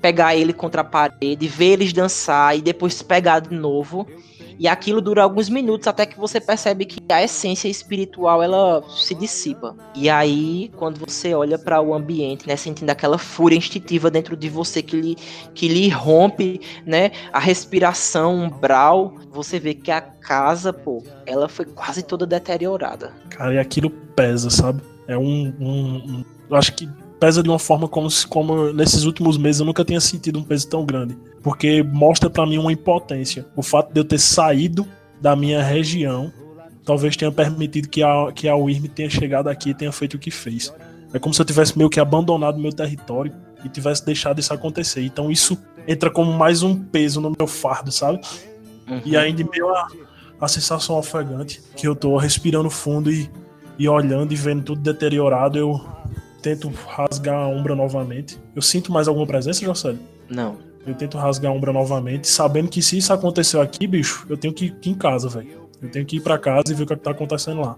[0.00, 4.04] pegar ele contra a parede, ver eles dançar e depois pegar de novo.
[4.58, 9.14] E aquilo dura alguns minutos até que você percebe que a essência espiritual ela se
[9.14, 9.74] dissipa.
[9.94, 14.48] E aí, quando você olha para o ambiente, né, sentindo aquela fúria instintiva dentro de
[14.48, 15.16] você que lhe,
[15.54, 21.64] que lhe rompe, né, a respiração umbral, você vê que a casa, pô, ela foi
[21.64, 23.12] quase toda deteriorada.
[23.30, 24.91] Cara, e aquilo pesa, sabe?
[25.06, 25.52] É um.
[25.60, 26.88] um- um- eu acho que
[27.18, 30.42] pesa de uma forma como, se, como nesses últimos meses eu nunca tinha sentido um
[30.42, 31.16] peso tão grande.
[31.42, 33.46] Porque mostra pra mim uma impotência.
[33.56, 34.86] O fato de eu ter saído
[35.20, 36.32] da minha região
[36.84, 40.18] talvez tenha permitido que a, que a UIRM tenha chegado aqui e tenha feito o
[40.18, 40.74] que fez.
[41.14, 43.32] É como se eu tivesse meio que abandonado meu território
[43.64, 45.04] e tivesse deixado isso acontecer.
[45.04, 45.56] Então isso
[45.86, 48.20] entra como mais um peso no meu fardo, sabe?
[49.04, 49.86] E ainda meio a,
[50.40, 53.30] a sensação ofegante que eu tô respirando fundo e,
[53.78, 55.80] e olhando e vendo tudo deteriorado, eu
[56.40, 58.38] tento rasgar a umbra novamente.
[58.54, 59.94] Eu sinto mais alguma presença, José?
[60.28, 60.56] Não.
[60.86, 64.52] Eu tento rasgar a umbra novamente, sabendo que se isso aconteceu aqui, bicho, eu tenho
[64.52, 65.62] que ir em casa, velho.
[65.80, 67.76] Eu tenho que ir pra casa e ver o que, é que tá acontecendo lá.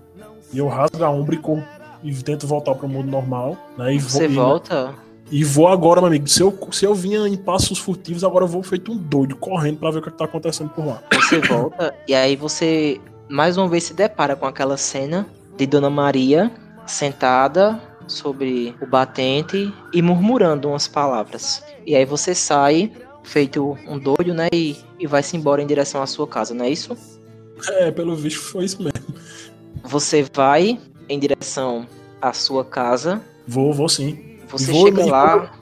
[0.52, 1.64] E eu rasgo a umbra e, corro,
[2.02, 3.94] e tento voltar pro mundo normal, né?
[3.94, 4.94] E Você vou, e- volta
[5.30, 6.28] E vou agora, meu amigo.
[6.28, 9.78] Se eu, se eu vinha em passos furtivos, agora eu vou feito um doido, correndo
[9.78, 11.02] pra ver o que, é que tá acontecendo por lá.
[11.14, 15.90] Você volta e aí você mais uma vez se depara com aquela cena de Dona
[15.90, 16.50] Maria
[16.86, 21.62] sentada sobre o batente e murmurando umas palavras.
[21.86, 24.48] E aí você sai feito um doido, né?
[24.52, 26.96] E, e vai-se embora em direção à sua casa, não é isso?
[27.70, 29.14] É, pelo visto foi isso mesmo.
[29.82, 30.78] Você vai
[31.08, 31.86] em direção
[32.20, 33.22] à sua casa.
[33.46, 34.38] Vou, vou sim.
[34.48, 35.52] Você Vou, chega lá.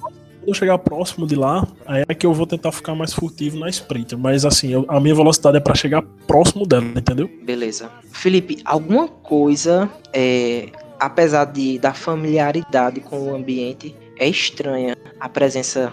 [0.43, 3.57] Quando eu chegar próximo de lá, aí é que eu vou tentar ficar mais furtivo
[3.61, 4.17] na sprint.
[4.17, 7.31] Mas assim, eu- a minha velocidade é pra chegar próximo dela, entendeu?
[7.45, 7.89] Beleza.
[8.11, 15.93] Felipe, alguma coisa, é, apesar de, da familiaridade com o ambiente, é estranha a presença,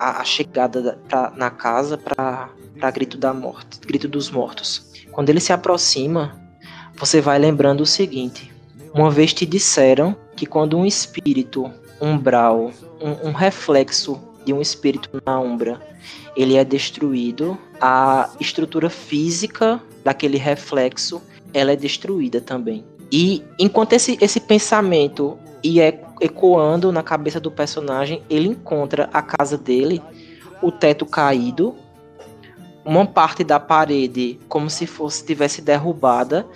[0.00, 2.50] a, a chegada da- pra- na casa para
[2.90, 4.84] grito da morte, grito dos mortos.
[5.12, 6.36] Quando ele se aproxima,
[6.98, 8.52] você vai lembrando o seguinte:
[8.92, 15.10] uma vez te disseram que quando um espírito umbral, um, um reflexo de um espírito
[15.24, 15.80] na umbra,
[16.36, 21.20] ele é destruído, a estrutura física daquele reflexo
[21.52, 22.84] ela é destruída também.
[23.10, 29.56] E enquanto esse, esse pensamento ia ecoando na cabeça do personagem, ele encontra a casa
[29.56, 30.02] dele,
[30.62, 31.74] o teto caído,
[32.86, 36.46] uma parte da parede como se fosse tivesse derrubada,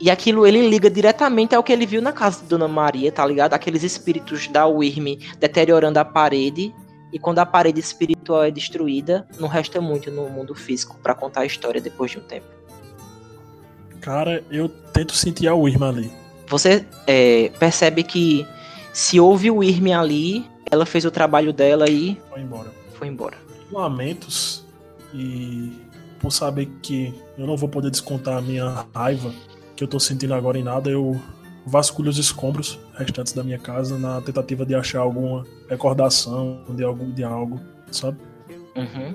[0.00, 3.24] e aquilo ele liga diretamente ao que ele viu na casa de Dona Maria, tá
[3.24, 3.52] ligado?
[3.52, 6.74] Aqueles espíritos da Wyrm deteriorando a parede,
[7.12, 11.42] e quando a parede espiritual é destruída, não resta muito no mundo físico pra contar
[11.42, 12.46] a história depois de um tempo.
[14.00, 16.10] Cara, eu tento sentir a Irma ali.
[16.48, 18.46] Você é, percebe que
[18.92, 22.72] se houve o Irme ali, ela fez o trabalho dela e Vai embora.
[22.94, 23.36] foi embora.
[23.70, 24.63] Lamentos
[25.14, 25.72] e
[26.18, 29.32] por saber que eu não vou poder descontar a minha raiva
[29.76, 31.20] que eu tô sentindo agora em nada, eu
[31.66, 37.12] vasculho os escombros restantes da minha casa na tentativa de achar alguma recordação de algo,
[37.12, 37.60] de algo
[37.90, 38.18] sabe?
[38.76, 39.14] Uhum.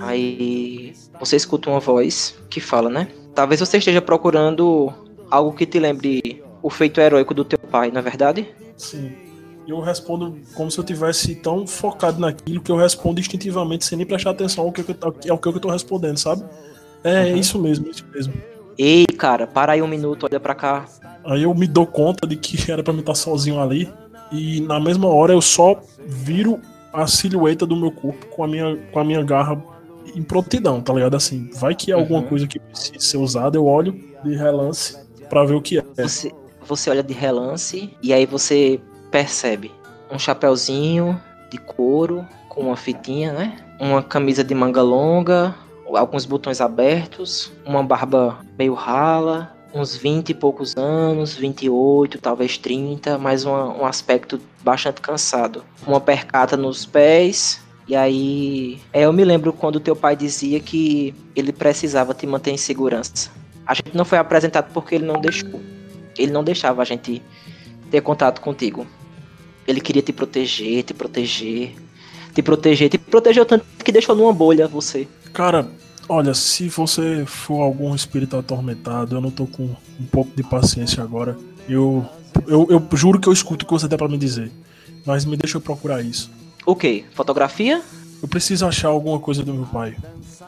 [0.00, 3.08] Aí você escuta uma voz que fala, né?
[3.34, 4.92] Talvez você esteja procurando
[5.30, 8.48] algo que te lembre o feito heróico do teu pai, não é verdade?
[8.76, 9.12] Sim.
[9.66, 14.06] Eu respondo como se eu tivesse tão focado naquilo que eu respondo instintivamente sem nem
[14.06, 14.86] prestar atenção ao que eu,
[15.30, 16.42] ao que eu tô respondendo, sabe?
[17.04, 17.36] É Uhum.
[17.36, 18.32] isso mesmo, isso mesmo.
[18.78, 20.86] Ei, cara, para aí um minuto, olha pra cá.
[21.24, 23.92] Aí eu me dou conta de que era pra mim estar sozinho ali.
[24.32, 26.60] E na mesma hora eu só viro
[26.92, 29.62] a silhueta do meu corpo com a minha, com a minha garra
[30.16, 31.16] em prontidão, tá ligado?
[31.16, 32.26] Assim, vai que é alguma Uhum.
[32.28, 33.94] coisa que precise ser usada, eu olho
[34.24, 34.96] de relance
[35.28, 35.84] pra ver o que é.
[35.96, 36.32] Você,
[36.66, 38.80] você olha de relance e aí você
[39.12, 39.70] percebe
[40.10, 41.20] um chapéuzinho
[41.50, 43.56] de couro com uma fitinha, né?
[43.78, 45.54] Uma camisa de manga longa,
[45.94, 53.18] alguns botões abertos, uma barba meio rala, uns 20 e poucos anos, 28, talvez 30,
[53.18, 55.62] mas uma- um aspecto bastante cansado.
[55.86, 57.60] Uma percata nos pés.
[57.88, 62.50] E aí, é, eu me lembro quando teu pai dizia que ele precisava te manter
[62.50, 63.30] em segurança.
[63.66, 65.60] A gente não foi apresentado porque ele não deixou.
[66.18, 67.22] Ele não deixava a gente
[67.90, 68.86] ter contato contigo.
[69.66, 71.74] Ele queria te proteger, te proteger,
[72.34, 75.06] te proteger, te protegeu tanto que deixou numa bolha você.
[75.32, 75.68] Cara,
[76.08, 81.02] olha, se você for algum espírito atormentado, eu não tô com um pouco de paciência
[81.02, 81.36] agora.
[81.68, 82.04] Eu,
[82.46, 84.50] eu, eu juro que eu escuto o que você tem pra me dizer.
[85.04, 86.30] Mas me deixa eu procurar isso.
[86.64, 87.04] O quê?
[87.12, 87.82] Fotografia?
[88.22, 89.96] Eu preciso achar alguma coisa do meu pai.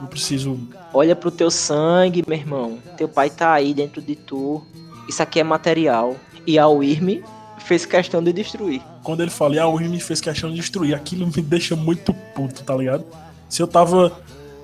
[0.00, 0.58] Eu preciso.
[0.92, 2.78] Olha pro teu sangue, meu irmão.
[2.96, 4.62] Teu pai tá aí dentro de tu.
[5.08, 6.16] Isso aqui é material.
[6.46, 7.22] E a Wyrm
[7.58, 8.82] fez questão de destruir.
[9.04, 12.14] Quando ele fala, ah, o Rui me fez questão de destruir, aquilo me deixa muito
[12.34, 13.04] puto, tá ligado?
[13.50, 14.10] Se eu tava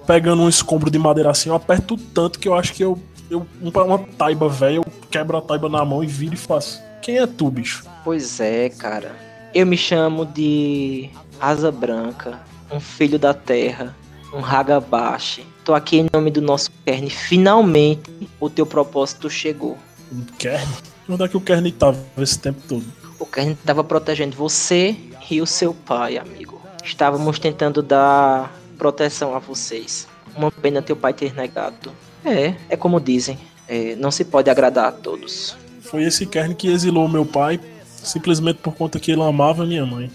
[0.07, 2.99] pegando um escombro de madeira assim, eu aperto tanto que eu acho que eu.
[3.31, 6.83] eu uma, uma taiba velha, eu quebro a taiba na mão e viro e faço.
[7.03, 7.85] Quem é tu, bicho?
[8.03, 9.15] Pois é, cara.
[9.55, 12.41] Eu me chamo de Asa Branca,
[12.73, 13.95] um filho da terra,
[14.33, 15.45] um Hagabashi.
[15.65, 17.11] Tô aqui em nome do nosso Kern.
[17.11, 19.77] Finalmente o teu propósito chegou.
[20.11, 20.67] Um Kern?
[21.09, 23.00] Onde é que o Kern tava esse tempo todo?
[23.21, 24.97] O Kern estava protegendo você
[25.31, 26.61] e o seu pai, amigo.
[26.83, 30.09] Estávamos tentando dar proteção a vocês.
[30.35, 31.93] Uma pena teu pai ter negado.
[32.25, 33.39] É, é como dizem.
[33.69, 35.55] é, não se pode agradar a todos.
[35.83, 40.11] Foi esse Kern que exilou meu pai simplesmente por conta que ele amava minha mãe.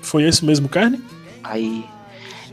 [0.00, 0.98] Foi esse mesmo Kern?
[1.44, 1.84] Aí,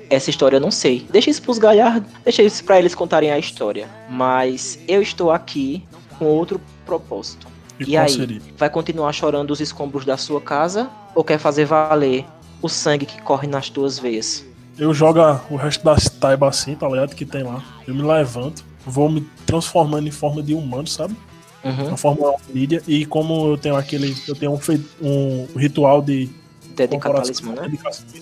[0.09, 1.07] essa história eu não sei.
[1.09, 3.87] Deixa isso pros galhardos, deixa isso pra eles contarem a história.
[4.09, 5.83] Mas eu estou aqui
[6.19, 7.54] com outro propósito.
[7.79, 8.09] E, E aí?
[8.09, 8.41] seria?
[8.57, 12.25] Vai continuar chorando os escombros da sua casa ou quer fazer valer
[12.61, 14.45] o sangue que corre nas tuas veias?
[14.77, 15.19] Eu jogo
[15.49, 17.15] o resto das taibas assim, tá ligado?
[17.15, 17.63] Que tem lá.
[17.87, 21.15] Eu me levanto, vou me transformando em forma de humano, sabe?
[21.63, 21.91] Uhum.
[21.91, 22.83] Na forma mídia.
[22.87, 24.15] E como eu tenho aquele.
[24.27, 24.59] Eu tenho um,
[25.01, 26.29] um ritual de
[26.75, 27.71] Dedicatalismo, né?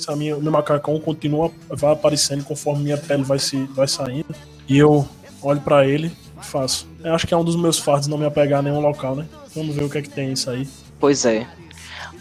[0.08, 4.34] A minha, meu macacão continua, vai aparecendo conforme minha pele vai, se, vai saindo.
[4.70, 5.08] E eu
[5.42, 6.12] olho para ele
[6.44, 6.88] faço.
[7.03, 9.26] Eu acho que é um dos meus fardos não me apegar a nenhum local, né?
[9.56, 10.68] Vamos ver o que é que tem isso aí.
[10.99, 11.48] Pois é.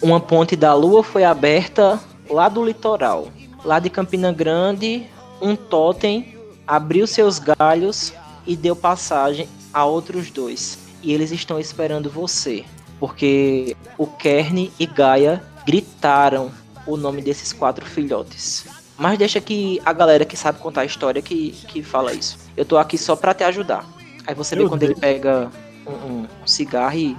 [0.01, 3.29] Uma ponte da lua foi aberta lá do litoral.
[3.65, 5.07] Lá de Campina Grande,
[5.41, 6.37] um totem
[6.67, 8.13] abriu seus galhos
[8.47, 10.79] e deu passagem a outros dois.
[11.03, 12.65] E eles estão esperando você.
[12.99, 16.51] Porque o Kern e Gaia gritaram
[16.87, 18.65] o nome desses quatro filhotes.
[18.97, 22.39] Mas deixa que a galera que sabe contar a história que, que fala isso.
[22.57, 23.85] Eu tô aqui só para te ajudar.
[24.27, 25.51] Aí você vê quando ele pega
[25.87, 27.17] um, um, cigarro e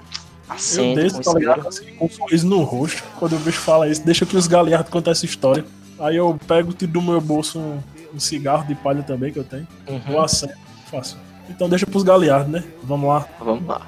[0.48, 3.04] acende eu com, tá ligado, assim, com um sorriso no rosto.
[3.20, 5.66] Quando eu vejo falar isso, deixa que os galhardos contar essa história.
[6.00, 7.80] Aí eu pego, tiro do meu bolso um,
[8.14, 9.68] um cigarro de palha também que eu tenho.
[9.88, 10.02] Uhum.
[10.08, 10.54] Eu acendo,
[10.90, 11.18] faço.
[11.50, 12.64] Então deixa pros galeardos, né?
[12.84, 13.28] Vamos lá.
[13.40, 13.88] Vamos lá.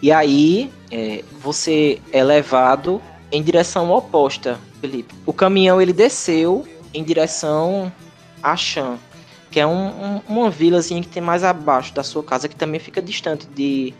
[0.00, 3.02] E aí, é, você é levado
[3.32, 5.14] em direção oposta, Felipe.
[5.26, 7.92] O caminhão ele desceu em direção
[8.42, 8.98] a Chan,
[9.50, 12.80] que é um, um, uma vilazinha que tem mais abaixo da sua casa, que também
[12.80, 13.94] fica distante de,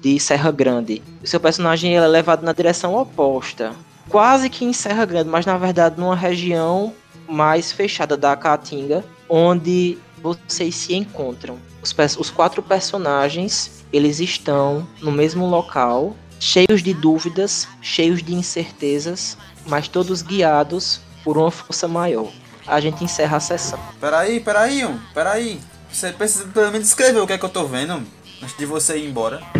[0.00, 1.02] de Serra Grande.
[1.22, 3.72] O seu personagem é levado na direção oposta,
[4.08, 6.92] quase que em Serra Grande, mas na verdade numa região
[7.28, 11.58] mais fechada da Caatinga, onde vocês se encontram.
[11.82, 19.36] Os, os quatro personagens eles estão no mesmo local cheios de dúvidas, cheios de incertezas,
[19.66, 22.32] mas todos guiados por uma força maior.
[22.66, 23.78] A gente encerra a sessão.
[24.00, 25.60] Peraí, peraí, um, peraí.
[25.90, 28.02] Você precisa pelo menos descrever o que é que eu tô vendo
[28.42, 29.40] antes de você ir embora.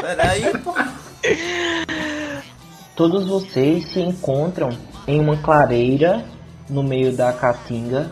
[0.00, 0.74] peraí, pô.
[2.94, 4.70] Todos vocês se encontram
[5.06, 6.24] em uma clareira
[6.68, 8.10] no meio da caatinga.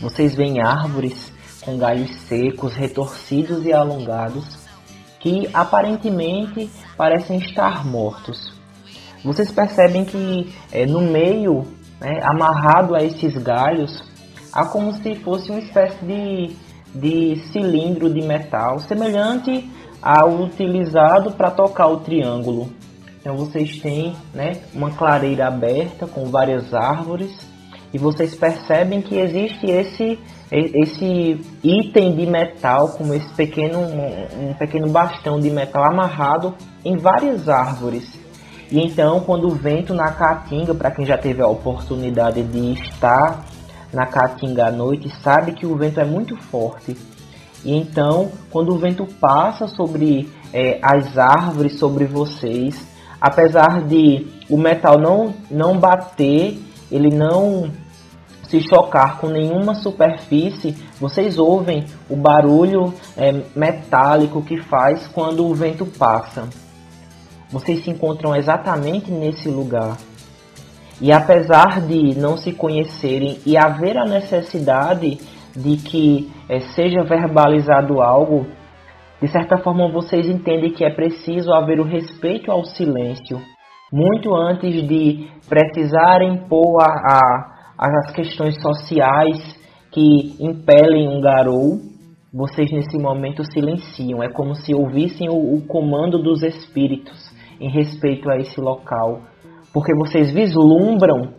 [0.00, 4.66] Vocês veem árvores com galhos secos, retorcidos e alongados
[5.20, 8.55] que aparentemente parecem estar mortos.
[9.26, 11.64] Vocês percebem que é, no meio,
[12.00, 14.00] né, amarrado a esses galhos,
[14.52, 16.56] há como se fosse uma espécie de,
[16.94, 19.68] de cilindro de metal, semelhante
[20.00, 22.70] ao utilizado para tocar o triângulo.
[23.20, 27.32] Então vocês têm né, uma clareira aberta com várias árvores
[27.92, 30.18] e vocês percebem que existe esse
[30.52, 36.54] esse item de metal, como esse pequeno, um, pequeno bastão de metal amarrado
[36.84, 38.15] em várias árvores.
[38.70, 43.44] E então, quando o vento na caatinga, para quem já teve a oportunidade de estar
[43.92, 46.96] na caatinga à noite, sabe que o vento é muito forte.
[47.64, 52.86] E então, quando o vento passa sobre é, as árvores, sobre vocês,
[53.20, 56.58] apesar de o metal não, não bater,
[56.90, 57.70] ele não
[58.48, 65.54] se chocar com nenhuma superfície, vocês ouvem o barulho é, metálico que faz quando o
[65.54, 66.48] vento passa.
[67.50, 69.96] Vocês se encontram exatamente nesse lugar.
[71.00, 75.18] E apesar de não se conhecerem e haver a necessidade
[75.54, 78.46] de que é, seja verbalizado algo,
[79.20, 83.40] de certa forma vocês entendem que é preciso haver o respeito ao silêncio,
[83.92, 89.38] muito antes de precisarem pôr a, a as questões sociais
[89.92, 91.78] que impelem um garou,
[92.32, 94.22] vocês nesse momento silenciam.
[94.22, 97.25] É como se ouvissem o, o comando dos espíritos
[97.60, 99.22] em respeito a esse local,
[99.72, 101.34] porque vocês vislumbram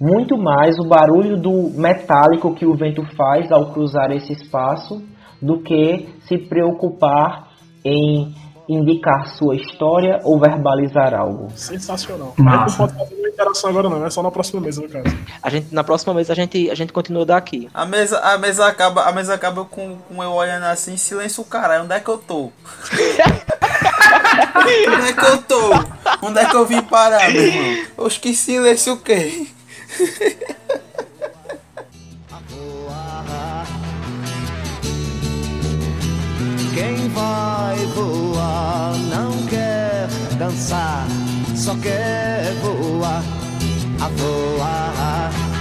[0.00, 5.02] muito mais o barulho do metálico que o vento faz ao cruzar esse espaço
[5.40, 7.48] do que se preocupar
[7.84, 8.34] em
[8.68, 11.50] indicar sua história ou verbalizar algo.
[11.54, 12.34] Sensacional.
[12.38, 12.82] Massa.
[12.82, 15.16] Não pode fazer uma interação agora não, é só na próxima mesa, no caso.
[15.42, 17.68] A gente, na próxima mesa a gente, a gente continua daqui.
[17.74, 21.84] A mesa, a mesa acaba, a mesa acaba com, com eu olhando assim, silêncio caralho,
[21.84, 22.50] onde é que eu tô?
[24.88, 25.70] onde é que eu tô?
[26.22, 27.86] Onde é que eu vim parar, meu irmão?
[27.98, 29.46] Oxe, que silêncio o quê?
[36.74, 40.08] Quem vai voar não quer
[40.38, 41.06] dançar,
[41.54, 43.22] só quer voar.
[44.00, 45.53] A voar